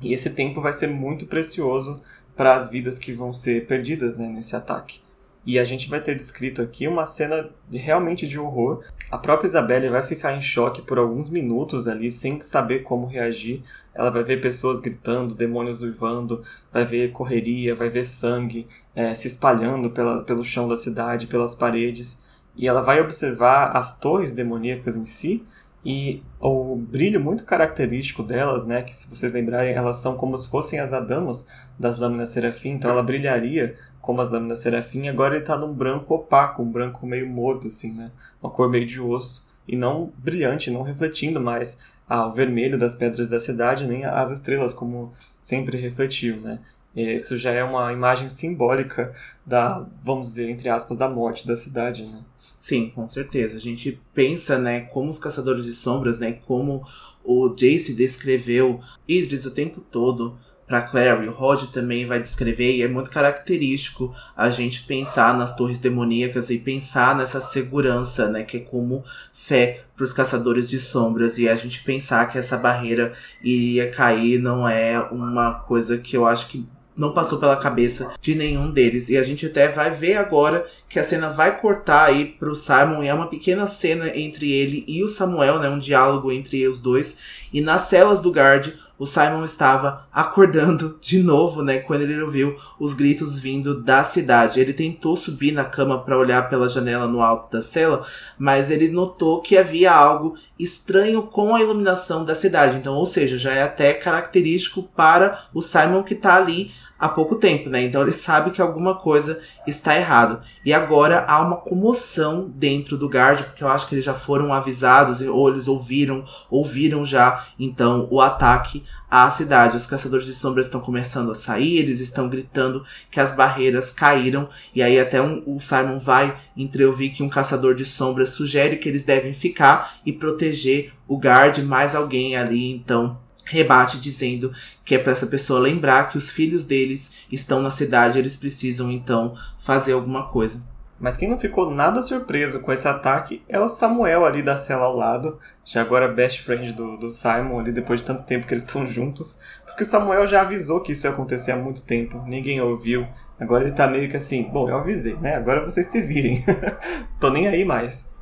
E 0.00 0.12
esse 0.12 0.30
tempo 0.30 0.60
vai 0.60 0.72
ser 0.72 0.86
muito 0.86 1.26
precioso 1.26 2.00
para 2.36 2.54
as 2.54 2.70
vidas 2.70 2.98
que 2.98 3.12
vão 3.12 3.34
ser 3.34 3.66
perdidas 3.66 4.16
né, 4.16 4.28
nesse 4.28 4.54
ataque. 4.54 5.00
E 5.44 5.58
a 5.58 5.64
gente 5.64 5.88
vai 5.88 6.00
ter 6.00 6.14
descrito 6.14 6.62
aqui 6.62 6.86
uma 6.86 7.06
cena 7.06 7.50
de, 7.68 7.78
realmente 7.78 8.28
de 8.28 8.38
horror. 8.38 8.84
A 9.10 9.16
própria 9.16 9.48
Isabelle 9.48 9.88
vai 9.88 10.04
ficar 10.04 10.34
em 10.36 10.40
choque 10.40 10.82
por 10.82 10.98
alguns 10.98 11.30
minutos 11.30 11.88
ali, 11.88 12.12
sem 12.12 12.42
saber 12.42 12.80
como 12.80 13.06
reagir. 13.06 13.62
Ela 13.94 14.10
vai 14.10 14.22
ver 14.22 14.40
pessoas 14.40 14.80
gritando, 14.80 15.34
demônios 15.34 15.80
uivando, 15.80 16.44
vai 16.70 16.84
ver 16.84 17.10
correria, 17.10 17.74
vai 17.74 17.88
ver 17.88 18.04
sangue 18.04 18.66
é, 18.94 19.14
se 19.14 19.26
espalhando 19.26 19.90
pela, 19.90 20.22
pelo 20.24 20.44
chão 20.44 20.68
da 20.68 20.76
cidade, 20.76 21.26
pelas 21.26 21.54
paredes. 21.54 22.22
E 22.54 22.68
ela 22.68 22.82
vai 22.82 23.00
observar 23.00 23.74
as 23.74 23.98
torres 23.98 24.32
demoníacas 24.32 24.94
em 24.94 25.06
si, 25.06 25.46
e 25.84 26.22
o 26.40 26.76
brilho 26.76 27.20
muito 27.20 27.44
característico 27.44 28.22
delas, 28.22 28.66
né, 28.66 28.82
que 28.82 28.94
se 28.94 29.08
vocês 29.08 29.32
lembrarem, 29.32 29.74
elas 29.74 29.98
são 29.98 30.16
como 30.16 30.36
se 30.36 30.50
fossem 30.50 30.80
as 30.80 30.92
adamas 30.92 31.48
das 31.78 31.98
lâminas 31.98 32.30
serafim, 32.30 32.70
então 32.70 32.90
ela 32.90 33.02
brilharia 33.02 33.76
como 34.00 34.20
as 34.20 34.30
lâminas 34.30 34.58
serafim, 34.58 35.08
agora 35.08 35.34
ele 35.34 35.42
está 35.42 35.56
num 35.56 35.72
branco 35.72 36.14
opaco, 36.14 36.62
um 36.62 36.70
branco 36.70 37.06
meio 37.06 37.28
morto, 37.28 37.68
assim, 37.68 37.92
né? 37.92 38.10
Uma 38.42 38.50
cor 38.50 38.68
meio 38.68 38.86
de 38.86 39.00
osso. 39.00 39.48
E 39.66 39.76
não 39.76 40.12
brilhante, 40.16 40.70
não 40.70 40.82
refletindo 40.82 41.40
mais 41.40 41.80
ah, 42.08 42.26
o 42.26 42.32
vermelho 42.32 42.78
das 42.78 42.94
pedras 42.94 43.28
da 43.28 43.38
cidade, 43.38 43.86
nem 43.86 44.04
as 44.04 44.30
estrelas, 44.30 44.72
como 44.72 45.12
sempre 45.38 45.76
refletiu, 45.78 46.36
né? 46.38 46.58
E 46.96 47.14
isso 47.14 47.36
já 47.36 47.50
é 47.52 47.62
uma 47.62 47.92
imagem 47.92 48.28
simbólica 48.28 49.14
da, 49.44 49.86
vamos 50.02 50.28
dizer, 50.28 50.48
entre 50.48 50.68
aspas, 50.68 50.96
da 50.96 51.08
morte 51.08 51.46
da 51.46 51.56
cidade, 51.56 52.04
né? 52.04 52.24
Sim, 52.58 52.90
com 52.94 53.06
certeza. 53.06 53.56
A 53.56 53.60
gente 53.60 54.00
pensa, 54.12 54.58
né, 54.58 54.80
como 54.80 55.10
os 55.10 55.18
caçadores 55.18 55.64
de 55.64 55.72
sombras, 55.72 56.18
né, 56.18 56.32
como 56.46 56.84
o 57.22 57.50
Jace 57.50 57.94
descreveu 57.94 58.80
Idris 59.06 59.46
o 59.46 59.52
tempo 59.52 59.80
todo, 59.80 60.36
para 60.68 60.82
Clary. 60.82 61.26
O 61.26 61.32
Rod 61.32 61.64
também 61.72 62.06
vai 62.06 62.20
descrever 62.20 62.76
e 62.76 62.82
é 62.82 62.88
muito 62.88 63.10
característico 63.10 64.14
a 64.36 64.50
gente 64.50 64.82
pensar 64.82 65.36
nas 65.36 65.56
torres 65.56 65.78
demoníacas 65.78 66.50
e 66.50 66.58
pensar 66.58 67.16
nessa 67.16 67.40
segurança, 67.40 68.28
né, 68.28 68.44
que 68.44 68.58
é 68.58 68.60
como 68.60 69.02
fé 69.32 69.80
para 69.96 70.04
os 70.04 70.12
caçadores 70.12 70.68
de 70.68 70.78
sombras 70.78 71.38
e 71.38 71.48
a 71.48 71.54
gente 71.54 71.82
pensar 71.82 72.26
que 72.26 72.38
essa 72.38 72.56
barreira 72.56 73.12
iria 73.42 73.90
cair 73.90 74.38
não 74.38 74.68
é 74.68 75.00
uma 75.10 75.54
coisa 75.54 75.96
que 75.96 76.16
eu 76.16 76.26
acho 76.26 76.48
que 76.48 76.68
não 76.98 77.12
passou 77.12 77.38
pela 77.38 77.56
cabeça 77.56 78.12
de 78.20 78.34
nenhum 78.34 78.70
deles. 78.70 79.08
E 79.08 79.16
a 79.16 79.22
gente 79.22 79.46
até 79.46 79.68
vai 79.68 79.92
ver 79.92 80.16
agora 80.16 80.66
que 80.88 80.98
a 80.98 81.04
cena 81.04 81.30
vai 81.30 81.58
cortar 81.60 82.06
aí 82.06 82.26
pro 82.26 82.56
Simon 82.56 83.04
e 83.04 83.06
é 83.06 83.14
uma 83.14 83.28
pequena 83.28 83.68
cena 83.68 84.10
entre 84.18 84.50
ele 84.50 84.84
e 84.88 85.04
o 85.04 85.08
Samuel, 85.08 85.60
né, 85.60 85.68
um 85.68 85.78
diálogo 85.78 86.32
entre 86.32 86.66
os 86.66 86.80
dois. 86.80 87.16
E 87.52 87.60
nas 87.60 87.82
celas 87.82 88.20
do 88.20 88.32
guard, 88.32 88.72
o 88.98 89.06
Simon 89.06 89.44
estava 89.44 90.06
acordando 90.12 90.98
de 91.00 91.22
novo, 91.22 91.62
né, 91.62 91.78
quando 91.78 92.02
ele 92.02 92.20
ouviu 92.20 92.56
os 92.80 92.94
gritos 92.94 93.38
vindo 93.38 93.80
da 93.82 94.02
cidade. 94.02 94.60
Ele 94.60 94.72
tentou 94.72 95.16
subir 95.16 95.52
na 95.52 95.64
cama 95.64 96.00
para 96.00 96.18
olhar 96.18 96.48
pela 96.48 96.68
janela 96.68 97.06
no 97.06 97.22
alto 97.22 97.56
da 97.56 97.62
cela, 97.62 98.04
mas 98.36 98.70
ele 98.70 98.88
notou 98.88 99.40
que 99.40 99.56
havia 99.56 99.92
algo 99.92 100.34
estranho 100.58 101.22
com 101.22 101.54
a 101.54 101.60
iluminação 101.60 102.24
da 102.24 102.34
cidade. 102.34 102.76
Então, 102.76 102.94
ou 102.94 103.06
seja, 103.06 103.38
já 103.38 103.52
é 103.52 103.62
até 103.62 103.94
característico 103.94 104.82
para 104.82 105.44
o 105.54 105.62
Simon 105.62 106.02
que 106.02 106.14
está 106.14 106.36
ali 106.36 106.72
há 106.98 107.08
pouco 107.08 107.36
tempo, 107.36 107.70
né? 107.70 107.82
Então 107.82 108.02
ele 108.02 108.12
sabe 108.12 108.50
que 108.50 108.60
alguma 108.60 108.94
coisa 108.96 109.40
está 109.66 109.96
errado. 109.96 110.42
E 110.64 110.72
agora 110.72 111.24
há 111.28 111.40
uma 111.40 111.56
comoção 111.56 112.50
dentro 112.54 112.96
do 112.98 113.08
guard, 113.08 113.42
porque 113.44 113.62
eu 113.62 113.68
acho 113.68 113.86
que 113.86 113.94
eles 113.94 114.04
já 114.04 114.14
foram 114.14 114.52
avisados 114.52 115.20
ou 115.20 115.48
eles 115.48 115.68
ouviram, 115.68 116.24
ouviram 116.50 117.04
já 117.04 117.46
então 117.58 118.08
o 118.10 118.20
ataque 118.20 118.84
à 119.10 119.30
cidade. 119.30 119.76
Os 119.76 119.86
caçadores 119.86 120.26
de 120.26 120.34
sombras 120.34 120.66
estão 120.66 120.80
começando 120.80 121.30
a 121.30 121.34
sair, 121.34 121.78
eles 121.78 122.00
estão 122.00 122.28
gritando 122.28 122.84
que 123.10 123.20
as 123.20 123.32
barreiras 123.32 123.92
caíram 123.92 124.48
e 124.74 124.82
aí 124.82 124.98
até 124.98 125.22
um, 125.22 125.42
o 125.46 125.60
Simon 125.60 125.98
vai 125.98 126.36
entreouvir 126.56 127.10
que 127.10 127.22
um 127.22 127.28
caçador 127.28 127.74
de 127.74 127.84
sombras 127.84 128.30
sugere 128.30 128.76
que 128.76 128.88
eles 128.88 129.04
devem 129.04 129.32
ficar 129.32 129.94
e 130.04 130.12
proteger 130.12 130.92
o 131.06 131.16
guard, 131.16 131.58
mais 131.58 131.94
alguém 131.94 132.36
ali 132.36 132.70
então 132.70 133.27
rebate 133.48 133.98
dizendo 133.98 134.52
que 134.84 134.94
é 134.94 134.98
para 134.98 135.12
essa 135.12 135.26
pessoa 135.26 135.60
lembrar 135.60 136.08
que 136.08 136.18
os 136.18 136.30
filhos 136.30 136.64
deles 136.64 137.12
estão 137.30 137.60
na 137.62 137.70
cidade, 137.70 138.18
eles 138.18 138.36
precisam 138.36 138.90
então 138.90 139.34
fazer 139.58 139.92
alguma 139.92 140.28
coisa. 140.28 140.62
Mas 141.00 141.16
quem 141.16 141.28
não 141.28 141.38
ficou 141.38 141.70
nada 141.70 142.02
surpreso 142.02 142.60
com 142.60 142.72
esse 142.72 142.88
ataque 142.88 143.42
é 143.48 143.58
o 143.58 143.68
Samuel 143.68 144.24
ali 144.24 144.42
da 144.42 144.56
cela 144.56 144.84
ao 144.84 144.96
lado, 144.96 145.38
já 145.64 145.80
agora 145.80 146.08
best 146.08 146.42
friend 146.42 146.72
do, 146.72 146.96
do 146.96 147.12
Simon 147.12 147.60
ali, 147.60 147.70
depois 147.70 148.00
de 148.00 148.06
tanto 148.06 148.24
tempo 148.24 148.46
que 148.46 148.52
eles 148.52 148.64
estão 148.64 148.86
juntos. 148.86 149.40
Porque 149.64 149.84
o 149.84 149.86
Samuel 149.86 150.26
já 150.26 150.40
avisou 150.40 150.80
que 150.80 150.90
isso 150.90 151.06
ia 151.06 151.12
acontecer 151.12 151.52
há 151.52 151.56
muito 151.56 151.84
tempo, 151.84 152.22
ninguém 152.26 152.60
ouviu. 152.60 153.06
Agora 153.38 153.62
ele 153.62 153.72
tá 153.72 153.86
meio 153.86 154.10
que 154.10 154.16
assim, 154.16 154.50
bom, 154.50 154.68
eu 154.68 154.76
avisei, 154.76 155.14
né? 155.14 155.36
Agora 155.36 155.64
vocês 155.64 155.86
se 155.86 156.02
virem. 156.02 156.44
Tô 157.20 157.30
nem 157.30 157.46
aí 157.46 157.64
mais. 157.64 158.17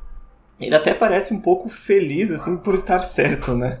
Ele 0.59 0.73
até 0.73 0.93
parece 0.93 1.33
um 1.35 1.39
pouco 1.39 1.69
feliz, 1.69 2.31
assim, 2.31 2.57
por 2.57 2.73
estar 2.73 3.03
certo, 3.03 3.55
né? 3.55 3.79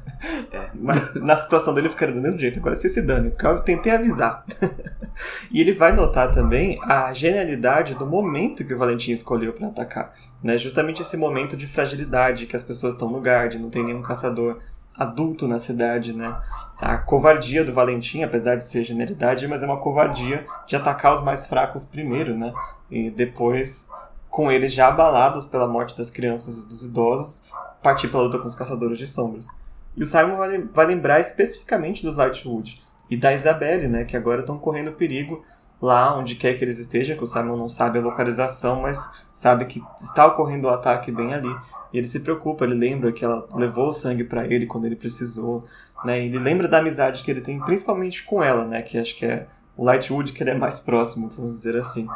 É. 0.51 0.69
Mas 0.75 1.15
na 1.15 1.35
situação 1.35 1.73
dele 1.73 1.89
ficaria 1.89 2.13
do 2.13 2.21
mesmo 2.21 2.37
jeito. 2.37 2.59
Agora 2.59 2.75
você 2.75 2.87
se 2.87 3.01
dane, 3.01 3.31
porque 3.31 3.47
eu 3.47 3.59
tentei 3.61 3.91
avisar. 3.91 4.45
e 5.51 5.59
ele 5.59 5.73
vai 5.73 5.91
notar 5.91 6.31
também 6.31 6.79
a 6.83 7.11
genialidade 7.13 7.95
do 7.95 8.05
momento 8.05 8.63
que 8.63 8.75
o 8.75 8.77
Valentim 8.77 9.11
escolheu 9.11 9.53
para 9.53 9.67
atacar. 9.67 10.13
Né? 10.43 10.55
Justamente 10.57 11.01
esse 11.01 11.17
momento 11.17 11.57
de 11.57 11.65
fragilidade, 11.65 12.45
que 12.45 12.55
as 12.55 12.63
pessoas 12.63 12.93
estão 12.93 13.09
no 13.09 13.19
guard, 13.19 13.55
não 13.55 13.71
tem 13.71 13.83
nenhum 13.83 14.03
caçador 14.03 14.59
adulto 14.97 15.47
na 15.47 15.59
cidade, 15.59 16.11
né? 16.11 16.35
A 16.79 16.97
covardia 16.97 17.63
do 17.63 17.71
Valentim, 17.71 18.23
apesar 18.23 18.55
de 18.55 18.63
ser 18.63 18.83
genialidade, 18.83 19.47
mas 19.47 19.61
é 19.61 19.65
uma 19.65 19.77
covardia 19.77 20.45
de 20.65 20.75
atacar 20.75 21.13
os 21.13 21.23
mais 21.23 21.45
fracos 21.45 21.83
primeiro, 21.83 22.35
né? 22.35 22.51
E 22.89 23.11
depois 23.11 23.89
com 24.37 24.51
eles 24.51 24.71
já 24.71 24.89
abalados 24.89 25.47
pela 25.47 25.67
morte 25.67 25.97
das 25.97 26.11
crianças 26.11 26.59
e 26.59 26.67
dos 26.67 26.83
idosos, 26.83 27.49
partir 27.81 28.07
para 28.07 28.19
a 28.19 28.21
luta 28.21 28.37
com 28.37 28.47
os 28.47 28.53
caçadores 28.53 28.99
de 28.99 29.07
sombras. 29.07 29.47
E 29.95 30.03
o 30.03 30.05
Simon 30.05 30.37
vai, 30.71 30.85
lembrar 30.85 31.19
especificamente 31.19 32.03
dos 32.03 32.15
Lightwood 32.15 32.79
e 33.09 33.17
da 33.17 33.33
Isabelle, 33.33 33.87
né, 33.87 34.05
que 34.05 34.15
agora 34.15 34.41
estão 34.41 34.59
correndo 34.59 34.91
perigo 34.91 35.43
lá 35.81 36.15
onde 36.15 36.35
quer 36.35 36.53
que 36.53 36.63
eles 36.63 36.77
estejam, 36.77 37.17
que 37.17 37.23
o 37.23 37.27
Simon 37.27 37.57
não 37.57 37.67
sabe 37.67 37.97
a 37.97 38.01
localização, 38.03 38.83
mas 38.83 39.03
sabe 39.31 39.65
que 39.65 39.81
está 39.99 40.27
ocorrendo 40.27 40.67
o 40.67 40.69
ataque 40.69 41.11
bem 41.11 41.33
ali. 41.33 41.57
E 41.91 41.97
ele 41.97 42.05
se 42.05 42.19
preocupa, 42.19 42.63
ele 42.63 42.75
lembra 42.75 43.11
que 43.11 43.25
ela 43.25 43.47
levou 43.55 43.89
o 43.89 43.93
sangue 43.93 44.23
para 44.23 44.45
ele 44.45 44.67
quando 44.67 44.85
ele 44.85 44.95
precisou, 44.95 45.65
né? 46.05 46.23
Ele 46.23 46.37
lembra 46.37 46.67
da 46.67 46.77
amizade 46.77 47.23
que 47.23 47.31
ele 47.31 47.41
tem 47.41 47.59
principalmente 47.59 48.23
com 48.23 48.43
ela, 48.43 48.65
né, 48.65 48.83
que 48.83 48.99
acho 48.99 49.17
que 49.17 49.25
é 49.25 49.47
o 49.75 49.83
Lightwood 49.83 50.31
que 50.31 50.43
ele 50.43 50.51
é 50.51 50.55
mais 50.55 50.79
próximo, 50.79 51.27
vamos 51.35 51.55
dizer 51.55 51.75
assim. 51.75 52.07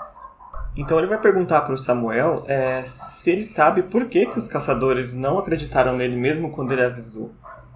Então 0.75 0.97
ele 0.97 1.07
vai 1.07 1.19
perguntar 1.19 1.61
para 1.61 1.73
o 1.73 1.77
Samuel 1.77 2.43
é, 2.47 2.83
se 2.85 3.29
ele 3.29 3.45
sabe 3.45 3.83
por 3.83 4.05
que, 4.05 4.25
que 4.25 4.39
os 4.39 4.47
caçadores 4.47 5.13
não 5.13 5.37
acreditaram 5.37 5.97
nele 5.97 6.15
mesmo 6.15 6.51
quando 6.51 6.71
ele 6.71 6.83
avisou. 6.83 7.31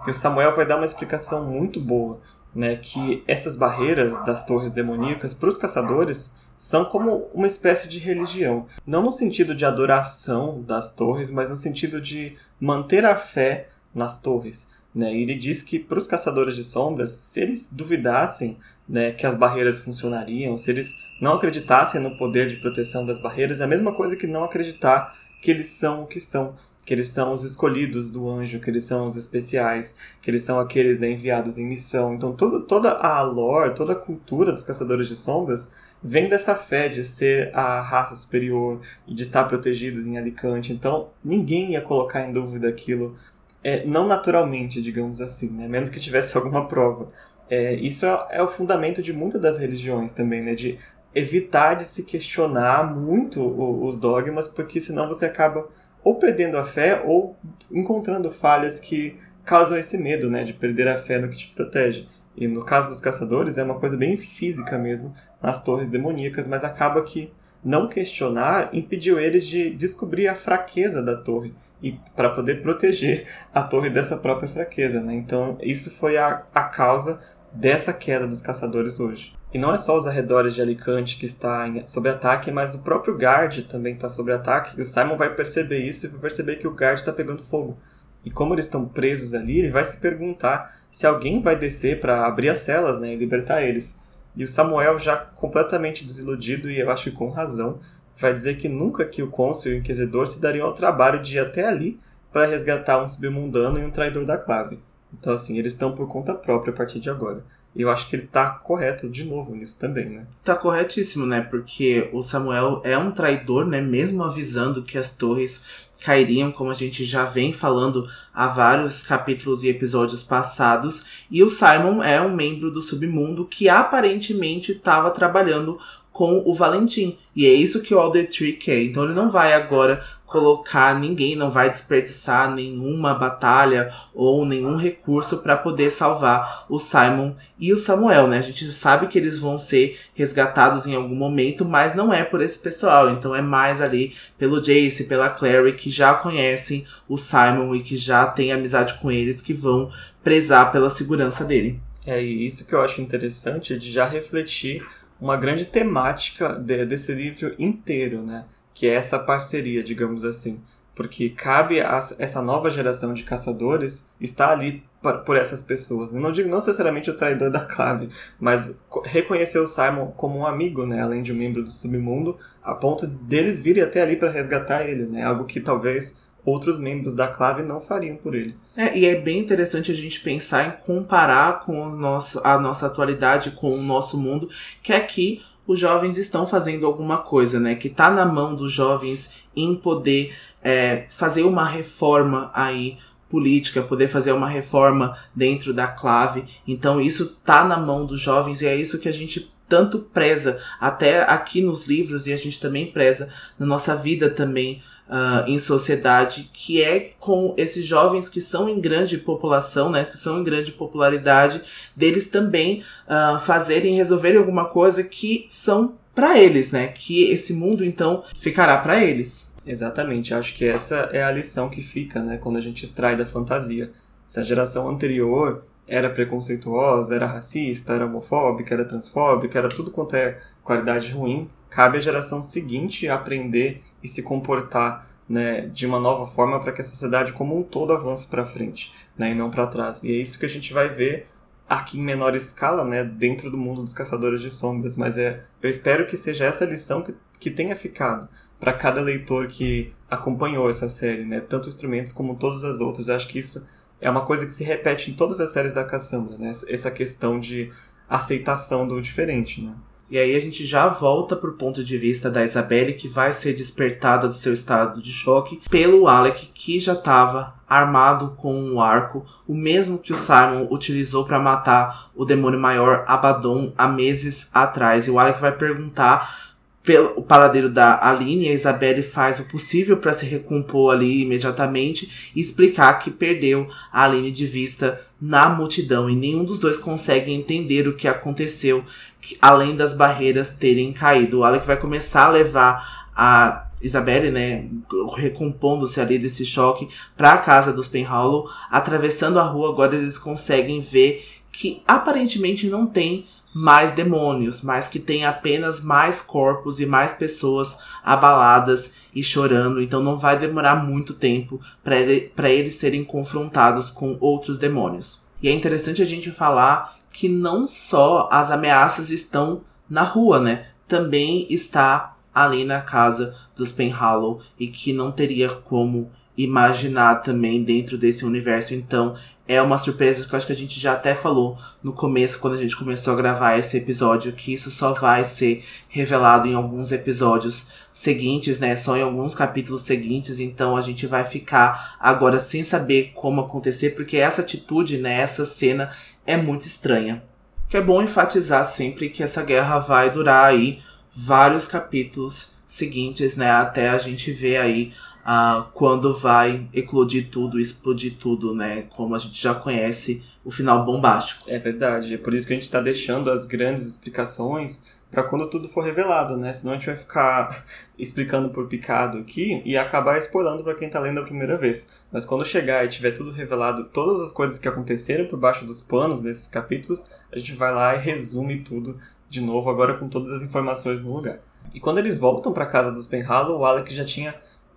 E 0.08 0.12
o 0.12 0.14
Samuel 0.14 0.56
vai 0.56 0.66
dar 0.66 0.78
uma 0.78 0.86
explicação 0.86 1.46
muito 1.46 1.80
boa, 1.80 2.22
né, 2.54 2.78
que 2.78 3.24
essas 3.28 3.58
barreiras 3.58 4.14
das 4.24 4.46
torres 4.46 4.72
demoníacas 4.72 5.34
para 5.34 5.50
os 5.50 5.58
caçadores 5.58 6.36
são 6.58 6.86
como 6.86 7.28
uma 7.34 7.48
espécie 7.48 7.89
de 7.89 8.00
religião, 8.00 8.68
não 8.88 9.04
no 9.04 9.12
sentido 9.12 9.54
de 9.54 9.66
adoração 9.66 10.62
das 10.62 10.96
torres, 10.96 11.30
mas 11.30 11.50
no 11.50 11.58
sentido 11.58 12.00
de 12.00 12.38
manter 12.60 13.04
a 13.04 13.16
fé 13.16 13.68
nas 13.93 14.22
torres. 14.22 14.70
Né? 14.96 15.14
E 15.14 15.24
ele 15.24 15.36
diz 15.36 15.62
que 15.62 15.78
para 15.78 16.00
os 16.00 16.08
caçadores 16.08 16.56
de 16.56 16.64
sombras, 16.64 17.12
se 17.22 17.41
eles 17.41 17.70
duvidassem 17.70 18.58
né, 18.88 19.12
que 19.12 19.26
as 19.26 19.36
barreiras 19.36 19.82
funcionariam, 19.82 20.58
se 20.58 20.72
eles 20.72 20.96
não 21.20 21.34
acreditassem 21.34 22.00
no 22.00 22.18
poder 22.18 22.48
de 22.48 22.56
proteção 22.56 23.06
das 23.06 23.22
barreiras, 23.22 23.60
é 23.60 23.66
a 23.66 23.68
mesma 23.68 23.93
coisa 23.93 24.16
que 24.16 24.26
não 24.26 24.46
acreditar 24.46 25.14
que 25.41 25.52
eles 25.52 25.68
são 25.68 26.04
o 26.04 26.08
que 26.08 26.22
são, 26.22 26.56
que 26.86 26.93
eles 26.93 27.10
são 27.10 27.34
os 27.34 27.43
escolhidos 27.43 28.10
do 28.10 28.30
anjo, 28.30 28.62
que 28.62 28.70
eles 28.70 28.86
são 28.86 29.08
os 29.08 29.18
especiais, 29.18 29.98
que 30.22 30.32
eles 30.32 30.43
são 30.43 30.60
aqueles 30.60 30.98
né, 30.98 31.12
enviados 31.12 31.58
em 31.58 31.68
missão. 31.68 32.14
Então 32.14 32.34
todo, 32.34 32.62
toda 32.62 32.91
a 32.91 33.22
lore, 33.22 33.76
toda 33.76 33.91
a 33.91 33.98
cultura 33.98 34.54
dos 34.54 34.64
caçadores 34.64 35.10
de 35.10 35.18
sombras 35.18 35.74
vem 36.02 36.30
dessa 36.30 36.56
fé 36.56 36.88
de 36.88 37.04
ser 37.04 37.54
a 37.54 37.82
raça 37.82 38.16
superior 38.16 38.80
e 39.08 39.14
de 39.14 39.24
estar 39.24 39.43
protegidos 39.46 40.06
em 40.06 40.18
Alicante. 40.18 40.72
Então 40.72 41.10
ninguém 41.24 41.72
ia 41.72 41.82
colocar 41.82 42.22
em 42.22 42.32
dúvida 42.32 42.70
aquilo 42.70 43.18
é, 43.66 43.84
não 43.84 44.07
naturalmente, 44.07 44.80
digamos 44.80 45.20
assim, 45.20 45.49
né? 45.49 45.68
menos 45.68 45.89
que 45.89 45.99
tivesse 45.99 46.38
alguma 46.38 46.68
prova. 46.68 47.11
É, 47.49 47.74
isso 47.74 48.05
é, 48.05 48.28
é, 48.30 48.43
o 48.43 48.47
fundamento 48.47 49.01
de 49.01 49.11
muitas 49.11 49.41
das 49.41 49.57
religiões 49.57 50.11
também, 50.11 50.43
né? 50.43 50.53
de 50.53 50.78
evitar 51.16 51.74
de 51.74 51.84
se 51.84 52.03
questionar 52.03 52.95
muito 52.95 53.41
os 53.84 53.97
dogmas, 53.97 54.47
porque 54.47 54.80
senão 54.80 55.07
você 55.07 55.26
acaba 55.26 55.68
ou 56.03 56.16
perdendo 56.16 56.57
a 56.57 56.66
fé 56.66 57.01
ou 57.03 57.36
encontrando 57.72 58.30
falhas 58.30 58.80
que 58.80 59.18
causam 59.43 59.78
esse 59.78 59.97
medo 59.97 60.30
né? 60.30 60.43
de 60.43 60.53
perder 60.53 60.88
a 60.88 60.97
fé 60.97 61.18
no 61.18 61.28
que 61.28 61.38
te 61.38 61.47
protege. 61.55 62.07
E 62.38 62.47
no 62.47 62.63
caso 62.63 62.89
dos 62.89 63.01
caçadores 63.01 63.57
é 63.57 63.63
uma 63.63 63.80
coisa 63.80 63.97
bem 63.97 64.16
física 64.16 64.78
mesmo, 64.78 65.11
nas 65.41 65.63
torres 65.63 65.89
demoníacas, 65.89 66.47
mas 66.47 66.63
acaba 66.63 67.01
que 67.01 67.34
não 67.63 67.88
questionar 67.88 68.70
impediu 68.74 69.20
eles 69.20 69.47
de 69.47 69.72
descobrir 69.72 70.28
a 70.28 70.36
fraqueza 70.36 71.01
da 71.01 71.16
torre 71.16 71.51
e 71.86 71.99
para 72.15 72.31
poder 72.31 72.63
proteger 72.63 73.27
a 73.53 73.61
torre 73.61 73.91
dessa 73.91 74.17
própria 74.17 74.49
fraqueza, 74.49 74.99
né? 74.99 75.13
Então 75.13 75.55
isso 75.61 75.91
foi 75.91 76.17
a, 76.17 76.41
a 76.51 76.63
causa 76.63 77.21
dessa 77.53 77.93
queda 77.93 78.25
dos 78.25 78.41
caçadores 78.41 78.99
hoje. 78.99 79.36
E 79.53 79.59
não 79.59 79.71
é 79.71 79.77
só 79.77 79.95
os 79.95 80.07
arredores 80.07 80.55
de 80.55 80.63
Alicante 80.63 81.15
que 81.15 81.27
está 81.27 81.71
sob 81.86 82.09
ataque, 82.09 82.51
mas 82.51 82.73
o 82.73 82.79
próprio 82.79 83.15
Guard 83.15 83.61
também 83.67 83.93
está 83.93 84.09
sob 84.09 84.31
ataque. 84.31 84.77
E 84.77 84.81
o 84.81 84.86
Simon 84.86 85.15
vai 85.15 85.33
perceber 85.33 85.77
isso 85.77 86.07
e 86.07 86.09
vai 86.09 86.21
perceber 86.21 86.55
que 86.55 86.67
o 86.67 86.73
Guard 86.73 86.97
está 86.97 87.13
pegando 87.13 87.43
fogo. 87.43 87.77
E 88.25 88.31
como 88.31 88.55
eles 88.55 88.65
estão 88.65 88.88
presos 88.88 89.36
ali, 89.36 89.59
ele 89.59 89.69
vai 89.69 89.86
se 89.86 89.97
perguntar 89.97 90.75
se 90.91 91.05
alguém 91.05 91.39
vai 91.39 91.55
descer 91.55 92.01
para 92.01 92.25
abrir 92.25 92.49
as 92.49 92.59
celas 92.59 92.99
né, 92.99 93.13
e 93.13 93.15
libertar 93.15 93.61
eles. 93.61 93.99
E 94.36 94.43
o 94.43 94.47
Samuel, 94.47 94.97
já 94.97 95.15
completamente 95.15 96.03
desiludido, 96.03 96.69
e 96.69 96.79
eu 96.79 96.89
acho 96.89 97.11
que 97.11 97.15
com 97.15 97.29
razão, 97.29 97.79
vai 98.18 98.34
dizer 98.34 98.57
que 98.57 98.70
nunca 98.70 99.05
que 99.05 99.22
o 99.22 99.30
cônsul 99.30 99.72
e 99.72 99.76
o 99.76 99.78
inquisidor 99.78 100.28
se 100.28 100.39
dariam 100.41 100.68
ao 100.68 100.74
trabalho 100.74 101.22
de 101.22 101.36
ir 101.36 101.39
até 101.39 101.68
ali 101.68 101.99
para 102.32 102.45
resgatar 102.45 103.03
um 103.03 103.07
submundano 103.07 103.80
e 103.80 103.84
um 103.84 103.91
traidor 103.91 104.26
da 104.26 104.38
clave. 104.38 104.80
Então, 105.13 105.34
assim, 105.34 105.57
eles 105.57 105.74
estão 105.74 105.93
por 105.93 106.07
conta 106.07 106.34
própria 106.34 106.74
a 106.74 106.76
partir 106.76 106.99
de 106.99 107.09
agora. 107.09 107.43
E 107.76 107.82
eu 107.82 107.89
acho 107.89 108.09
que 108.09 108.16
ele 108.16 108.28
tá 108.28 108.51
correto 108.51 109.09
de 109.09 109.26
novo 109.26 109.53
nisso 109.53 109.78
também, 109.78 110.09
né? 110.09 110.26
Tá 110.43 110.55
corretíssimo, 110.55 111.26
né? 111.26 111.41
Porque 111.41 112.09
o 112.13 112.22
Samuel 112.22 112.82
é 112.86 112.97
um 112.97 113.11
traidor, 113.11 113.66
né? 113.66 113.82
Mesmo 113.82 114.24
avisando 114.24 114.84
que 114.84 114.97
as 114.97 115.09
torres 115.09 115.86
cairiam, 116.01 116.51
como 116.51 116.72
a 116.72 116.74
gente 116.74 117.03
já 117.03 117.26
vem 117.26 117.51
falando 117.51 118.07
há 118.34 118.47
vários 118.47 119.03
capítulos 119.03 119.63
e 119.63 119.70
episódios 119.70 120.24
passados. 120.24 121.03
E 121.30 121.43
o 121.43 121.49
Simon 121.49 122.01
é 122.01 122.22
um 122.22 122.34
membro 122.34 122.72
do 122.72 122.82
submundo 122.82 123.45
que 123.45 123.68
aparentemente 123.68 124.72
estava 124.72 125.11
trabalhando 125.11 125.78
com 126.16 126.41
o 126.45 126.53
Valentim. 126.53 127.18
E 127.36 127.45
é 127.45 127.51
isso 127.51 127.82
que 127.82 127.93
o 127.93 127.99
Alder 127.99 128.30
Tree 128.30 128.53
quer. 128.53 128.82
Então 128.82 129.03
ele 129.03 129.13
não 129.13 129.30
vai 129.30 129.51
agora 129.51 130.01
colocar 130.26 130.97
ninguém, 130.97 131.36
não 131.36 131.51
vai 131.51 131.70
desperdiçar 131.70 132.55
nenhuma 132.55 133.13
batalha 133.13 133.91
ou 134.13 134.45
nenhum 134.45 134.78
recurso 134.78 135.39
para 135.39 135.57
poder 135.57 135.89
salvar 135.89 136.66
o 136.70 136.80
Simon 136.80 137.34
e 137.59 137.74
o 137.74 137.78
Samuel, 137.78 138.30
né? 138.30 138.38
A 138.38 138.41
gente 138.41 138.74
sabe 138.74 139.07
que 139.07 139.18
eles 139.18 139.38
vão 139.38 139.57
ser 139.57 139.99
resgatados 140.13 140.88
em 140.88 140.95
algum 140.95 141.16
momento, 141.16 141.66
mas 141.66 141.93
não 141.93 142.13
é 142.13 142.24
por 142.24 142.39
esse 142.39 142.59
pessoal. 142.59 143.09
Então 143.09 143.36
é 143.36 143.41
mais 143.41 143.82
ali 143.82 144.16
pelo 144.38 144.61
Jace, 144.61 145.09
pela 145.09 145.30
Clary 145.30 145.74
que 145.74 145.89
já 145.89 146.13
conhecem 146.13 146.86
o 147.09 147.18
Simon 147.18 147.76
e 147.76 147.84
que 147.84 147.97
já 147.97 148.26
têm 148.26 148.53
amizade 148.53 148.93
com 149.01 149.11
eles 149.11 149.41
que 149.41 149.53
vão 149.53 149.89
prezar 150.24 150.72
pela 150.72 150.89
segurança 150.89 151.43
dele. 151.43 151.78
É, 152.05 152.22
isso 152.22 152.66
que 152.66 152.74
eu 152.74 152.80
acho 152.80 153.01
interessante 153.01 153.78
de 153.78 153.91
já 153.91 154.05
refletir 154.05 154.82
uma 155.26 155.38
grande 155.38 155.65
temática 155.65 156.53
de, 156.53 156.86
desse 156.86 157.11
livro 157.11 157.55
inteiro, 157.57 158.21
né? 158.21 158.45
Que 158.73 158.88
é 158.88 158.93
essa 158.93 159.17
parceria, 159.17 159.84
digamos 159.84 160.23
assim. 160.23 160.61
Porque 160.93 161.30
cabe 161.30 161.82
a 161.82 161.99
essa 162.19 162.41
nova 162.41 162.69
geração 162.69 163.13
de 163.13 163.23
caçadores 163.23 164.13
estar 164.21 164.51
ali 164.51 164.84
por 165.26 165.36
essas 165.36 165.61
pessoas. 165.61 166.11
Não 166.11 166.32
digo 166.32 166.47
não 166.47 166.57
necessariamente 166.57 167.09
o 167.09 167.17
traidor 167.17 167.51
da 167.51 167.59
clave, 167.65 168.09
mas 168.39 168.82
reconhecer 169.03 169.59
o 169.59 169.67
Simon 169.67 170.07
como 170.11 170.39
um 170.39 170.45
amigo, 170.45 170.86
né, 170.86 171.01
além 171.01 171.21
de 171.21 171.32
um 171.32 171.36
membro 171.36 171.63
do 171.63 171.71
submundo, 171.71 172.38
a 172.63 172.73
ponto 172.73 173.05
deles 173.05 173.59
virem 173.59 173.84
até 173.84 174.01
ali 174.01 174.15
para 174.15 174.32
resgatar 174.32 174.88
ele, 174.88 175.05
né, 175.05 175.23
algo 175.23 175.45
que 175.45 175.59
talvez 175.59 176.19
outros 176.46 176.78
membros 176.78 177.14
da 177.14 177.28
clave 177.28 177.64
não 177.64 177.82
fariam 177.82 178.16
por 178.16 178.36
ele. 178.36 178.56
É, 178.78 178.98
e 178.98 179.06
é 179.06 179.20
bem 179.20 179.39
interessante 179.39 179.91
a 179.91 179.96
gente 179.96 180.20
pensar 180.20 180.68
em 180.68 180.86
comparar 180.86 181.62
com 181.62 181.89
nosso, 181.89 182.39
a 182.43 182.60
nossa 182.60 182.86
atualidade 182.86 183.52
com 183.52 183.74
o 183.74 183.82
nosso 183.82 184.18
mundo, 184.18 184.48
que 184.84 184.93
aqui 184.93 185.41
os 185.68 185.80
jovens 185.80 186.18
estão 186.18 186.46
fazendo 186.46 186.86
alguma 186.86 187.18
coisa, 187.18 187.60
né? 187.60 187.76
Que 187.76 187.89
tá 187.89 188.12
na 188.12 188.26
mão 188.26 188.56
dos 188.56 188.72
jovens 188.72 189.32
em 189.56 189.76
poder 189.76 190.36
é, 190.64 191.06
fazer 191.10 191.43
uma 191.43 191.66
reforma 191.66 192.52
aí 192.54 192.98
política, 193.28 193.82
poder 193.82 194.08
fazer 194.08 194.32
uma 194.32 194.48
reforma 194.48 195.18
dentro 195.34 195.74
da 195.74 195.88
clave. 195.88 196.46
Então 196.68 197.02
isso 197.02 197.38
tá 197.43 197.64
na 197.64 197.78
mão 197.78 198.06
dos 198.06 198.22
jovens 198.22 198.62
e 198.62 198.68
é 198.68 198.76
isso 198.76 199.00
que 199.00 199.10
a 199.10 199.14
gente 199.14 199.52
tanto 199.68 199.99
preza 199.99 200.59
até 200.80 201.24
aqui 201.24 201.61
nos 201.61 201.88
livros 201.88 202.28
e 202.28 202.34
a 202.34 202.38
gente 202.38 202.59
também 202.59 202.91
preza 202.91 203.30
na 203.57 203.66
nossa 203.66 203.95
vida 203.95 204.30
também 204.30 204.82
uh, 205.09 205.47
em 205.49 205.57
sociedade, 205.57 206.49
que 206.53 206.82
é 206.82 207.11
com 207.20 207.53
esses 207.57 207.86
jovens 207.86 208.30
que 208.30 208.41
são 208.41 208.68
em 208.70 208.80
grande 208.80 209.18
população, 209.18 209.89
né, 209.89 210.03
que 210.05 210.18
são 210.18 210.39
em 210.39 210.43
grande 210.43 210.72
popularidade, 210.72 211.61
deles 211.95 212.30
também 212.30 212.84
uh, 213.07 213.39
fazerem, 213.39 213.95
resolverem 213.95 214.38
alguma 214.38 214.66
coisa 214.66 215.03
que 215.03 215.45
são 215.49 215.97
para 216.13 216.39
eles, 216.39 216.72
né, 216.72 216.88
que 216.88 217.24
esse 217.32 217.53
mundo 217.53 217.84
então 217.84 218.24
ficará 218.39 218.78
para 218.78 219.03
eles. 219.03 219.53
Exatamente, 219.66 220.34
acho 220.34 220.53
que 220.53 220.66
essa 220.66 221.09
é 221.11 221.24
a 221.24 221.32
lição 221.32 221.70
que 221.70 221.82
fica, 221.82 222.22
né, 222.22 222.38
quando 222.38 222.57
a 222.57 222.61
gente 222.61 222.84
extrai 222.84 223.18
da 223.18 223.26
fantasia. 223.26 223.91
Se 224.28 224.39
a 224.39 224.43
geração 224.43 224.89
anterior 224.89 225.63
era 225.88 226.09
preconceituosa, 226.09 227.15
era 227.15 227.27
racista, 227.27 227.93
era 227.93 228.05
homofóbica, 228.05 228.73
era 228.73 228.86
transfóbica, 228.86 229.57
era 229.57 229.69
tudo 229.69 229.91
quanto 229.91 230.15
é 230.15 230.39
qualidade 230.63 231.11
ruim, 231.11 231.49
cabe 231.69 231.97
à 231.97 232.01
geração 232.01 232.41
seguinte 232.41 233.07
aprender 233.07 233.83
e 234.01 234.07
se 234.07 234.23
comportar 234.23 235.07
né, 235.27 235.61
de 235.61 235.86
uma 235.86 235.99
nova 235.99 236.27
forma 236.27 236.59
para 236.59 236.71
que 236.71 236.81
a 236.81 236.83
sociedade 236.83 237.33
como 237.33 237.57
um 237.57 237.63
todo 237.63 237.93
avance 237.93 238.27
para 238.27 238.45
frente 238.45 238.93
né, 239.17 239.31
e 239.31 239.36
não 239.36 239.49
para 239.49 239.67
trás. 239.67 240.03
E 240.03 240.11
é 240.11 240.15
isso 240.15 240.39
que 240.39 240.45
a 240.45 240.49
gente 240.49 240.71
vai 240.73 240.89
ver 240.89 241.27
aqui 241.67 241.99
em 241.99 242.03
menor 242.03 242.36
escala, 242.36 242.83
né, 242.86 243.03
dentro 243.03 243.49
do 243.49 243.57
mundo 243.57 243.83
dos 243.83 243.93
caçadores 243.93 244.41
de 244.41 244.49
sombras. 244.49 244.95
Mas 244.95 245.17
é, 245.17 245.43
eu 245.61 245.69
espero 245.69 246.05
que 246.05 246.15
seja 246.15 246.45
essa 246.45 246.65
lição 246.65 247.01
que, 247.01 247.15
que 247.39 247.49
tenha 247.49 247.75
ficado 247.75 248.29
para 248.59 248.73
cada 248.73 249.01
leitor 249.01 249.47
que 249.47 249.93
acompanhou 250.09 250.69
essa 250.69 250.88
série, 250.88 251.25
né, 251.25 251.41
tanto 251.41 251.69
instrumentos 251.69 252.11
como 252.11 252.36
todas 252.36 252.63
as 252.63 252.79
outras. 252.79 253.07
Eu 253.07 253.15
acho 253.15 253.27
que 253.27 253.39
isso 253.39 253.67
é 254.00 254.10
uma 254.10 254.26
coisa 254.26 254.46
que 254.46 254.54
se 254.54 254.64
repete 254.64 255.12
em 255.12 255.14
todas 255.14 255.39
as 255.39 255.52
séries 255.52 255.74
da 255.74 255.84
Cassandra, 255.84 256.38
né, 256.38 256.52
essa 256.68 256.91
questão 256.91 257.39
de 257.39 257.72
aceitação 258.10 258.88
do 258.88 259.02
diferente, 259.02 259.62
né. 259.62 259.74
E 260.08 260.20
aí 260.20 260.36
a 260.36 260.39
gente 260.39 260.66
já 260.68 260.88
volta 260.88 261.36
pro 261.36 261.54
ponto 261.54 261.84
de 261.84 261.98
vista 261.98 262.30
da 262.30 262.43
Isabelle, 262.46 262.93
que 262.93 263.08
vai 263.08 263.34
ser 263.34 263.54
despertada 263.54 264.28
do 264.28 264.36
seu 264.36 264.54
estado 264.54 265.02
de 265.02 265.12
choque 265.12 265.62
pelo 265.68 266.08
Alec, 266.08 266.52
que 266.54 266.80
já 266.80 266.93
estava 266.93 267.56
armado 267.68 268.36
com 268.38 268.54
um 268.54 268.80
arco, 268.80 269.26
o 269.48 269.56
mesmo 269.56 269.98
que 269.98 270.14
o 270.14 270.16
Simon 270.16 270.68
utilizou 270.70 271.26
para 271.26 271.39
matar 271.39 272.12
o 272.16 272.24
demônio 272.24 272.60
maior 272.60 273.04
Abaddon 273.08 273.74
há 273.76 273.88
meses 273.88 274.52
atrás. 274.54 275.08
E 275.08 275.12
o 275.12 275.18
Alec 275.18 275.41
vai 275.41 275.52
perguntar 275.52 276.55
pelo 276.86 277.23
paradeiro 277.23 277.69
da 277.69 278.07
Aline, 278.07 278.47
a 278.47 278.53
Isabelle 278.53 279.01
faz 279.01 279.39
o 279.39 279.45
possível 279.45 279.97
para 279.97 280.13
se 280.13 280.25
recompor 280.25 280.93
ali 280.93 281.23
imediatamente 281.23 282.31
e 282.36 282.39
explicar 282.39 282.99
que 282.99 283.09
perdeu 283.09 283.67
a 283.91 284.03
Aline 284.03 284.31
de 284.31 284.45
vista 284.45 285.01
na 285.19 285.49
multidão 285.49 286.07
e 286.07 286.15
nenhum 286.15 286.45
dos 286.45 286.59
dois 286.59 286.77
consegue 286.77 287.33
entender 287.33 287.88
o 287.88 287.95
que 287.95 288.07
aconteceu, 288.07 288.83
que, 289.19 289.36
além 289.41 289.75
das 289.75 289.93
barreiras 289.93 290.51
terem 290.51 290.93
caído. 290.93 291.39
O 291.39 291.43
Alec 291.43 291.65
vai 291.65 291.77
começar 291.77 292.25
a 292.25 292.31
levar 292.31 293.07
a 293.15 293.65
Isabelle, 293.81 294.29
né, 294.29 294.67
recompondo-se 295.15 295.99
ali 295.99 296.19
desse 296.19 296.45
choque 296.45 296.88
para 297.17 297.33
a 297.33 297.38
casa 297.39 297.73
dos 297.73 297.88
Penhallow, 297.88 298.47
atravessando 298.69 299.39
a 299.39 299.43
rua, 299.43 299.69
agora 299.69 299.95
eles 299.95 300.19
conseguem 300.19 300.81
ver 300.81 301.25
que 301.51 301.81
aparentemente 301.88 302.67
não 302.67 302.86
tem 302.86 303.25
mais 303.56 303.93
demônios, 303.93 304.62
mas 304.62 304.89
que 304.89 304.99
tem 304.99 305.24
apenas 305.24 305.80
mais 305.80 306.22
corpos 306.22 306.82
e 306.82 306.86
mais 306.86 307.14
pessoas 307.14 307.80
abaladas 308.03 308.95
e 309.16 309.24
chorando. 309.24 309.82
Então 309.82 310.03
não 310.03 310.18
vai 310.18 310.38
demorar 310.38 310.76
muito 310.76 311.14
tempo 311.14 311.62
para 311.82 311.95
ele, 311.95 312.34
eles 312.49 312.76
serem 312.76 313.06
confrontados 313.06 313.89
com 313.89 314.18
outros 314.20 314.58
demônios. 314.58 315.26
E 315.41 315.47
é 315.47 315.53
interessante 315.53 316.01
a 316.01 316.06
gente 316.06 316.32
falar 316.32 316.97
que 317.14 317.30
não 317.30 317.66
só 317.66 318.28
as 318.30 318.51
ameaças 318.51 319.10
estão 319.10 319.62
na 319.89 320.03
rua, 320.03 320.38
né? 320.41 320.66
Também 320.86 321.47
está 321.49 322.18
ali 322.34 322.66
na 322.66 322.82
casa 322.82 323.34
dos 323.56 323.72
Penhallow 323.72 324.41
e 324.60 324.68
que 324.68 324.91
não 324.91 325.14
teria 325.14 325.47
como 325.47 326.12
imaginar 326.38 327.22
também 327.22 327.64
dentro 327.64 327.97
desse 327.97 328.26
universo. 328.26 328.74
Então, 328.74 329.16
é 329.48 329.62
uma 329.62 329.78
surpresa 329.78 330.26
que 330.26 330.34
eu 330.34 330.38
acho 330.38 330.48
que 330.48 330.54
a 330.54 330.56
gente 330.56 330.80
já 330.80 330.93
até 330.93 331.14
falou 331.14 331.58
no 331.84 331.93
começo, 331.93 332.39
quando 332.39 332.56
a 332.56 332.60
gente 332.60 332.76
começou 332.76 333.14
a 333.14 333.16
gravar 333.16 333.58
esse 333.58 333.78
episódio, 333.78 334.34
que 334.34 334.54
isso 334.54 334.72
só 334.72 334.93
vai 334.93 335.24
ser 335.24 335.64
revelado 335.88 336.48
em 336.48 336.56
alguns 336.56 336.91
episódios 336.91 337.68
seguintes, 337.93 338.58
né? 338.58 338.76
Só 338.76 338.98
em 338.98 339.04
alguns 339.04 339.36
capítulos 339.36 339.84
seguintes, 339.84 340.39
então 340.39 340.76
a 340.76 340.82
gente 340.82 341.06
vai 341.06 341.24
ficar 341.24 341.96
agora 342.00 342.39
sem 342.39 342.64
saber 342.64 343.12
como 343.14 343.41
acontecer, 343.41 343.91
porque 343.91 344.18
essa 344.18 344.41
atitude, 344.41 344.98
né, 344.98 345.22
essa 345.22 345.46
cena 345.46 345.91
é 346.26 346.36
muito 346.36 346.66
estranha. 346.66 347.24
Que 347.70 347.78
é 347.78 347.82
bom 347.82 348.02
enfatizar 348.02 348.66
sempre 348.66 349.10
que 349.10 349.22
essa 349.22 349.43
guerra 349.43 349.78
vai 349.80 350.10
durar 350.10 350.46
aí 350.46 350.80
vários 351.16 351.68
capítulos 351.68 352.50
seguintes, 352.68 353.36
né? 353.36 353.52
Até 353.52 353.89
a 353.89 353.98
gente 353.98 354.32
ver 354.32 354.58
aí 354.58 354.91
ah, 355.28 355.69
quando 355.73 356.13
vai 356.13 356.69
eclodir 356.71 357.32
tudo, 357.32 357.59
explodir 357.59 358.15
tudo, 358.19 358.53
né? 358.53 358.84
Como 358.91 359.15
a 359.15 359.17
gente 359.17 359.41
já 359.41 359.55
conhece 359.55 360.23
o 360.43 360.51
final 360.51 360.86
bombástico. 360.86 361.49
É 361.49 361.57
verdade, 361.57 362.13
é 362.13 362.17
por 362.17 362.32
isso 362.36 362.45
que 362.45 362.53
a 362.53 362.55
gente 362.55 362.65
está 362.65 362.80
deixando 362.80 363.32
as 363.32 363.43
grandes 363.43 363.88
explicações 363.88 364.93
para 365.09 365.23
quando 365.23 365.49
tudo 365.49 365.67
for 365.67 365.84
revelado, 365.84 366.38
né? 366.38 366.53
Senão 366.53 366.73
a 366.73 366.76
gente 366.76 366.86
vai 366.86 366.95
ficar 366.95 367.65
explicando 367.97 368.49
por 368.51 368.67
picado 368.67 369.17
aqui 369.17 369.63
e 369.65 369.76
acabar 369.76 370.19
spoilando 370.19 370.63
para 370.63 370.76
quem 370.76 370.89
tá 370.89 370.99
lendo 370.99 371.21
a 371.21 371.23
primeira 371.23 371.57
vez. 371.57 371.99
Mas 372.11 372.23
quando 372.23 372.45
chegar 372.45 372.86
e 372.86 372.89
tiver 372.89 373.11
tudo 373.11 373.32
revelado, 373.32 373.86
todas 373.86 374.21
as 374.21 374.32
coisas 374.32 374.59
que 374.59 374.67
aconteceram 374.67 375.26
por 375.26 375.39
baixo 375.39 375.65
dos 375.65 375.82
panos 375.82 376.21
desses 376.21 376.47
capítulos, 376.47 377.03
a 377.32 377.39
gente 377.39 377.53
vai 377.53 377.73
lá 377.73 377.95
e 377.95 377.99
resume 377.99 378.59
tudo 378.59 378.99
de 379.28 379.41
novo, 379.41 379.71
agora 379.71 379.97
com 379.97 380.07
todas 380.07 380.32
as 380.32 380.43
informações 380.43 380.99
no 380.99 381.15
lugar. 381.15 381.39
E 381.73 381.80
quando 381.80 381.97
eles 381.97 382.19
voltam 382.19 382.53
para 382.53 382.67
casa 382.67 382.91
dos 382.91 383.07
Penhallow, 383.07 383.59
o 383.59 383.65
Alec 383.65 383.91
já 383.91 384.05
tinha 384.05 384.36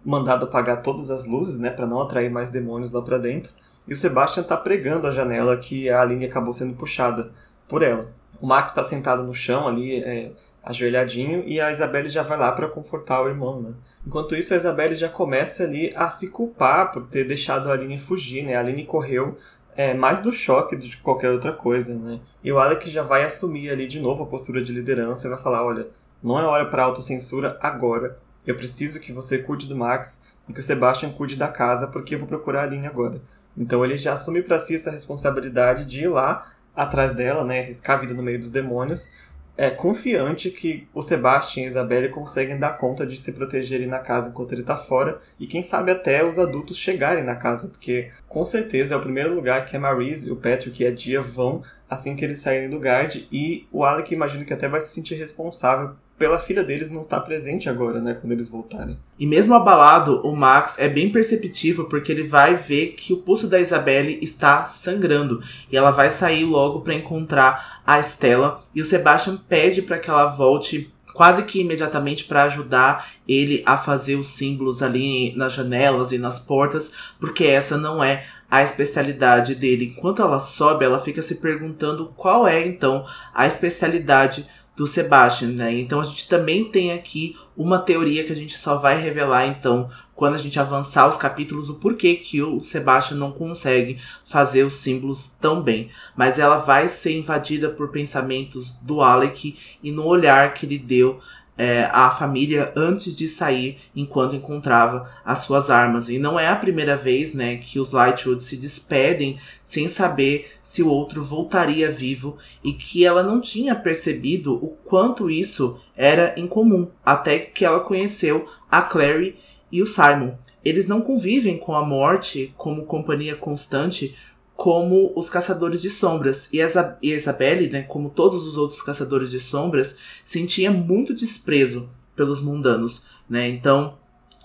mandado 0.09 0.47
apagar 0.47 0.83
todas 0.83 1.11
as 1.11 1.27
luzes, 1.27 1.59
né, 1.59 1.69
para 1.71 1.87
não 1.87 2.01
atrair 2.01 2.31
mais 2.31 2.49
demônios 2.49 2.93
lá 2.93 3.03
para 3.03 3.19
dentro. 3.19 3.53
E 3.87 3.93
o 3.93 3.97
Sebastian 3.97 4.43
tá 4.43 4.57
pregando 4.57 5.07
a 5.07 5.13
janela 5.13 5.57
que 5.59 5.91
a 5.91 6.01
Aline 6.01 6.25
acabou 6.25 6.55
sendo 6.55 6.75
puxada 6.75 7.31
por 7.69 7.83
ela. 7.83 8.11
O 8.41 8.47
Max 8.47 8.71
está 8.71 8.83
sentado 8.83 9.23
no 9.23 9.35
chão 9.35 9.69
ali, 9.69 10.03
é, 10.03 10.31
ajoelhadinho, 10.65 11.43
e 11.45 11.61
a 11.61 11.71
Isabelle 11.71 12.09
já 12.09 12.23
vai 12.23 12.39
lá 12.39 12.53
para 12.53 12.69
confortar 12.69 13.23
o 13.23 13.29
irmão, 13.29 13.61
né? 13.61 13.75
Enquanto 14.07 14.35
isso, 14.35 14.55
a 14.55 14.57
Isabelle 14.57 14.95
já 14.95 15.09
começa 15.09 15.65
ali 15.65 15.93
a 15.95 16.09
se 16.09 16.31
culpar 16.31 16.91
por 16.91 17.07
ter 17.07 17.25
deixado 17.25 17.69
a 17.69 17.73
Aline 17.73 17.99
fugir, 17.99 18.45
né? 18.45 18.55
A 18.55 18.61
Aline 18.61 18.87
correu 18.87 19.37
é, 19.77 19.93
mais 19.93 20.21
do 20.21 20.33
choque 20.33 20.75
do 20.75 20.87
que 20.87 20.97
qualquer 20.97 21.31
outra 21.31 21.53
coisa, 21.53 21.95
né? 21.95 22.19
E 22.43 22.51
o 22.51 22.59
Alec 22.59 22.91
já 22.91 23.03
vai 23.03 23.25
assumir 23.25 23.71
ali 23.71 23.87
de 23.87 24.01
novo 24.01 24.25
a 24.25 24.27
postura 24.27 24.63
de 24.63 24.73
liderança 24.73 25.27
e 25.27 25.31
vai 25.31 25.39
falar, 25.39 25.65
olha, 25.65 25.87
não 26.23 26.39
é 26.39 26.45
hora 26.45 26.67
para 26.67 26.83
autocensura 26.83 27.57
agora, 27.61 28.19
eu 28.49 28.57
preciso 28.57 28.99
que 28.99 29.13
você 29.13 29.37
cuide 29.37 29.69
do 29.69 29.77
Max 29.77 30.23
e 30.49 30.55
que 30.55 30.61
o 30.61 30.63
Sebastian 30.63 31.11
cuide 31.11 31.37
da 31.37 31.49
casa, 31.49 31.87
porque 31.87 32.15
eu 32.15 32.19
vou 32.19 32.27
procurar 32.27 32.63
a 32.63 32.63
Aline 32.63 32.87
agora. 32.87 33.21
Então 33.55 33.85
ele 33.85 33.99
já 33.99 34.15
assume 34.15 34.43
para 34.43 34.59
si 34.59 34.75
essa 34.75 34.91
responsabilidade 34.91 35.85
de 35.85 36.05
ir 36.05 36.09
lá 36.09 36.51
atrás 36.75 37.15
dela, 37.15 37.45
né, 37.45 37.61
arriscar 37.61 37.99
a 37.99 38.01
vida 38.01 38.15
no 38.15 38.23
meio 38.23 38.39
dos 38.39 38.51
demônios, 38.51 39.11
é 39.55 39.69
confiante 39.69 40.51
que 40.51 40.89
o 40.95 41.03
Sebastian 41.03 41.65
e 41.65 41.67
a 41.67 41.69
Isabelle 41.69 42.09
conseguem 42.09 42.59
dar 42.59 42.79
conta 42.79 43.05
de 43.05 43.19
se 43.19 43.33
protegerem 43.33 43.87
na 43.87 43.99
casa 43.99 44.31
enquanto 44.31 44.53
ele 44.53 44.63
está 44.63 44.77
fora 44.77 45.21
e 45.39 45.47
quem 45.47 45.63
sabe 45.63 45.91
até 45.91 46.25
os 46.25 46.39
adultos 46.39 46.79
chegarem 46.79 47.25
na 47.25 47.37
casa, 47.37 47.69
porque 47.69 48.11
com 48.27 48.47
certeza 48.47 48.95
é 48.95 48.97
o 48.97 49.03
primeiro 49.03 49.35
lugar 49.35 49.67
que 49.67 49.77
a 49.77 49.81
Marise, 49.81 50.31
o 50.31 50.37
Patrick 50.37 50.83
e 50.83 50.87
a 50.87 50.95
Dia 50.95 51.21
vão 51.21 51.63
assim 51.91 52.17
que 52.17 52.25
eles 52.25 52.39
saírem 52.39 52.71
do 52.71 52.79
guard 52.79 53.17
e 53.31 53.67
o 53.71 53.85
Alec 53.85 54.15
imagino 54.15 54.47
que 54.47 54.55
até 54.55 54.69
vai 54.69 54.81
se 54.81 54.95
sentir 54.95 55.17
responsável 55.17 55.97
pela 56.19 56.39
filha 56.39 56.65
deles 56.65 56.91
não 56.91 57.03
estar 57.03 57.21
presente 57.21 57.69
agora, 57.69 58.01
né, 58.01 58.15
quando 58.15 58.33
eles 58.33 58.49
voltarem. 58.49 58.99
E 59.19 59.27
mesmo 59.27 59.55
abalado, 59.55 60.21
o 60.27 60.37
Max 60.37 60.77
é 60.79 60.89
bem 60.89 61.11
perceptível 61.11 61.85
porque 61.87 62.11
ele 62.11 62.25
vai 62.25 62.57
ver 62.57 62.89
que 62.89 63.13
o 63.13 63.19
pulso 63.19 63.47
da 63.47 63.61
Isabelle 63.61 64.19
está 64.21 64.65
sangrando 64.65 65.41
e 65.71 65.77
ela 65.77 65.91
vai 65.91 66.11
sair 66.11 66.45
logo 66.45 66.81
para 66.81 66.95
encontrar 66.95 67.81
a 67.87 68.01
Estela 68.01 68.61
e 68.75 68.81
o 68.81 68.85
Sebastian 68.85 69.37
pede 69.49 69.81
para 69.81 69.99
que 69.99 70.11
ela 70.11 70.27
volte 70.27 70.93
quase 71.19 71.43
que 71.43 71.61
imediatamente 71.61 72.25
para 72.25 72.45
ajudar 72.45 73.09
ele 73.27 73.61
a 73.67 73.77
fazer 73.77 74.15
os 74.15 74.29
símbolos 74.29 74.85
ali 74.85 75.35
nas 75.37 75.53
janelas 75.53 76.13
e 76.13 76.19
nas 76.19 76.39
portas, 76.39 76.93
porque 77.19 77.43
essa 77.43 77.77
não 77.77 78.03
é 78.03 78.25
a 78.49 78.63
especialidade 78.63 79.57
dele. 79.57 79.93
Enquanto 79.97 80.23
ela 80.23 80.39
sobe, 80.39 80.85
ela 80.85 81.01
fica 81.01 81.21
se 81.21 81.35
perguntando 81.35 82.13
qual 82.17 82.47
é 82.47 82.65
então 82.65 83.05
a 83.35 83.49
especialidade 83.49 84.47
do 84.79 84.87
Sebastian, 84.87 85.49
né? 85.49 85.75
Então 85.75 85.99
a 85.99 86.05
gente 86.05 86.29
também 86.29 86.65
tem 86.71 86.93
aqui 86.93 87.37
uma 87.57 87.81
teoria 87.81 88.23
que 88.23 88.31
a 88.31 88.35
gente 88.35 88.57
só 88.57 88.77
vai 88.77 88.97
revelar 88.97 89.45
então 89.49 89.91
quando 90.15 90.37
a 90.37 90.39
gente 90.39 90.61
avançar 90.61 91.09
os 91.09 91.17
capítulos 91.17 91.69
o 91.69 91.75
porquê 91.75 92.15
que 92.15 92.41
o 92.41 92.61
Sebastian 92.61 93.17
não 93.17 93.33
consegue 93.33 93.99
fazer 94.25 94.63
os 94.63 94.75
símbolos 94.75 95.33
tão 95.41 95.61
bem, 95.61 95.89
mas 96.17 96.39
ela 96.39 96.59
vai 96.59 96.87
ser 96.87 97.19
invadida 97.19 97.69
por 97.69 97.89
pensamentos 97.89 98.75
do 98.75 99.03
Alec 99.03 99.59
e 99.83 99.91
no 99.91 100.07
olhar 100.07 100.55
que 100.55 100.65
ele 100.65 100.79
deu 100.79 101.19
é, 101.59 101.91
a 101.93 102.11
família 102.11 102.73
antes 102.77 103.17
de 103.17 103.27
sair 103.27 103.79
enquanto 103.95 104.37
encontrava 104.37 105.11
as 105.25 105.41
suas 105.41 105.69
armas. 105.69 106.09
E 106.09 106.19
não 106.19 106.39
é 106.39 106.47
a 106.47 106.57
primeira 106.57 106.97
vez 106.97 107.35
né, 107.35 107.57
que 107.57 107.81
os 107.81 107.91
Lightwood 107.91 108.43
se 108.43 108.57
despedem 108.57 109.39
sem 109.63 109.89
saber 109.89 110.53
se 110.63 110.83
o 110.83 110.89
outro 110.89 111.23
voltaria 111.23 111.91
vivo 111.91 112.37
e 112.63 112.73
que 112.73 113.05
ela 113.05 113.23
não 113.23 113.41
tinha 113.41 113.75
percebido 113.75 114.55
o 114.55 114.69
quanto 114.85 115.29
isso 115.29 115.81
era 115.97 116.33
incomum, 116.39 116.89
até 117.05 117.39
que 117.41 117.65
ela 117.65 117.81
conheceu 117.81 118.49
a 118.71 118.81
Clary 118.81 119.37
e 119.71 119.83
o 119.83 119.87
Simon. 119.87 120.35
Eles 120.65 120.87
não 120.87 121.01
convivem 121.01 121.59
com 121.59 121.75
a 121.75 121.85
morte 121.85 122.53
como 122.57 122.85
companhia 122.85 123.35
constante 123.35 124.15
como 124.59 125.13
os 125.15 125.31
caçadores 125.31 125.81
de 125.81 125.89
sombras. 125.89 126.49
E 126.53 126.61
a 126.61 126.67
Isabelle, 127.01 127.71
né, 127.71 127.83
como 127.83 128.11
todos 128.11 128.45
os 128.45 128.59
outros 128.59 128.83
caçadores 128.83 129.31
de 129.31 129.39
sombras, 129.39 129.97
sentia 130.25 130.69
muito 130.69 131.15
desprezo 131.15 131.89
pelos 132.17 132.41
mundanos, 132.41 133.07
né? 133.31 133.49
Então, 133.49 133.97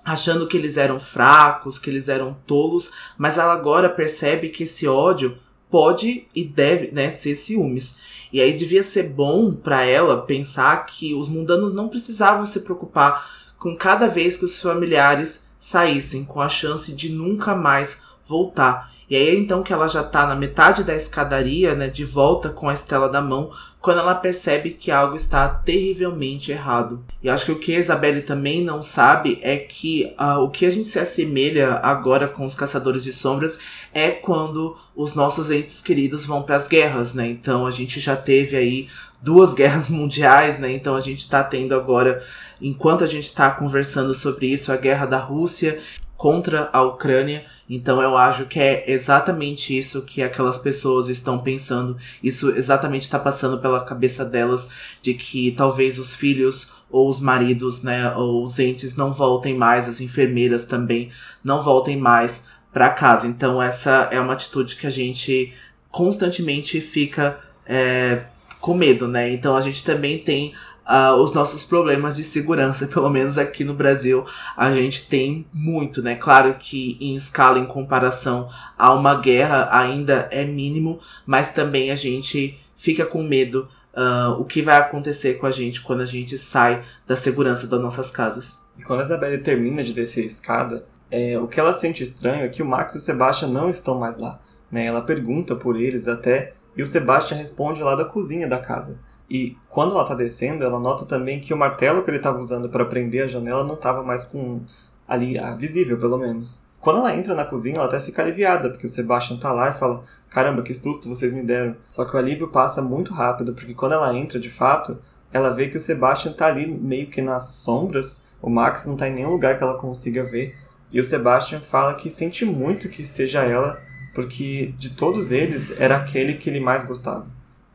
achando 0.06 0.46
que 0.46 0.56
eles 0.56 0.78
eram 0.78 1.00
fracos, 1.00 1.80
que 1.80 1.90
eles 1.90 2.10
eram 2.10 2.38
tolos, 2.46 2.92
mas 3.18 3.40
ela 3.40 3.54
agora 3.54 3.90
percebe 3.90 4.50
que 4.50 4.66
esse 4.66 4.88
ódio 4.88 5.36
pode 5.68 6.28
e 6.36 6.44
deve, 6.44 6.92
né, 6.92 7.10
ser 7.10 7.34
ciúmes. 7.34 7.98
E 8.32 8.40
aí 8.40 8.54
devia 8.54 8.84
ser 8.84 9.10
bom 9.10 9.52
para 9.52 9.84
ela 9.84 10.22
pensar 10.22 10.86
que 10.86 11.16
os 11.16 11.28
mundanos 11.28 11.74
não 11.74 11.90
precisavam 11.90 12.46
se 12.46 12.60
preocupar 12.60 13.28
com 13.58 13.76
cada 13.76 14.08
vez 14.08 14.38
que 14.38 14.46
os 14.46 14.62
familiares 14.62 15.48
saíssem, 15.58 16.24
com 16.24 16.40
a 16.40 16.50
chance 16.50 16.94
de 16.94 17.10
nunca 17.10 17.56
mais 17.56 17.98
voltar. 18.28 18.93
E 19.14 19.16
aí 19.16 19.38
então 19.38 19.62
que 19.62 19.72
ela 19.72 19.88
já 19.88 20.02
tá 20.02 20.26
na 20.26 20.36
metade 20.36 20.84
da 20.84 20.96
escadaria, 20.96 21.76
né, 21.76 21.88
de 21.88 22.04
volta 22.04 22.50
com 22.50 22.68
a 22.68 22.74
estela 22.74 23.08
da 23.08 23.22
mão, 23.22 23.52
quando 23.80 24.00
ela 24.00 24.16
percebe 24.16 24.72
que 24.72 24.90
algo 24.90 25.16
está 25.16 25.48
terrivelmente 25.48 26.52
errado. 26.52 27.06
E 27.22 27.30
acho 27.30 27.46
que 27.46 27.52
o 27.52 27.60
que 27.60 27.76
a 27.76 27.80
Isabelle 27.80 28.24
também 28.24 28.64
não 28.64 28.82
sabe 28.82 29.38
é 29.44 29.58
que 29.58 30.12
uh, 30.20 30.40
o 30.40 30.50
que 30.50 30.66
a 30.66 30.70
gente 30.72 30.88
se 30.88 30.98
assemelha 30.98 31.74
agora 31.84 32.28
com 32.28 32.44
os 32.44 32.56
caçadores 32.56 33.04
de 33.04 33.14
sombras 33.14 33.60
é 33.94 34.10
quando 34.10 34.76
os 34.96 35.14
nossos 35.14 35.52
entes 35.52 35.80
queridos 35.80 36.26
vão 36.26 36.42
para 36.42 36.56
as 36.56 36.68
guerras, 36.68 37.14
né? 37.14 37.28
Então 37.28 37.68
a 37.68 37.72
gente 37.72 38.00
já 38.00 38.16
teve 38.16 38.58
aí 38.58 38.88
duas 39.22 39.54
guerras 39.54 39.90
mundiais, 39.90 40.58
né? 40.58 40.72
Então 40.72 40.96
a 40.96 41.02
gente 41.02 41.20
está 41.20 41.44
tendo 41.44 41.76
agora, 41.76 42.24
enquanto 42.60 43.04
a 43.04 43.08
gente 43.08 43.26
está 43.26 43.52
conversando 43.52 44.12
sobre 44.12 44.48
isso, 44.48 44.72
a 44.72 44.76
guerra 44.76 45.06
da 45.06 45.20
Rússia 45.20 45.80
contra 46.24 46.70
a 46.72 46.82
Ucrânia. 46.82 47.44
Então 47.70 48.02
eu 48.02 48.16
acho 48.16 48.46
que 48.46 48.58
é 48.58 48.90
exatamente 48.90 49.78
isso 49.78 50.04
que 50.04 50.24
aquelas 50.24 50.58
pessoas 50.58 51.10
estão 51.10 51.38
pensando. 51.38 51.98
Isso 52.24 52.50
exatamente 52.52 53.02
está 53.02 53.20
passando 53.20 53.58
pela 53.58 53.84
cabeça 53.84 54.24
delas 54.24 54.70
de 55.02 55.16
que 55.16 55.52
talvez 55.52 56.00
os 56.00 56.16
filhos 56.16 56.72
ou 56.90 57.10
os 57.10 57.20
maridos, 57.20 57.84
né, 57.84 58.16
ou 58.16 58.42
os 58.42 58.58
entes 58.58 58.96
não 58.96 59.12
voltem 59.12 59.54
mais, 59.54 59.90
as 59.90 60.00
enfermeiras 60.00 60.64
também 60.64 61.12
não 61.44 61.62
voltem 61.62 61.98
mais 61.98 62.46
para 62.72 62.90
casa. 62.90 63.28
Então 63.28 63.62
essa 63.62 64.08
é 64.10 64.18
uma 64.18 64.32
atitude 64.32 64.78
que 64.78 64.88
a 64.88 64.90
gente 64.90 65.54
constantemente 65.92 66.80
fica 66.80 67.38
é, 67.68 68.24
com 68.62 68.74
medo, 68.74 69.10
né? 69.10 69.30
Então 69.30 69.58
a 69.58 69.62
gente 69.62 69.84
também 69.84 70.20
tem 70.20 70.54
uh, 70.88 71.16
os 71.16 71.34
nossos 71.34 71.64
problemas 71.64 72.16
de 72.16 72.24
segurança, 72.24 72.88
pelo 72.92 73.10
menos 73.10 73.38
aqui 73.38 73.64
no 73.64 73.74
Brasil, 73.74 74.26
a 74.56 74.72
gente 74.74 75.08
tem 75.08 75.46
muito, 75.54 76.02
né? 76.02 76.16
Claro 76.16 76.56
que 76.60 76.98
em 77.00 77.16
escala, 77.16 77.60
em 77.60 77.66
comparação 77.66 78.50
a 78.78 78.94
uma 78.94 79.16
guerra, 79.16 79.70
ainda 79.72 80.28
é 80.32 80.44
mínimo, 80.46 81.00
mas 81.26 81.52
também 81.52 81.92
a 81.92 81.96
gente 81.96 82.60
fica 82.76 83.06
com 83.06 83.24
medo 83.24 83.68
uh, 83.94 84.40
o 84.40 84.46
que 84.46 84.62
vai 84.62 84.78
acontecer 84.78 85.36
com 85.36 85.46
a 85.46 85.52
gente 85.52 85.82
quando 85.82 86.02
a 86.02 86.06
gente 86.06 86.38
sai 86.38 86.84
da 87.08 87.16
segurança 87.16 87.68
das 87.68 87.82
nossas 87.82 88.12
casas. 88.12 88.60
E 88.78 88.84
quando 88.84 89.02
a 89.02 89.04
Isabelle 89.04 89.38
termina 89.38 89.84
de 89.84 89.94
descer 89.94 90.24
a 90.24 90.28
escada, 90.28 90.86
é, 91.10 91.38
o 91.38 91.48
que 91.48 91.60
ela 91.60 91.74
sente 91.74 92.02
estranho 92.02 92.44
é 92.44 92.50
que 92.50 92.64
o 92.64 92.66
Max 92.66 92.96
e 92.96 92.98
o 92.98 93.02
Sebastian 93.02 93.50
não 93.50 93.70
estão 93.70 94.00
mais 94.00 94.18
lá. 94.18 94.40
Né? 94.72 94.86
Ela 94.88 95.02
pergunta 95.02 95.56
por 95.56 95.80
eles 95.80 96.08
até, 96.08 96.54
e 96.76 96.82
o 96.82 96.88
Sebastian 96.88 97.38
responde 97.38 97.84
lá 97.84 97.96
da 97.96 98.04
cozinha 98.04 98.48
da 98.48 98.58
casa. 98.58 99.00
E 99.30 99.58
quando 99.70 99.96
ela 99.96 100.06
tá 100.06 100.14
descendo, 100.14 100.64
ela 100.64 100.80
nota 100.80 101.06
também 101.06 101.40
que 101.40 101.54
o 101.54 101.58
martelo 101.58 102.04
que 102.04 102.10
ele 102.10 102.18
estava 102.18 102.40
usando 102.40 102.70
para 102.70 102.86
prender 102.86 103.24
a 103.24 103.28
janela 103.28 103.64
não 103.64 103.76
estava 103.76 104.04
mais 104.04 104.24
com 104.24 104.62
ali 105.08 105.38
ah, 105.38 105.56
visível, 105.56 105.98
pelo 105.98 106.18
menos. 106.18 106.66
Quando 106.80 107.00
ela 107.00 107.16
entra 107.16 107.34
na 107.34 107.46
cozinha, 107.46 107.78
ela 107.78 107.86
até 107.86 108.00
fica 108.02 108.22
aliviada, 108.22 108.70
porque 108.70 108.86
o 108.86 108.90
Sebastian 108.90 109.38
tá 109.38 109.52
lá 109.54 109.70
e 109.70 109.74
fala: 109.74 110.04
"Caramba, 110.30 110.62
que 110.62 110.74
susto 110.74 111.08
vocês 111.08 111.34
me 111.34 111.42
deram". 111.42 111.76
Só 111.88 112.04
que 112.04 112.16
o 112.16 112.20
alívio 112.20 112.50
passa 112.50 112.82
muito 112.82 113.14
rápido, 113.14 113.54
porque 113.54 113.74
quando 113.74 113.94
ela 113.94 114.14
entra 114.16 114.40
de 114.40 114.50
fato, 114.50 115.00
ela 115.32 115.50
vê 115.50 115.70
que 115.70 115.78
o 115.78 115.82
Sebastian 115.82 116.34
tá 116.34 116.48
ali 116.48 116.68
meio 116.68 117.08
que 117.08 117.22
nas 117.22 117.48
sombras, 117.48 118.28
o 118.42 118.50
Max 118.50 118.86
não 118.86 118.98
tá 118.98 119.08
em 119.08 119.14
nenhum 119.16 119.32
lugar 119.32 119.58
que 119.58 119.64
ela 119.64 119.78
consiga 119.78 120.24
ver. 120.24 120.56
E 120.92 121.00
o 121.00 121.04
Sebastian 121.04 121.60
fala 121.60 121.96
que 121.96 122.10
sente 122.10 122.46
muito 122.46 122.90
que 122.90 123.06
seja 123.06 123.44
ela, 123.44 123.80
porque 124.14 124.74
de 124.78 124.92
todos 124.92 125.32
eles 125.32 125.80
era 125.80 125.98
aquele 125.98 126.36
que 126.36 126.50
ele 126.50 126.60
mais 126.60 126.84
gostava. 126.84 127.26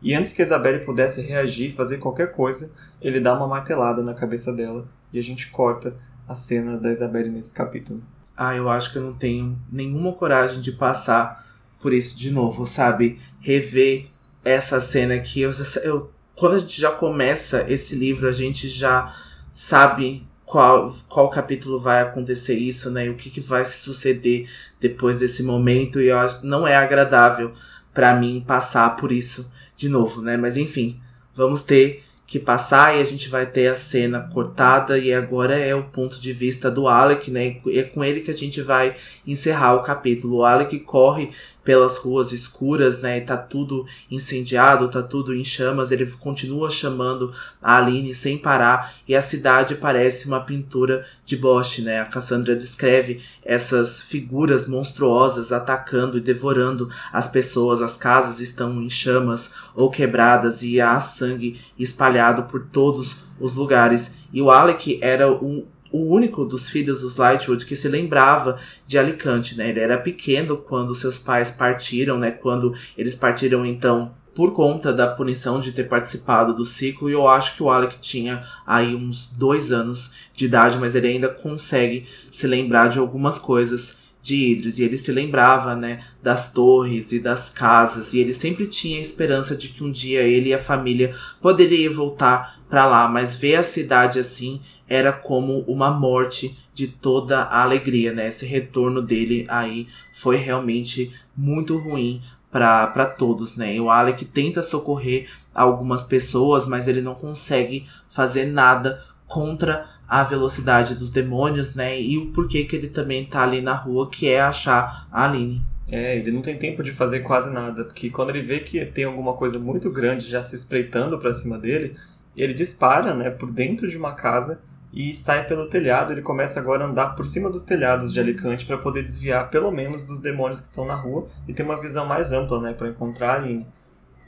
E 0.00 0.14
antes 0.14 0.32
que 0.32 0.42
Isabelle 0.42 0.84
pudesse 0.84 1.20
reagir, 1.20 1.74
fazer 1.74 1.98
qualquer 1.98 2.32
coisa, 2.32 2.72
ele 3.00 3.20
dá 3.20 3.34
uma 3.34 3.48
martelada 3.48 4.02
na 4.02 4.14
cabeça 4.14 4.52
dela 4.52 4.88
e 5.12 5.18
a 5.18 5.22
gente 5.22 5.50
corta 5.50 5.96
a 6.28 6.34
cena 6.34 6.78
da 6.78 6.90
Isabelle 6.90 7.30
nesse 7.30 7.54
capítulo. 7.54 8.02
Ah, 8.36 8.54
eu 8.54 8.68
acho 8.68 8.92
que 8.92 8.98
eu 8.98 9.02
não 9.02 9.14
tenho 9.14 9.58
nenhuma 9.70 10.12
coragem 10.12 10.60
de 10.60 10.72
passar 10.72 11.44
por 11.80 11.92
isso 11.92 12.18
de 12.18 12.30
novo, 12.30 12.64
sabe? 12.64 13.18
Rever 13.40 14.06
essa 14.44 14.80
cena 14.80 15.18
que 15.18 15.40
eu, 15.40 15.50
eu 15.82 16.10
quando 16.36 16.54
a 16.54 16.58
gente 16.58 16.80
já 16.80 16.92
começa 16.92 17.64
esse 17.68 17.96
livro, 17.96 18.28
a 18.28 18.32
gente 18.32 18.68
já 18.68 19.12
sabe 19.50 20.24
qual, 20.46 20.94
qual 21.08 21.28
capítulo 21.28 21.80
vai 21.80 22.00
acontecer 22.00 22.54
isso, 22.54 22.90
né? 22.90 23.06
E 23.06 23.10
o 23.10 23.16
que, 23.16 23.28
que 23.28 23.40
vai 23.40 23.64
se 23.64 23.78
suceder 23.78 24.48
depois 24.80 25.16
desse 25.16 25.42
momento. 25.42 26.00
E 26.00 26.06
eu 26.06 26.18
não 26.44 26.66
é 26.66 26.76
agradável 26.76 27.52
para 27.92 28.14
mim 28.14 28.44
passar 28.46 28.94
por 28.96 29.10
isso 29.10 29.52
de 29.78 29.88
novo, 29.88 30.20
né? 30.20 30.36
Mas 30.36 30.56
enfim, 30.56 31.00
vamos 31.34 31.62
ter 31.62 32.04
que 32.26 32.38
passar 32.38 32.94
e 32.94 33.00
a 33.00 33.04
gente 33.04 33.30
vai 33.30 33.46
ter 33.46 33.68
a 33.68 33.76
cena 33.76 34.28
cortada 34.34 34.98
e 34.98 35.14
agora 35.14 35.56
é 35.56 35.74
o 35.74 35.84
ponto 35.84 36.20
de 36.20 36.30
vista 36.30 36.70
do 36.70 36.86
Alec, 36.86 37.30
né? 37.30 37.56
E 37.64 37.78
é 37.78 37.84
com 37.84 38.04
ele 38.04 38.20
que 38.20 38.30
a 38.30 38.34
gente 38.34 38.60
vai 38.60 38.94
encerrar 39.26 39.74
o 39.74 39.82
capítulo. 39.82 40.38
O 40.38 40.44
Alec 40.44 40.78
corre 40.80 41.30
pelas 41.68 41.98
ruas 41.98 42.32
escuras, 42.32 42.98
né? 43.02 43.18
E 43.18 43.20
tá 43.20 43.36
tudo 43.36 43.84
incendiado, 44.10 44.88
tá 44.88 45.02
tudo 45.02 45.34
em 45.34 45.44
chamas. 45.44 45.92
Ele 45.92 46.06
continua 46.06 46.70
chamando 46.70 47.30
a 47.60 47.76
Aline 47.76 48.14
sem 48.14 48.38
parar 48.38 48.94
e 49.06 49.14
a 49.14 49.20
cidade 49.20 49.74
parece 49.74 50.26
uma 50.26 50.40
pintura 50.40 51.04
de 51.26 51.36
Bosch, 51.36 51.80
né? 51.80 52.00
A 52.00 52.06
Cassandra 52.06 52.56
descreve 52.56 53.20
essas 53.44 54.00
figuras 54.00 54.66
monstruosas 54.66 55.52
atacando 55.52 56.16
e 56.16 56.22
devorando 56.22 56.88
as 57.12 57.28
pessoas. 57.28 57.82
As 57.82 57.98
casas 57.98 58.40
estão 58.40 58.80
em 58.80 58.88
chamas 58.88 59.52
ou 59.74 59.90
quebradas 59.90 60.62
e 60.62 60.80
há 60.80 60.98
sangue 61.00 61.60
espalhado 61.78 62.44
por 62.44 62.64
todos 62.72 63.24
os 63.38 63.54
lugares. 63.54 64.14
E 64.32 64.40
o 64.40 64.50
Alec 64.50 64.98
era 65.02 65.30
um 65.30 65.66
o 65.90 66.12
único 66.12 66.44
dos 66.44 66.68
filhos 66.68 67.02
dos 67.02 67.16
Lightwood 67.16 67.64
que 67.64 67.76
se 67.76 67.88
lembrava 67.88 68.58
de 68.86 68.98
Alicante, 68.98 69.56
né? 69.56 69.70
Ele 69.70 69.80
era 69.80 69.98
pequeno 69.98 70.56
quando 70.56 70.94
seus 70.94 71.18
pais 71.18 71.50
partiram, 71.50 72.18
né? 72.18 72.30
Quando 72.30 72.74
eles 72.96 73.16
partiram, 73.16 73.64
então, 73.64 74.14
por 74.38 74.52
conta 74.52 74.92
da 74.92 75.08
punição 75.08 75.58
de 75.58 75.72
ter 75.72 75.88
participado 75.88 76.54
do 76.54 76.64
ciclo. 76.64 77.10
E 77.10 77.12
eu 77.12 77.26
acho 77.26 77.56
que 77.56 77.62
o 77.62 77.68
Alec 77.68 77.98
tinha 77.98 78.44
aí 78.64 78.94
uns 78.94 79.26
dois 79.32 79.72
anos 79.72 80.12
de 80.32 80.44
idade, 80.44 80.78
mas 80.78 80.94
ele 80.94 81.08
ainda 81.08 81.28
consegue 81.28 82.06
se 82.30 82.46
lembrar 82.46 82.88
de 82.88 83.00
algumas 83.00 83.36
coisas 83.36 83.98
de 84.22 84.52
Idris. 84.52 84.78
E 84.78 84.84
ele 84.84 84.96
se 84.96 85.10
lembrava, 85.10 85.74
né, 85.74 86.04
das 86.22 86.52
torres 86.52 87.10
e 87.10 87.18
das 87.18 87.50
casas. 87.50 88.12
E 88.12 88.20
ele 88.20 88.32
sempre 88.32 88.66
tinha 88.66 88.98
a 88.98 89.02
esperança 89.02 89.56
de 89.56 89.68
que 89.68 89.82
um 89.82 89.90
dia 89.90 90.22
ele 90.22 90.50
e 90.50 90.54
a 90.54 90.62
família 90.62 91.14
poderiam 91.40 91.92
voltar 91.92 92.60
para 92.70 92.86
lá. 92.86 93.08
Mas 93.08 93.34
ver 93.34 93.56
a 93.56 93.62
cidade 93.64 94.20
assim 94.20 94.60
era 94.88 95.12
como 95.12 95.60
uma 95.60 95.90
morte 95.90 96.58
de 96.72 96.88
toda 96.88 97.42
a 97.42 97.62
alegria, 97.62 98.12
né? 98.12 98.28
Esse 98.28 98.46
retorno 98.46 99.02
dele 99.02 99.46
aí 99.48 99.88
foi 100.12 100.36
realmente 100.36 101.12
muito 101.36 101.76
ruim 101.76 102.20
para 102.50 103.06
todos, 103.06 103.56
né? 103.56 103.74
E 103.74 103.80
o 103.80 103.90
Alec 103.90 104.24
tenta 104.24 104.62
socorrer 104.62 105.28
algumas 105.54 106.02
pessoas, 106.02 106.66
mas 106.66 106.88
ele 106.88 107.02
não 107.02 107.14
consegue 107.14 107.86
fazer 108.08 108.46
nada 108.46 109.02
contra 109.26 109.86
a 110.08 110.24
velocidade 110.24 110.94
dos 110.94 111.10
demônios, 111.10 111.74
né? 111.74 112.00
E 112.00 112.16
o 112.16 112.32
porquê 112.32 112.64
que 112.64 112.74
ele 112.74 112.88
também 112.88 113.26
tá 113.26 113.42
ali 113.42 113.60
na 113.60 113.74
rua, 113.74 114.08
que 114.08 114.28
é 114.28 114.40
achar 114.40 115.06
a 115.12 115.24
Aline. 115.24 115.62
É, 115.90 116.16
ele 116.16 116.30
não 116.30 116.42
tem 116.42 116.56
tempo 116.56 116.82
de 116.82 116.92
fazer 116.92 117.20
quase 117.20 117.50
nada, 117.50 117.84
porque 117.84 118.10
quando 118.10 118.30
ele 118.30 118.42
vê 118.42 118.60
que 118.60 118.84
tem 118.86 119.04
alguma 119.04 119.34
coisa 119.34 119.58
muito 119.58 119.90
grande 119.90 120.28
já 120.28 120.42
se 120.42 120.54
espreitando 120.54 121.18
para 121.18 121.32
cima 121.32 121.58
dele, 121.58 121.96
ele 122.36 122.54
dispara, 122.54 123.14
né, 123.14 123.30
por 123.30 123.50
dentro 123.50 123.88
de 123.88 123.96
uma 123.96 124.14
casa 124.14 124.62
e 124.92 125.14
sai 125.14 125.46
pelo 125.46 125.68
telhado. 125.68 126.12
Ele 126.12 126.22
começa 126.22 126.60
agora 126.60 126.84
a 126.84 126.88
andar 126.88 127.14
por 127.14 127.26
cima 127.26 127.50
dos 127.50 127.62
telhados 127.62 128.12
de 128.12 128.20
Alicante 128.20 128.66
para 128.66 128.78
poder 128.78 129.02
desviar 129.02 129.50
pelo 129.50 129.70
menos 129.70 130.02
dos 130.02 130.20
demônios 130.20 130.60
que 130.60 130.66
estão 130.66 130.86
na 130.86 130.94
rua 130.94 131.28
e 131.46 131.52
ter 131.52 131.62
uma 131.62 131.80
visão 131.80 132.06
mais 132.06 132.32
ampla, 132.32 132.60
né, 132.60 132.72
para 132.72 132.88
encontrar 132.88 133.32
a 133.32 133.34
Aline. 133.36 133.66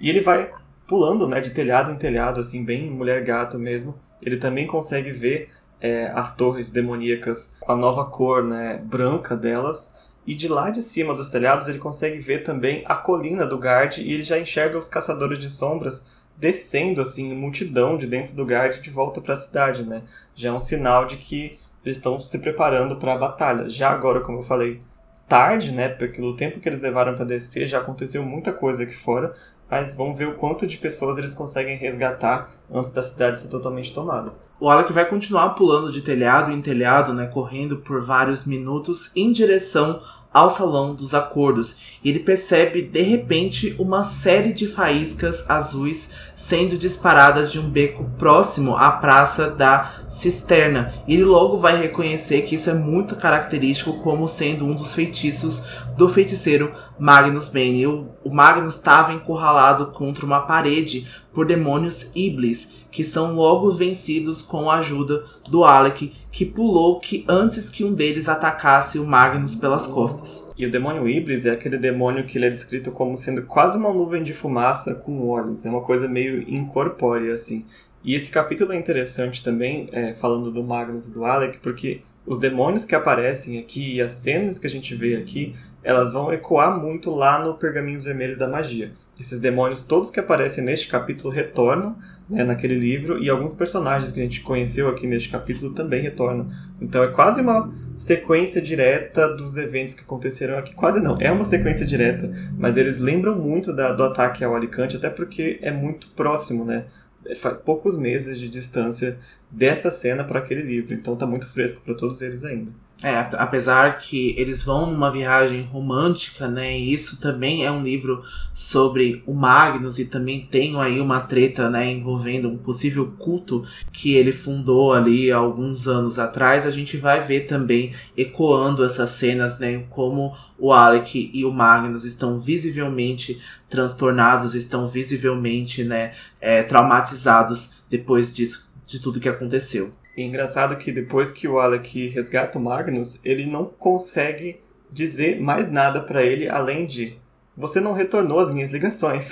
E 0.01 0.09
ele 0.09 0.21
vai 0.21 0.51
pulando, 0.87 1.29
né, 1.29 1.41
de 1.41 1.51
telhado 1.51 1.93
em 1.93 1.97
telhado, 1.97 2.41
assim, 2.41 2.65
bem 2.65 2.91
mulher 2.91 3.23
gato 3.23 3.59
mesmo. 3.59 3.95
Ele 4.21 4.37
também 4.37 4.67
consegue 4.67 5.13
ver 5.13 5.51
é, 5.81 6.11
as 6.15 6.37
torres 6.37 6.71
demoníacas 6.71 7.57
com 7.61 7.73
a 7.73 7.77
nova 7.77 8.05
cor, 8.05 8.45
né, 8.45 8.81
branca 8.85 9.37
delas. 9.37 10.09
E 10.27 10.35
de 10.35 10.49
lá 10.49 10.71
de 10.71 10.83
cima 10.83 11.15
dos 11.15 11.31
telhados 11.31 11.67
ele 11.67 11.79
consegue 11.79 12.19
ver 12.19 12.43
também 12.43 12.85
a 12.87 12.95
colina 12.95 13.47
do 13.47 13.57
Guard 13.57 13.99
e 13.99 14.13
ele 14.13 14.23
já 14.23 14.39
enxerga 14.39 14.79
os 14.79 14.89
caçadores 14.89 15.39
de 15.39 15.49
sombras 15.49 16.07
descendo 16.37 17.01
assim 17.01 17.35
multidão 17.35 17.97
de 17.97 18.07
dentro 18.07 18.35
do 18.35 18.45
Guard 18.45 18.81
de 18.81 18.91
volta 18.91 19.21
para 19.21 19.35
a 19.35 19.37
cidade, 19.37 19.83
né? 19.85 20.03
Já 20.35 20.49
é 20.49 20.53
um 20.53 20.61
sinal 20.61 21.07
de 21.07 21.17
que 21.17 21.59
eles 21.85 21.97
estão 21.97 22.21
se 22.21 22.39
preparando 22.39 22.97
para 22.97 23.15
a 23.15 23.19
batalha. 23.19 23.69
Já 23.69 23.91
agora, 23.91 24.21
como 24.21 24.39
eu 24.39 24.43
falei, 24.43 24.81
tarde, 25.29 25.71
né? 25.73 25.89
Porque 25.89 26.21
no 26.21 26.37
tempo 26.37 26.61
que 26.61 26.69
eles 26.69 26.81
levaram 26.81 27.15
para 27.15 27.25
descer 27.25 27.67
já 27.67 27.79
aconteceu 27.79 28.23
muita 28.23 28.53
coisa 28.53 28.83
aqui 28.83 28.97
fora, 28.97 29.35
mas 29.71 29.95
vamos 29.95 30.19
ver 30.19 30.29
o 30.29 30.35
quanto 30.35 30.67
de 30.67 30.77
pessoas 30.77 31.17
eles 31.17 31.35
conseguem 31.35 31.77
resgatar 31.77 32.51
antes 32.71 32.91
da 32.91 33.03
cidade 33.03 33.39
ser 33.39 33.49
totalmente 33.49 33.95
tomada. 33.95 34.33
O 34.59 34.69
Alec 34.69 34.93
vai 34.93 35.07
continuar 35.07 35.51
pulando 35.51 35.91
de 35.91 36.03
telhado 36.03 36.51
em 36.51 36.61
telhado, 36.61 37.15
né, 37.15 37.27
correndo 37.27 37.79
por 37.79 38.03
vários 38.03 38.45
minutos 38.45 39.11
em 39.17 39.33
direção 39.33 40.03
ao 40.33 40.51
salão 40.51 40.95
dos 40.95 41.15
acordos. 41.15 41.99
E 42.03 42.09
ele 42.09 42.21
percebe 42.21 42.83
de 42.83 43.03
repente 43.03 43.75
uma 43.79 44.05
série 44.05 44.53
de 44.53 44.67
faíscas 44.67 45.49
azuis 45.49 46.11
sendo 46.41 46.79
disparadas 46.79 47.53
de 47.53 47.61
um 47.61 47.69
beco 47.69 48.03
próximo 48.17 48.75
à 48.75 48.91
praça 48.91 49.51
da 49.51 49.93
cisterna. 50.09 50.95
Ele 51.07 51.23
logo 51.23 51.59
vai 51.59 51.77
reconhecer 51.77 52.43
que 52.43 52.55
isso 52.55 52.71
é 52.71 52.75
muito 52.75 53.15
característico 53.15 53.99
como 53.99 54.27
sendo 54.27 54.65
um 54.65 54.75
dos 54.75 54.95
feitiços 54.95 55.63
do 55.99 56.09
feiticeiro 56.09 56.73
Magnus 56.99 57.47
Bane. 57.47 57.87
O, 57.87 58.09
o 58.25 58.35
Magnus 58.35 58.77
estava 58.77 59.13
encurralado 59.13 59.89
contra 59.89 60.25
uma 60.25 60.41
parede 60.41 61.07
por 61.31 61.45
demônios 61.45 62.11
Iblis, 62.15 62.87
que 62.91 63.05
são 63.05 63.35
logo 63.35 63.71
vencidos 63.71 64.41
com 64.41 64.71
a 64.71 64.77
ajuda 64.77 65.23
do 65.47 65.63
Alec, 65.63 66.11
que 66.33 66.47
pulou 66.47 67.01
que 67.01 67.23
antes 67.29 67.69
que 67.69 67.85
um 67.85 67.93
deles 67.93 68.31
atacasse 68.31 68.99
o 68.99 69.07
Magnus 69.07 69.55
pelas 69.55 69.87
costas. 69.87 70.50
E 70.61 70.67
o 70.67 70.71
demônio 70.71 71.09
Iblis 71.09 71.47
é 71.47 71.53
aquele 71.53 71.79
demônio 71.79 72.27
que 72.27 72.37
ele 72.37 72.45
é 72.45 72.51
descrito 72.51 72.93
como 72.93 73.17
sendo 73.17 73.45
quase 73.45 73.79
uma 73.79 73.95
nuvem 73.95 74.23
de 74.23 74.35
fumaça 74.35 74.95
com 74.95 75.27
olhos. 75.27 75.65
É 75.65 75.71
uma 75.71 75.81
coisa 75.81 76.07
meio 76.07 76.43
incorpórea, 76.47 77.33
assim. 77.33 77.65
E 78.05 78.15
esse 78.15 78.31
capítulo 78.31 78.75
é 78.75 78.77
interessante 78.77 79.43
também, 79.43 79.89
é, 79.91 80.13
falando 80.13 80.53
do 80.53 80.63
Magnus 80.63 81.09
e 81.09 81.15
do 81.15 81.25
Alec, 81.25 81.57
porque 81.61 82.03
os 82.27 82.39
demônios 82.39 82.85
que 82.85 82.95
aparecem 82.95 83.59
aqui 83.59 83.95
e 83.95 84.03
as 84.03 84.13
cenas 84.13 84.59
que 84.59 84.67
a 84.67 84.71
gente 84.71 84.95
vê 84.95 85.17
aqui 85.17 85.57
elas 85.83 86.13
vão 86.13 86.31
ecoar 86.31 86.79
muito 86.79 87.11
lá 87.11 87.43
no 87.43 87.55
Pergaminhos 87.55 88.05
Vermelhos 88.05 88.37
da 88.37 88.47
Magia. 88.47 88.93
Esses 89.21 89.39
demônios 89.39 89.83
todos 89.83 90.11
que 90.11 90.19
aparecem 90.19 90.65
neste 90.65 90.89
capítulo 90.89 91.31
retornam 91.31 91.95
né, 92.27 92.43
naquele 92.43 92.75
livro 92.75 93.23
e 93.23 93.29
alguns 93.29 93.53
personagens 93.53 94.11
que 94.11 94.19
a 94.19 94.23
gente 94.23 94.41
conheceu 94.41 94.89
aqui 94.89 95.07
neste 95.07 95.29
capítulo 95.29 95.75
também 95.75 96.01
retornam. 96.01 96.49
Então 96.81 97.05
é 97.05 97.09
quase 97.09 97.43
uma 97.43 97.71
sequência 97.95 98.63
direta 98.63 99.29
dos 99.37 99.59
eventos 99.59 99.93
que 99.93 100.01
aconteceram 100.01 100.57
aqui. 100.57 100.75
Quase 100.75 101.03
não, 101.03 101.21
é 101.21 101.31
uma 101.31 101.45
sequência 101.45 101.85
direta, 101.85 102.33
mas 102.57 102.79
eles 102.79 102.99
lembram 102.99 103.39
muito 103.39 103.77
da, 103.77 103.93
do 103.93 104.05
ataque 104.05 104.43
ao 104.43 104.57
Alicante, 104.57 104.97
até 104.97 105.11
porque 105.11 105.59
é 105.61 105.71
muito 105.71 106.09
próximo, 106.17 106.65
né? 106.65 106.87
É, 107.27 107.35
poucos 107.63 107.99
meses 107.99 108.41
de 108.41 108.49
distância 108.49 109.19
desta 109.51 109.91
cena 109.91 110.25
para 110.25 110.39
aquele 110.39 110.63
livro, 110.63 110.95
então 110.95 111.13
está 111.13 111.27
muito 111.27 111.47
fresco 111.47 111.83
para 111.85 111.93
todos 111.95 112.23
eles 112.23 112.43
ainda. 112.43 112.73
É, 113.03 113.17
apesar 113.39 113.99
que 113.99 114.35
eles 114.37 114.63
vão 114.63 114.91
numa 114.91 115.11
viagem 115.11 115.63
romântica, 115.63 116.47
né? 116.47 116.79
E 116.79 116.93
isso 116.93 117.19
também 117.19 117.65
é 117.65 117.71
um 117.71 117.83
livro 117.83 118.23
sobre 118.53 119.23
o 119.27 119.33
Magnus 119.33 119.99
e 119.99 120.05
também 120.05 120.45
tem 120.45 120.79
aí 120.79 121.01
uma 121.01 121.21
treta, 121.21 121.71
né, 121.71 121.91
envolvendo 121.91 122.51
um 122.51 122.59
possível 122.59 123.15
culto 123.19 123.65
que 123.91 124.15
ele 124.15 124.33
fundou 124.33 124.93
ali 124.93 125.33
alguns 125.33 125.89
anos 125.89 126.19
atrás. 126.19 126.67
A 126.67 126.71
gente 126.71 126.99
vai 126.99 127.27
ver 127.27 127.47
também 127.47 127.95
ecoando 128.15 128.85
essas 128.85 129.09
cenas, 129.11 129.59
né, 129.59 129.87
como 129.89 130.37
o 130.59 130.71
Alec 130.71 131.31
e 131.33 131.43
o 131.43 131.51
Magnus 131.53 132.05
estão 132.05 132.39
visivelmente 132.39 133.41
transtornados, 133.71 134.55
estão 134.55 134.87
visivelmente, 134.87 135.83
né, 135.85 136.13
é, 136.39 136.63
traumatizados 136.63 137.71
depois 137.89 138.35
disso, 138.35 138.71
de 138.87 139.01
tudo 139.01 139.21
que 139.21 139.29
aconteceu. 139.29 139.95
E 140.21 140.23
é 140.23 140.27
engraçado 140.27 140.77
que 140.77 140.93
depois 140.93 141.33
que 141.33 141.49
o 141.49 141.59
Alec 141.59 142.09
resgata 142.09 142.59
o 142.59 142.61
Magnus, 142.61 143.25
ele 143.25 143.47
não 143.47 143.65
consegue 143.65 144.61
dizer 144.93 145.41
mais 145.41 145.73
nada 145.73 145.99
para 146.03 146.23
ele 146.23 146.47
além 146.47 146.85
de 146.85 147.17
você 147.57 147.81
não 147.81 147.95
retornou 147.95 148.39
as 148.39 148.53
minhas 148.53 148.71
ligações. 148.71 149.31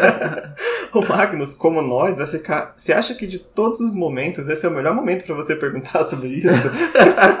o 0.94 1.02
Magnus, 1.02 1.52
como 1.52 1.82
nós, 1.82 2.16
vai 2.16 2.26
ficar. 2.26 2.72
Você 2.74 2.90
acha 2.90 3.14
que 3.14 3.26
de 3.26 3.38
todos 3.38 3.80
os 3.80 3.94
momentos 3.94 4.48
esse 4.48 4.64
é 4.64 4.70
o 4.70 4.72
melhor 4.72 4.94
momento 4.94 5.26
para 5.26 5.34
você 5.34 5.54
perguntar 5.54 6.04
sobre 6.04 6.28
isso? 6.28 6.70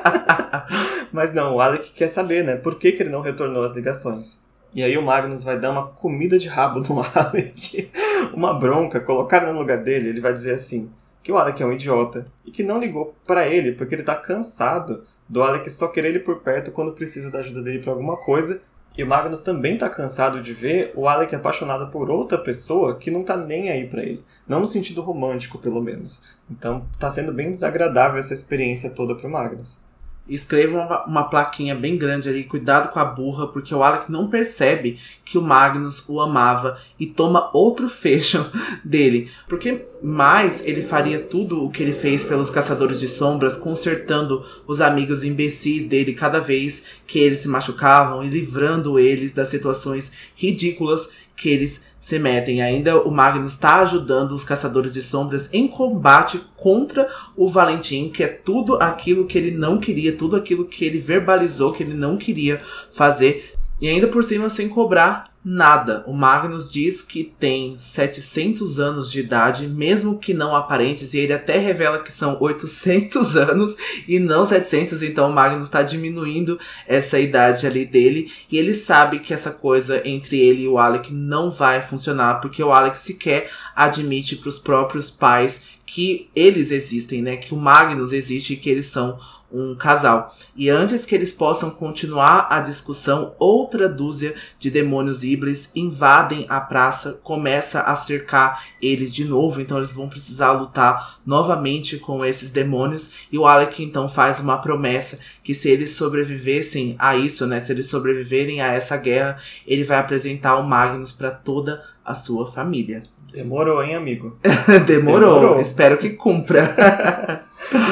Mas 1.10 1.32
não, 1.32 1.54
o 1.54 1.60
Alec 1.62 1.92
quer 1.92 2.08
saber, 2.08 2.44
né? 2.44 2.56
Por 2.56 2.74
que, 2.74 2.92
que 2.92 3.02
ele 3.02 3.08
não 3.08 3.22
retornou 3.22 3.64
as 3.64 3.74
ligações? 3.74 4.44
E 4.74 4.82
aí 4.82 4.98
o 4.98 5.02
Magnus 5.02 5.42
vai 5.42 5.58
dar 5.58 5.70
uma 5.70 5.86
comida 5.86 6.38
de 6.38 6.48
rabo 6.48 6.80
no 6.80 7.02
Alec, 7.14 7.90
uma 8.34 8.52
bronca, 8.52 9.00
colocar 9.00 9.40
no 9.40 9.58
lugar 9.58 9.78
dele, 9.78 10.10
ele 10.10 10.20
vai 10.20 10.34
dizer 10.34 10.52
assim: 10.52 10.92
que 11.22 11.32
o 11.32 11.38
Alec 11.38 11.62
é 11.62 11.66
um 11.66 11.72
idiota 11.72 12.26
e 12.44 12.50
que 12.50 12.62
não 12.62 12.80
ligou 12.80 13.14
para 13.26 13.46
ele 13.46 13.72
porque 13.72 13.94
ele 13.94 14.02
tá 14.02 14.16
cansado 14.16 15.04
do 15.28 15.42
Alec 15.42 15.70
só 15.70 15.88
querer 15.88 16.08
ele 16.08 16.20
por 16.20 16.40
perto 16.40 16.72
quando 16.72 16.92
precisa 16.92 17.30
da 17.30 17.40
ajuda 17.40 17.62
dele 17.62 17.80
para 17.80 17.92
alguma 17.92 18.16
coisa. 18.16 18.60
E 18.96 19.04
o 19.04 19.06
Magnus 19.06 19.40
também 19.40 19.78
tá 19.78 19.88
cansado 19.88 20.42
de 20.42 20.52
ver 20.52 20.92
o 20.96 21.08
Alec 21.08 21.34
apaixonado 21.34 21.90
por 21.92 22.10
outra 22.10 22.36
pessoa 22.36 22.96
que 22.96 23.10
não 23.10 23.22
tá 23.22 23.36
nem 23.36 23.70
aí 23.70 23.86
para 23.86 24.02
ele. 24.02 24.22
Não 24.48 24.60
no 24.60 24.66
sentido 24.66 25.00
romântico, 25.00 25.58
pelo 25.58 25.80
menos. 25.80 26.36
Então 26.50 26.84
tá 26.98 27.10
sendo 27.10 27.32
bem 27.32 27.50
desagradável 27.50 28.18
essa 28.18 28.34
experiência 28.34 28.90
toda 28.90 29.14
pro 29.14 29.30
Magnus 29.30 29.88
escreva 30.34 30.78
uma, 30.78 31.04
uma, 31.04 31.24
plaquinha 31.24 31.74
bem 31.74 31.96
grande 31.96 32.28
ali, 32.28 32.44
cuidado 32.44 32.92
com 32.92 33.00
a 33.00 33.04
burra, 33.04 33.48
porque 33.48 33.74
o 33.74 33.82
Alec 33.82 34.10
não 34.10 34.28
percebe 34.28 34.98
que 35.24 35.36
o 35.36 35.42
Magnus 35.42 36.08
o 36.08 36.20
amava 36.20 36.78
e 36.98 37.06
toma 37.06 37.50
outro 37.52 37.88
fecho 37.90 38.46
dele. 38.84 39.28
Porque 39.48 39.84
mais 40.02 40.64
ele 40.64 40.82
faria 40.82 41.18
tudo 41.18 41.64
o 41.64 41.70
que 41.70 41.82
ele 41.82 41.92
fez 41.92 42.22
pelos 42.22 42.48
Caçadores 42.50 43.00
de 43.00 43.08
Sombras, 43.08 43.56
consertando 43.56 44.44
os 44.66 44.80
amigos 44.80 45.24
imbecis 45.24 45.86
dele 45.86 46.14
cada 46.14 46.38
vez 46.38 46.84
que 47.06 47.18
eles 47.18 47.40
se 47.40 47.48
machucavam 47.48 48.22
e 48.22 48.28
livrando 48.28 48.98
eles 48.98 49.32
das 49.32 49.48
situações 49.48 50.12
ridículas 50.36 51.10
que 51.36 51.48
eles 51.48 51.89
se 52.00 52.18
metem. 52.18 52.62
Ainda 52.62 53.02
o 53.02 53.10
Magnus 53.10 53.52
está 53.52 53.80
ajudando 53.80 54.32
os 54.32 54.42
Caçadores 54.42 54.94
de 54.94 55.02
Sombras 55.02 55.50
em 55.52 55.68
combate 55.68 56.40
contra 56.56 57.06
o 57.36 57.46
Valentim, 57.46 58.08
que 58.08 58.24
é 58.24 58.26
tudo 58.26 58.76
aquilo 58.76 59.26
que 59.26 59.36
ele 59.36 59.50
não 59.50 59.78
queria, 59.78 60.16
tudo 60.16 60.34
aquilo 60.34 60.64
que 60.64 60.84
ele 60.84 60.98
verbalizou 60.98 61.72
que 61.72 61.82
ele 61.82 61.94
não 61.94 62.16
queria 62.16 62.60
fazer. 62.90 63.54
E 63.80 63.86
ainda 63.86 64.08
por 64.08 64.24
cima 64.24 64.48
sem 64.48 64.68
cobrar 64.68 65.29
Nada. 65.42 66.04
O 66.06 66.12
Magnus 66.12 66.70
diz 66.70 67.00
que 67.00 67.24
tem 67.24 67.74
700 67.74 68.78
anos 68.78 69.10
de 69.10 69.20
idade, 69.20 69.66
mesmo 69.66 70.18
que 70.18 70.34
não 70.34 70.54
aparentes, 70.54 71.14
e 71.14 71.18
ele 71.18 71.32
até 71.32 71.56
revela 71.56 72.02
que 72.02 72.12
são 72.12 72.36
800 72.38 73.36
anos 73.38 73.74
e 74.06 74.18
não 74.18 74.44
700, 74.44 75.02
então 75.02 75.30
o 75.30 75.32
Magnus 75.32 75.64
está 75.64 75.82
diminuindo 75.82 76.60
essa 76.86 77.18
idade 77.18 77.66
ali 77.66 77.86
dele, 77.86 78.30
e 78.52 78.58
ele 78.58 78.74
sabe 78.74 79.20
que 79.20 79.32
essa 79.32 79.50
coisa 79.50 80.06
entre 80.06 80.38
ele 80.38 80.64
e 80.64 80.68
o 80.68 80.76
Alec 80.76 81.10
não 81.10 81.50
vai 81.50 81.80
funcionar, 81.80 82.42
porque 82.42 82.62
o 82.62 82.70
Alec 82.70 82.98
sequer 82.98 83.50
admite 83.74 84.36
para 84.36 84.50
os 84.50 84.58
próprios 84.58 85.10
pais 85.10 85.79
que 85.90 86.30
eles 86.36 86.70
existem, 86.70 87.20
né? 87.20 87.36
Que 87.36 87.52
o 87.52 87.56
Magnus 87.56 88.12
existe 88.12 88.52
e 88.52 88.56
que 88.56 88.70
eles 88.70 88.86
são 88.86 89.18
um 89.52 89.74
casal. 89.74 90.32
E 90.54 90.70
antes 90.70 91.04
que 91.04 91.16
eles 91.16 91.32
possam 91.32 91.68
continuar 91.68 92.46
a 92.48 92.60
discussão, 92.60 93.34
outra 93.40 93.88
dúzia 93.88 94.36
de 94.56 94.70
demônios 94.70 95.24
Iblis 95.24 95.72
invadem 95.74 96.46
a 96.48 96.60
praça, 96.60 97.18
começa 97.24 97.80
a 97.80 97.96
cercar 97.96 98.64
eles 98.80 99.12
de 99.12 99.24
novo, 99.24 99.60
então 99.60 99.78
eles 99.78 99.90
vão 99.90 100.08
precisar 100.08 100.52
lutar 100.52 101.18
novamente 101.26 101.98
com 101.98 102.24
esses 102.24 102.52
demônios. 102.52 103.10
E 103.32 103.36
o 103.36 103.44
Alec 103.44 103.82
então 103.82 104.08
faz 104.08 104.38
uma 104.38 104.58
promessa 104.58 105.18
que 105.42 105.56
se 105.56 105.68
eles 105.68 105.96
sobrevivessem 105.96 106.94
a 107.00 107.16
isso, 107.16 107.48
né, 107.48 107.60
se 107.60 107.72
eles 107.72 107.88
sobreviverem 107.88 108.60
a 108.60 108.68
essa 108.68 108.96
guerra, 108.96 109.38
ele 109.66 109.82
vai 109.82 109.98
apresentar 109.98 110.56
o 110.56 110.62
Magnus 110.62 111.10
para 111.10 111.32
toda 111.32 111.82
a 112.04 112.14
sua 112.14 112.46
família. 112.46 113.02
Demorou, 113.32 113.82
hein, 113.82 113.94
amigo? 113.94 114.38
Demorou. 114.86 115.40
Demorou. 115.40 115.60
Espero 115.60 115.96
que 115.98 116.10
cumpra. 116.10 117.44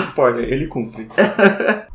Spoiler, 0.08 0.52
ele 0.52 0.66
cumpre. 0.66 1.06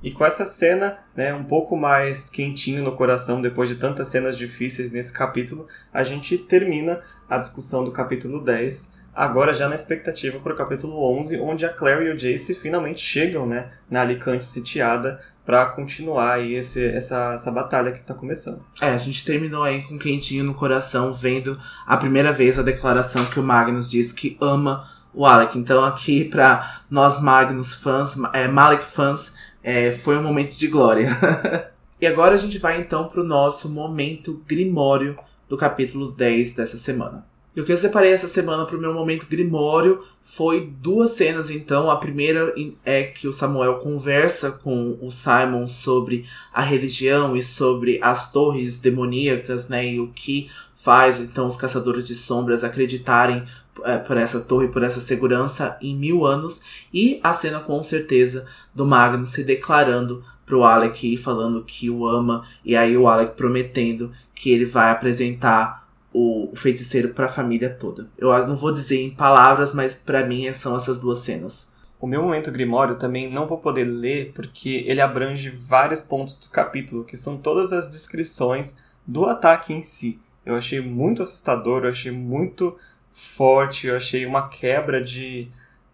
e 0.01 0.11
com 0.11 0.25
essa 0.25 0.45
cena, 0.45 0.99
né, 1.15 1.33
um 1.33 1.43
pouco 1.43 1.75
mais 1.75 2.29
quentinho 2.29 2.83
no 2.83 2.93
coração 2.93 3.41
depois 3.41 3.67
de 3.67 3.75
tantas 3.75 4.09
cenas 4.09 4.37
difíceis 4.37 4.91
nesse 4.91 5.11
capítulo, 5.11 5.67
a 5.93 6.03
gente 6.03 6.37
termina 6.37 7.01
a 7.29 7.37
discussão 7.37 7.83
do 7.83 7.91
capítulo 7.91 8.41
10 8.41 9.02
agora 9.16 9.53
já 9.53 9.70
na 9.70 9.76
expectativa 9.76 10.39
para 10.39 10.53
o 10.53 10.55
capítulo 10.55 11.03
11, 11.20 11.39
onde 11.39 11.66
a 11.66 11.70
Claire 11.70 12.05
e 12.05 12.11
o 12.11 12.18
Jace 12.18 12.55
finalmente 12.55 13.01
chegam 13.01 13.45
né, 13.45 13.70
na 13.89 14.01
Alicante 14.01 14.45
sitiada 14.45 15.20
para 15.45 15.66
continuar 15.68 16.34
aí 16.34 16.55
esse, 16.55 16.86
essa, 16.86 17.34
essa 17.34 17.51
batalha 17.51 17.91
que 17.91 17.99
está 17.99 18.14
começando. 18.14 18.64
É, 18.82 18.88
a 18.88 18.97
gente 18.97 19.26
terminou 19.26 19.64
aí 19.64 19.84
com 19.84 19.99
quentinho 19.99 20.43
no 20.43 20.53
coração, 20.53 21.11
vendo 21.11 21.59
a 21.86 21.97
primeira 21.97 22.32
vez 22.32 22.57
a 22.57 22.64
declaração 22.64 23.26
que 23.26 23.39
o 23.39 23.43
Magnus 23.43 23.91
diz 23.91 24.14
que 24.14 24.38
ama 24.41 24.89
o 25.14 25.26
Alec. 25.26 25.57
Então 25.57 25.84
aqui 25.84 26.24
para 26.24 26.82
nós 26.89 27.22
Magnus 27.22 27.74
fãs, 27.74 28.18
é, 28.34 28.47
Malek 28.47 28.86
fãs, 28.86 29.34
é, 29.61 29.91
foi 29.91 30.18
um 30.18 30.24
momento 30.24 30.57
de 30.57 30.68
glória. 30.68 31.09
e 31.99 32.07
agora 32.07 32.36
a 32.36 32.38
gente 32.38 32.57
vai 32.57 32.80
então 32.80 33.07
para 33.07 33.22
o 33.22 33.26
nosso 33.26 33.70
momento 33.70 34.43
grimório 34.47 35.18
do 35.47 35.57
capítulo 35.57 36.11
10 36.11 36.53
dessa 36.53 36.78
semana. 36.78 37.32
E 37.55 37.61
o 37.61 37.65
que 37.65 37.71
eu 37.71 37.77
separei 37.77 38.11
essa 38.11 38.27
semana 38.27 38.65
para 38.65 38.75
o 38.75 38.81
meu 38.81 38.93
momento 38.93 39.27
grimório 39.29 40.03
foi 40.23 40.71
duas 40.81 41.11
cenas, 41.11 41.51
então. 41.51 41.89
A 41.89 41.97
primeira 41.97 42.51
é 42.83 43.03
que 43.03 43.27
o 43.27 43.33
Samuel 43.33 43.75
conversa 43.75 44.51
com 44.51 44.97
o 44.99 45.11
Simon 45.11 45.67
sobre 45.67 46.25
a 46.51 46.63
religião 46.63 47.35
e 47.35 47.43
sobre 47.43 47.99
as 48.01 48.31
torres 48.31 48.79
demoníacas, 48.79 49.67
né? 49.67 49.85
E 49.85 49.99
o 49.99 50.07
que 50.07 50.49
faz, 50.73 51.19
então, 51.19 51.45
os 51.45 51.55
caçadores 51.55 52.07
de 52.07 52.15
sombras 52.15 52.63
acreditarem 52.63 53.43
é, 53.83 53.97
por 53.97 54.17
essa 54.17 54.39
torre, 54.39 54.67
por 54.67 54.81
essa 54.81 54.99
segurança 54.99 55.77
em 55.79 55.95
mil 55.95 56.25
anos. 56.25 56.61
E 56.91 57.19
a 57.23 57.33
cena, 57.33 57.59
com 57.59 57.83
certeza, 57.83 58.47
do 58.73 58.83
Magnus 58.83 59.29
se 59.29 59.43
declarando 59.43 60.23
pro 60.43 60.63
Alec 60.63 61.13
e 61.13 61.17
falando 61.17 61.63
que 61.63 61.87
o 61.89 62.07
ama. 62.07 62.43
E 62.65 62.75
aí 62.75 62.97
o 62.97 63.07
Alec 63.07 63.35
prometendo 63.35 64.11
que 64.33 64.51
ele 64.51 64.65
vai 64.65 64.89
apresentar 64.89 65.82
o, 66.14 66.51
feiticeiro 66.55 67.09
para 67.09 67.26
a 67.26 67.30
família 67.30 67.70
toda. 67.70 68.07
Eu 68.18 68.30
não 68.47 68.55
vou 68.55 68.72
dizer 68.72 69.01
em 69.01 69.09
palavras, 69.09 69.74
mas 69.74 69.95
para 69.95 70.26
mim 70.26 70.51
são 70.53 70.76
essas 70.76 70.99
duas 70.99 71.20
cenas. 71.20 71.74
O 71.99 72.05
meu 72.05 72.22
momento 72.22 72.51
grimório 72.51 72.97
também 72.97 73.32
não 73.32 73.47
vou 73.47 73.57
poder 73.57 73.86
ler 73.86 74.32
porque 74.34 74.84
ele 74.88 75.01
abrange 75.01 75.49
vários 75.49 76.01
pontos 76.01 76.38
do 76.38 76.49
capítulo, 76.49 77.03
que 77.03 77.18
são 77.18 77.38
todas 77.38 77.74
as 77.74 77.89
descrições 77.89 78.76
do 79.07 79.26
ataque 79.26 79.74
em 79.74 79.82
si. 79.82 80.20
Eu 80.45 80.55
achei 80.55 80.82
muito 80.82 81.24
assustador, 81.24 81.84
eu 81.84 81.89
achei 81.89 82.11
muito 82.11 82.78
forte, 83.11 83.88
eu 83.88 83.95
achei 83.95 84.26
uma 84.26 84.49
quebra 84.49 85.01
de, 85.01 85.47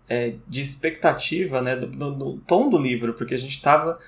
é, 0.07 0.33
de 0.47 0.61
expectativa 0.61 1.61
né, 1.61 1.75
do, 1.75 1.87
do, 1.87 2.11
do, 2.11 2.37
tom 2.39 2.69
do 2.69 2.77
livro, 2.77 3.13
porque 3.13 3.35
a 3.35 3.39
gente 3.39 3.53
estava. 3.53 3.99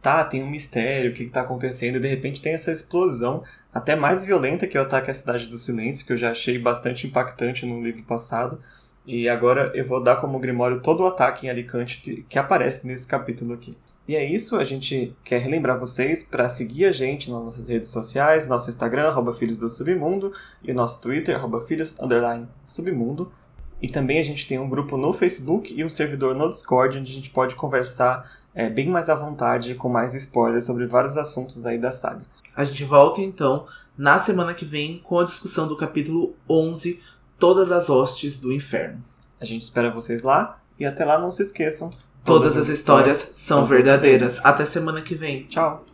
Tá, 0.00 0.24
tem 0.24 0.42
um 0.42 0.48
mistério, 0.48 1.10
o 1.10 1.14
que 1.14 1.24
está 1.24 1.42
acontecendo, 1.42 1.96
e 1.96 2.00
de 2.00 2.08
repente 2.08 2.40
tem 2.40 2.54
essa 2.54 2.72
explosão 2.72 3.44
até 3.72 3.94
mais 3.94 4.24
violenta 4.24 4.66
que 4.66 4.76
o 4.76 4.82
ataque 4.82 5.10
à 5.10 5.14
Cidade 5.14 5.46
do 5.46 5.58
Silêncio, 5.58 6.04
que 6.04 6.12
eu 6.12 6.16
já 6.16 6.30
achei 6.30 6.58
bastante 6.58 7.06
impactante 7.06 7.64
no 7.64 7.82
livro 7.82 8.02
passado. 8.02 8.60
E 9.06 9.28
agora 9.28 9.70
eu 9.74 9.86
vou 9.86 10.02
dar 10.02 10.16
como 10.16 10.38
Grimório 10.38 10.80
todo 10.80 11.02
o 11.02 11.06
ataque 11.06 11.46
em 11.46 11.50
Alicante 11.50 12.00
que, 12.02 12.22
que 12.22 12.38
aparece 12.38 12.86
nesse 12.86 13.06
capítulo 13.06 13.54
aqui. 13.54 13.76
E 14.08 14.16
é 14.16 14.24
isso, 14.24 14.56
a 14.56 14.64
gente 14.64 15.14
quer 15.22 15.40
relembrar 15.40 15.78
vocês 15.78 16.22
para 16.24 16.48
seguir 16.48 16.86
a 16.86 16.92
gente 16.92 17.30
nas 17.30 17.44
nossas 17.44 17.68
redes 17.68 17.90
sociais, 17.90 18.48
nosso 18.48 18.68
Instagram, 18.68 19.06
arroba 19.06 19.32
Filhos 19.32 19.56
do 19.56 19.70
Submundo, 19.70 20.32
e 20.64 20.72
nosso 20.72 21.00
Twitter, 21.00 21.36
arroba 21.36 21.60
Filhos, 21.60 21.96
underline, 22.00 22.48
Submundo. 22.64 23.32
E 23.80 23.88
também 23.88 24.18
a 24.18 24.22
gente 24.24 24.48
tem 24.48 24.58
um 24.58 24.68
grupo 24.68 24.96
no 24.96 25.12
Facebook 25.12 25.72
e 25.72 25.84
um 25.84 25.88
servidor 25.88 26.34
no 26.34 26.50
Discord, 26.50 26.98
onde 26.98 27.12
a 27.12 27.14
gente 27.14 27.30
pode 27.30 27.54
conversar 27.54 28.28
é, 28.52 28.68
bem 28.68 28.88
mais 28.88 29.08
à 29.08 29.14
vontade, 29.14 29.76
com 29.76 29.88
mais 29.88 30.12
spoilers 30.14 30.64
sobre 30.64 30.86
vários 30.86 31.16
assuntos 31.16 31.64
aí 31.64 31.78
da 31.78 31.92
saga. 31.92 32.22
A 32.60 32.64
gente 32.64 32.84
volta 32.84 33.22
então 33.22 33.64
na 33.96 34.18
semana 34.18 34.52
que 34.52 34.66
vem 34.66 34.98
com 34.98 35.18
a 35.18 35.24
discussão 35.24 35.66
do 35.66 35.74
capítulo 35.74 36.34
11, 36.46 37.00
Todas 37.38 37.72
as 37.72 37.88
Hostes 37.88 38.36
do 38.36 38.52
Inferno. 38.52 39.02
A 39.40 39.46
gente 39.46 39.62
espera 39.62 39.90
vocês 39.90 40.22
lá 40.22 40.60
e 40.78 40.84
até 40.84 41.02
lá 41.02 41.18
não 41.18 41.30
se 41.30 41.40
esqueçam. 41.40 41.88
Todas, 42.22 42.52
todas 42.52 42.58
as 42.58 42.68
histórias, 42.68 43.18
histórias 43.20 43.36
são 43.38 43.64
verdadeiras. 43.64 44.34
verdadeiras. 44.34 44.44
Até 44.44 44.66
semana 44.66 45.00
que 45.00 45.14
vem. 45.14 45.44
Tchau. 45.44 45.86